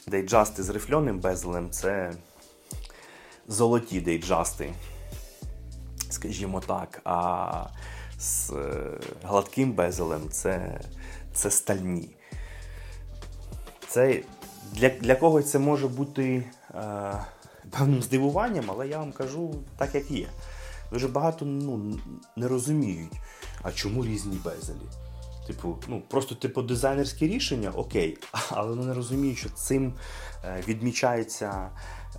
дейджасти 0.08 0.64
з 0.64 0.70
рифльоним 0.70 1.20
безелем 1.20 1.70
це 1.70 2.14
золоті 3.48 4.02
дейджасти, 4.02 4.74
скажімо 6.10 6.62
так. 6.68 7.02
А 7.04 7.66
з 8.20 8.50
е, 8.50 9.00
гладким 9.24 9.74
безелем 9.74 10.30
це 10.30 10.82
це 11.34 11.52
стальні. 11.52 12.10
Це 13.88 14.22
Для 14.72 14.90
для 14.90 15.16
когось 15.16 15.52
це 15.52 15.60
може 15.60 15.88
бути 15.88 16.44
е, 16.76 17.14
певним 17.70 18.04
здивуванням, 18.04 18.66
але 18.68 18.88
я 18.88 18.98
вам 18.98 19.12
кажу 19.12 19.56
так, 19.78 19.96
як 19.96 20.12
є. 20.12 20.28
Дуже 20.92 21.08
багато 21.08 21.46
ну, 21.46 22.00
не 22.36 22.48
розуміють, 22.48 23.14
а 23.62 23.72
чому 23.72 24.06
різні 24.06 24.38
безелі. 24.44 25.03
Типу, 25.48 25.78
ну 25.88 26.02
просто 26.08 26.36
типу 26.36 26.62
дизайнерське 26.62 27.28
рішення, 27.28 27.72
окей, 27.76 28.18
але 28.50 28.70
вони 28.70 28.86
не 28.86 28.94
розуміють, 28.94 29.38
що 29.38 29.50
цим 29.50 29.94
е, 30.46 30.64
відмічається 30.68 31.70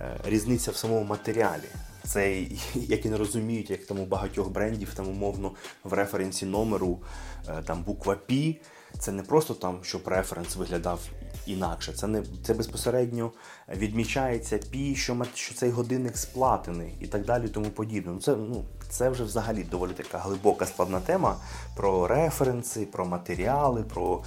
е, 0.01 0.17
різниця 0.25 0.71
в 0.71 0.75
самому 0.75 1.03
матеріалі. 1.03 1.69
Це 2.03 2.45
як 2.75 3.05
і 3.05 3.09
не 3.09 3.17
розуміють, 3.17 3.69
як 3.69 3.85
там 3.85 3.99
у 3.99 4.05
багатьох 4.05 4.49
брендів, 4.49 4.93
там 4.93 5.07
умовно 5.07 5.51
в 5.83 5.93
референсі 5.93 6.45
номеру 6.45 7.01
е, 7.47 7.63
там 7.65 7.83
буква 7.83 8.15
Пі. 8.15 8.61
це 8.99 9.11
не 9.11 9.23
просто 9.23 9.53
там, 9.53 9.79
щоб 9.81 10.07
референс 10.07 10.55
виглядав 10.55 10.99
інакше. 11.45 11.93
Це 11.93 12.07
не 12.07 12.23
це 12.43 12.53
безпосередньо 12.53 13.31
відмічається 13.69 14.57
P, 14.57 14.95
що 14.95 15.25
що 15.33 15.55
цей 15.55 15.69
годинник 15.69 16.17
сплатений 16.17 16.97
і 17.01 17.07
так 17.07 17.25
далі, 17.25 17.47
тому 17.47 17.69
подібне. 17.69 18.11
Ну, 18.11 18.19
Це 18.19 18.35
ну, 18.35 18.65
це 18.89 19.09
вже 19.09 19.23
взагалі 19.23 19.63
доволі 19.63 19.91
така 19.91 20.17
глибока 20.17 20.65
складна 20.65 20.99
тема 20.99 21.35
про 21.75 22.07
референси, 22.07 22.85
про 22.85 23.05
матеріали, 23.05 23.83
про 23.83 24.23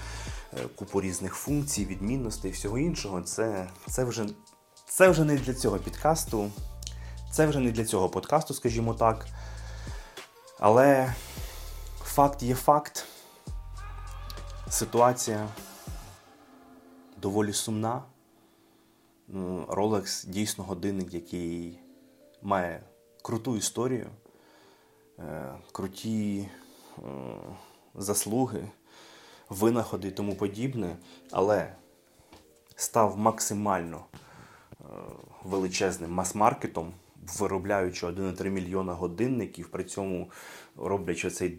е, 0.55 0.57
купу 0.77 1.01
різних 1.01 1.35
функцій, 1.35 1.85
відмінностей 1.85 2.51
і 2.51 2.55
всього 2.55 2.79
іншого. 2.79 3.23
Це, 3.23 3.69
Це 3.87 4.05
вже 4.05 4.27
це 4.89 5.09
вже 5.09 5.25
не 5.25 5.37
для 5.37 5.55
цього 5.55 5.79
підкасту, 5.79 6.51
це 7.33 7.47
вже 7.47 7.61
не 7.61 7.71
для 7.71 7.85
цього 7.85 8.09
подкасту, 8.09 8.55
скажімо 8.55 8.95
так. 8.95 9.27
Але 10.61 11.15
факт 12.05 12.43
є 12.43 12.55
факт. 12.55 13.05
Ситуація 14.71 15.49
доволі 17.23 17.53
сумна. 17.53 18.03
Rolex 19.69 20.29
дійсно 20.29 20.65
годинник, 20.65 21.15
який 21.15 21.79
має 22.43 22.83
круту 23.23 23.57
історію. 23.57 24.11
Е, 25.19 25.55
круті 25.73 26.49
е, 26.99 27.03
заслуги, 27.95 28.69
винаходи 29.49 30.09
і 30.09 30.11
тому 30.11 30.35
подібне, 30.35 30.97
але 31.31 31.75
став 32.77 33.19
максимально 33.19 34.05
е, 34.81 34.85
величезним 35.45 36.11
мас-маркетом, 36.11 36.93
виробляючи 37.39 38.07
1,3 38.07 38.49
мільйона 38.49 38.93
годинників, 38.93 39.69
при 39.69 39.85
цьому 39.85 40.31
роблячи 40.77 41.31
цей 41.31 41.59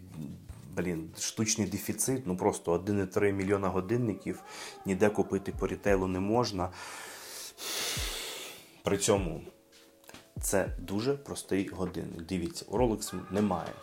блін, 0.77 1.09
штучний 1.19 1.67
дефіцит, 1.67 2.27
ну 2.27 2.37
просто 2.37 2.73
1,3 2.73 3.31
мільйона 3.31 3.67
годинників 3.69 4.43
ніде 4.85 5.09
купити 5.09 5.51
по 5.51 5.67
рітейлу 5.67 6.07
не 6.07 6.19
можна. 6.19 6.69
При 8.83 8.97
цьому 8.97 9.41
це 10.41 10.77
дуже 10.79 11.13
простий 11.13 11.67
годинник. 11.67 12.25
Дивіться, 12.25 12.65
у 12.69 12.77
Rolex 12.77 13.19
немає 13.31 13.73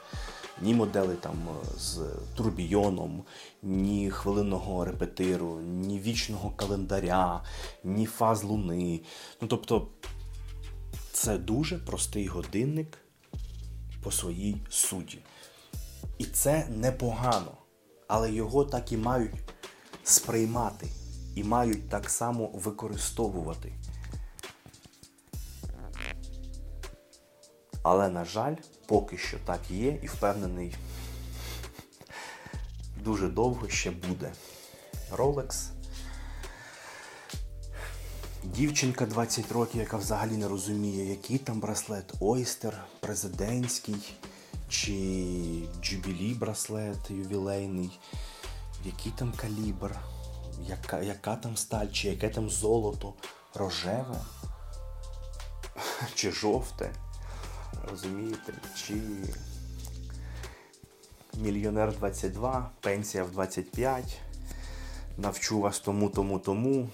ні 0.63 0.75
моделей 0.75 1.17
там 1.17 1.49
е, 1.49 1.79
з 1.79 2.01
турбійоном, 2.37 3.25
ні 3.63 4.11
хвилинного 4.11 4.85
репетиру, 4.85 5.61
ні 5.61 6.01
вічного 6.01 6.51
календаря, 6.51 7.45
ні 7.85 8.07
фаз 8.07 8.45
луни. 8.45 9.01
Ну 9.41 9.49
тобто 9.49 9.89
це 11.13 11.39
дуже 11.39 11.79
простий 11.79 12.27
годинник 12.27 12.99
по 14.03 14.13
своїй 14.13 14.57
суті. 14.71 15.19
І 16.19 16.25
це 16.25 16.67
непогано. 16.69 17.53
Але 18.09 18.33
його 18.33 18.65
так 18.65 18.93
і 18.93 18.97
мають 18.97 19.35
сприймати 20.05 20.87
і 21.35 21.45
мають 21.45 21.89
так 21.89 22.11
само 22.11 22.47
використовувати. 22.55 23.73
Але, 27.83 28.09
на 28.09 28.25
жаль, 28.25 28.55
поки 28.87 29.19
що 29.19 29.39
так 29.45 29.61
є 29.71 29.99
і 30.03 30.07
впевнений, 30.07 30.75
дуже 33.05 33.29
довго 33.29 33.69
ще 33.69 33.91
буде. 33.91 34.33
Rolex. 35.13 35.71
Дівчинка 38.45 39.07
20 39.07 39.53
років, 39.53 39.81
яка 39.81 39.97
взагалі 39.97 40.37
не 40.37 40.49
розуміє, 40.49 41.11
який 41.11 41.39
там 41.39 41.61
браслет, 41.61 42.15
ойстер, 42.21 42.85
президентський 43.01 44.15
чи 44.69 44.93
джубілі 45.83 46.35
браслет 46.35 47.11
ювілейний, 47.11 47.99
який 48.85 49.13
там 49.13 49.33
калібр, 49.33 49.97
яка 50.67 51.01
яка 51.01 51.37
там 51.37 51.57
сталь, 51.57 51.87
чи 51.93 52.09
яке 52.09 52.29
там 52.29 52.51
золото, 52.51 53.15
рожеве 53.55 54.21
чи 56.15 56.31
жовте. 56.31 56.91
Розумієте? 57.91 58.53
Чи 58.77 58.95
мільйонер 61.35 61.93
22, 61.93 62.71
пенсія 62.81 63.25
в 63.25 63.31
25, 63.31 64.19
навчу 65.17 65.61
вас 65.61 65.81
тому, 65.81 66.11
тому, 66.11 66.39
тому. 66.39 66.89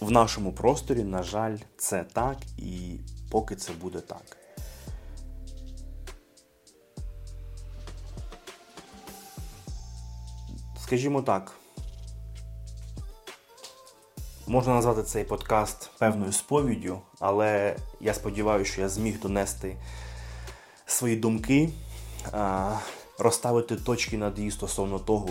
В 0.00 0.10
нашому 0.10 0.52
просторі, 0.52 1.04
на 1.04 1.22
жаль, 1.22 1.56
це 1.76 2.04
так, 2.04 2.36
і 2.58 2.98
поки 3.30 3.56
це 3.56 3.72
буде 3.72 4.00
так. 4.00 4.36
Скажімо 10.90 11.22
так, 11.22 11.52
Можна 14.46 14.74
назвати 14.74 15.02
цей 15.02 15.24
подкаст 15.24 15.90
певною 15.98 16.32
сповіддю, 16.32 17.00
але 17.18 17.76
я 18.00 18.14
сподіваюся, 18.14 18.72
що 18.72 18.80
я 18.80 18.88
зміг 18.88 19.20
донести 19.20 19.76
свої 20.86 21.16
думки, 21.16 21.70
розставити 23.18 23.76
точки 23.76 24.18
над 24.18 24.38
«і» 24.38 24.50
стосовно 24.50 24.98
того, 24.98 25.28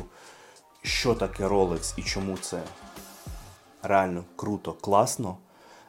що 0.81 1.15
таке 1.15 1.47
Rolex 1.47 1.93
і 1.97 2.03
чому 2.03 2.37
це 2.37 2.61
реально 3.83 4.23
круто, 4.35 4.73
класно, 4.73 5.37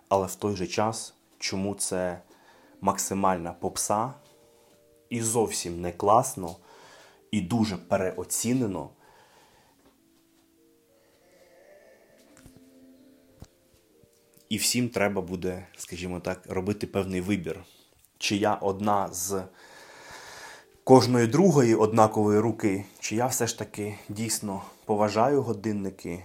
але 0.08 0.26
в 0.26 0.34
той 0.34 0.56
же 0.56 0.66
час, 0.66 1.14
чому 1.38 1.74
це 1.74 2.20
максимальна 2.80 3.52
попса 3.52 4.12
і 5.10 5.22
зовсім 5.22 5.80
не 5.80 5.92
класно, 5.92 6.56
і 7.30 7.40
дуже 7.40 7.76
переоцінено. 7.76 8.90
І 14.50 14.56
всім 14.56 14.88
треба 14.88 15.22
буде, 15.22 15.66
скажімо 15.76 16.20
так, 16.20 16.42
робити 16.48 16.86
певний 16.86 17.20
вибір. 17.20 17.64
Чи 18.18 18.36
я 18.36 18.54
одна 18.54 19.08
з 19.12 19.42
кожної 20.84 21.26
другої 21.26 21.74
однакової 21.74 22.38
руки, 22.38 22.84
чи 23.00 23.16
я 23.16 23.26
все 23.26 23.46
ж 23.46 23.58
таки 23.58 23.98
дійсно 24.08 24.62
поважаю 24.84 25.42
годинники, 25.42 26.24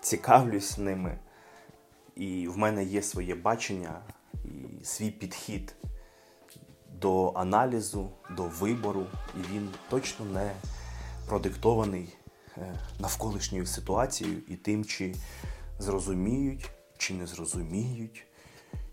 цікавлюсь 0.00 0.78
ними, 0.78 1.18
і 2.16 2.48
в 2.48 2.58
мене 2.58 2.84
є 2.84 3.02
своє 3.02 3.34
бачення 3.34 4.00
і 4.44 4.84
свій 4.84 5.10
підхід 5.10 5.74
до 7.00 7.32
аналізу, 7.34 8.10
до 8.36 8.42
вибору, 8.42 9.06
і 9.34 9.54
він 9.54 9.68
точно 9.90 10.24
не 10.24 10.52
продиктований 11.26 12.08
е, 12.56 12.74
навколишньою 12.98 13.66
ситуацією 13.66 14.42
і 14.48 14.56
тим, 14.56 14.84
чи 14.84 15.14
зрозуміють, 15.78 16.70
чи 16.98 17.14
не 17.14 17.26
зрозуміють, 17.26 18.26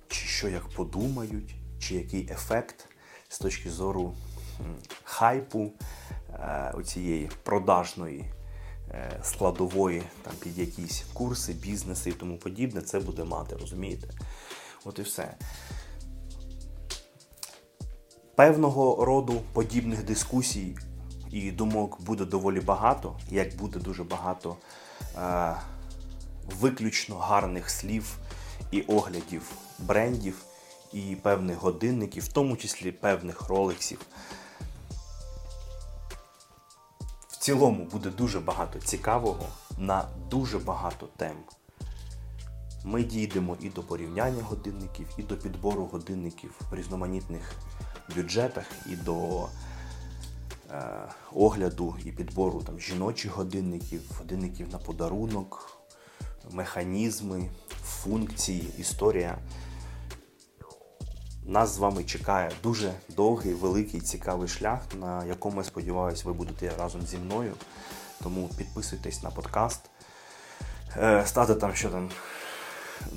чи 0.08 0.28
що 0.28 0.48
як 0.50 0.68
подумають, 0.68 1.56
чи 1.80 1.96
який 1.96 2.32
ефект 2.32 2.88
з 3.30 3.40
точки 3.40 3.70
зору 3.70 4.16
хайпу 5.04 5.72
е, 6.34 6.72
оцієї 6.76 7.30
продажної 7.44 8.26
е, 8.92 9.20
складової 9.24 10.04
там 10.22 10.34
під 10.40 10.58
якісь 10.58 11.06
курси, 11.14 11.54
бізнеси 11.54 12.10
і 12.10 12.14
тому 12.14 12.38
подібне, 12.38 12.82
це 12.82 13.00
буде 13.00 13.24
мати, 13.24 13.56
розумієте? 13.56 14.08
От 14.86 15.00
і 15.00 15.02
все. 15.02 15.36
Певного 18.36 19.06
роду 19.06 19.42
подібних 19.54 20.04
дискусій 20.04 20.78
і 21.32 21.52
думок 21.52 22.02
буде 22.02 22.26
доволі 22.26 22.60
багато, 22.60 23.20
як 23.30 23.56
буде 23.56 23.80
дуже 23.80 24.04
багато 24.04 24.56
е, 25.18 25.56
виключно 26.60 27.16
гарних 27.16 27.70
слів 27.70 28.18
і 28.72 28.82
оглядів 28.82 29.52
брендів 29.80 30.46
і 30.94 31.16
певних 31.16 31.58
годинників, 31.58 32.24
в 32.24 32.28
тому 32.28 32.58
числі 32.58 32.92
певних 32.92 33.50
ролексів. 33.50 34.00
В 37.28 37.38
цілому 37.38 37.86
буде 37.86 38.10
дуже 38.10 38.40
багато 38.40 38.80
цікавого 38.80 39.46
на 39.78 40.06
дуже 40.30 40.60
багато 40.60 41.08
тем. 41.18 41.36
Ми 42.84 43.04
дійдемо 43.04 43.58
і 43.62 43.70
до 43.70 43.84
порівняння 43.84 44.44
годинників, 44.44 45.08
і 45.18 45.24
до 45.24 45.38
підбору 45.38 45.86
годинників 45.86 46.62
в 46.72 46.76
різноманітних 46.76 47.54
бюджетах, 48.16 48.66
і 48.86 48.96
до 48.96 49.48
е, 50.72 51.08
огляду 51.34 51.96
і 52.06 52.12
підбору 52.12 52.64
там, 52.64 52.80
жіночих 52.80 53.32
годинників, 53.32 54.02
годинників 54.18 54.68
на 54.72 54.78
подарунок, 54.78 55.75
механізми, 56.52 57.50
функції, 57.84 58.70
історія. 58.78 59.38
Нас 61.46 61.76
з 61.76 61.78
вами 61.78 62.04
чекає 62.04 62.52
дуже 62.64 62.94
довгий, 63.10 63.54
великий, 63.54 64.02
цікавий 64.02 64.48
шлях, 64.48 64.80
на 65.00 65.26
якому, 65.26 65.58
я 65.58 65.64
сподіваюся, 65.64 66.24
ви 66.26 66.34
будете 66.34 66.72
разом 66.78 67.02
зі 67.02 67.18
мною. 67.18 67.54
Тому 68.24 68.50
підписуйтесь 68.58 69.24
на 69.24 69.30
подкаст, 69.30 69.82
е, 70.98 71.24
ставте 71.26 71.56
там 71.56 71.76
що 71.76 71.90
там 71.90 72.10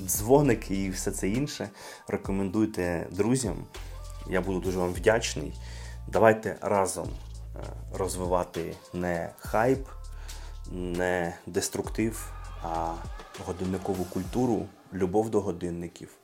дзвоник 0.05 0.71
і 0.71 0.89
все 0.89 1.11
це 1.11 1.29
інше. 1.29 1.69
Рекомендуйте 2.07 3.07
друзям. 3.11 3.65
Я 4.29 4.41
буду 4.41 4.59
дуже 4.59 4.77
вам 4.77 4.93
вдячний. 4.93 5.53
Давайте 6.07 6.55
разом 6.61 7.07
е, 7.07 7.59
розвивати 7.93 8.75
не 8.93 9.29
хайп, 9.39 9.87
не 10.71 11.35
деструктив, 11.45 12.31
а 12.63 12.95
годинникову 13.45 14.05
культуру, 14.05 14.67
любов 14.93 15.29
до 15.29 15.41
годинників. 15.41 16.17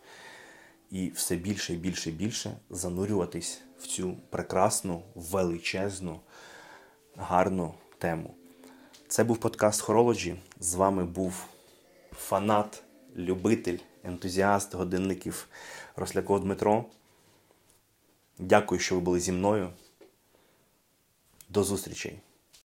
І 0.91 1.09
все 1.09 1.35
більше 1.35 1.73
і 1.73 1.77
більше 1.77 2.09
і 2.09 2.13
більше 2.13 2.57
занурюватись 2.69 3.61
в 3.79 3.87
цю 3.87 4.17
прекрасну, 4.29 5.03
величезну, 5.15 6.19
гарну 7.15 7.73
тему. 7.97 8.35
Це 9.07 9.23
був 9.23 9.37
подкаст 9.37 9.87
Horology. 9.87 10.35
З 10.59 10.75
вами 10.75 11.05
був 11.05 11.45
фанат 12.17 12.83
любитель, 13.15 13.77
ентузіаст 14.03 14.75
годинників 14.75 15.47
Росляков 15.95 16.39
Дмитро. 16.39 16.85
Дякую, 18.39 18.81
що 18.81 18.95
ви 18.95 19.01
були 19.01 19.19
зі 19.19 19.31
мною. 19.31 19.69
До 21.49 21.63
зустрічей! 21.63 22.19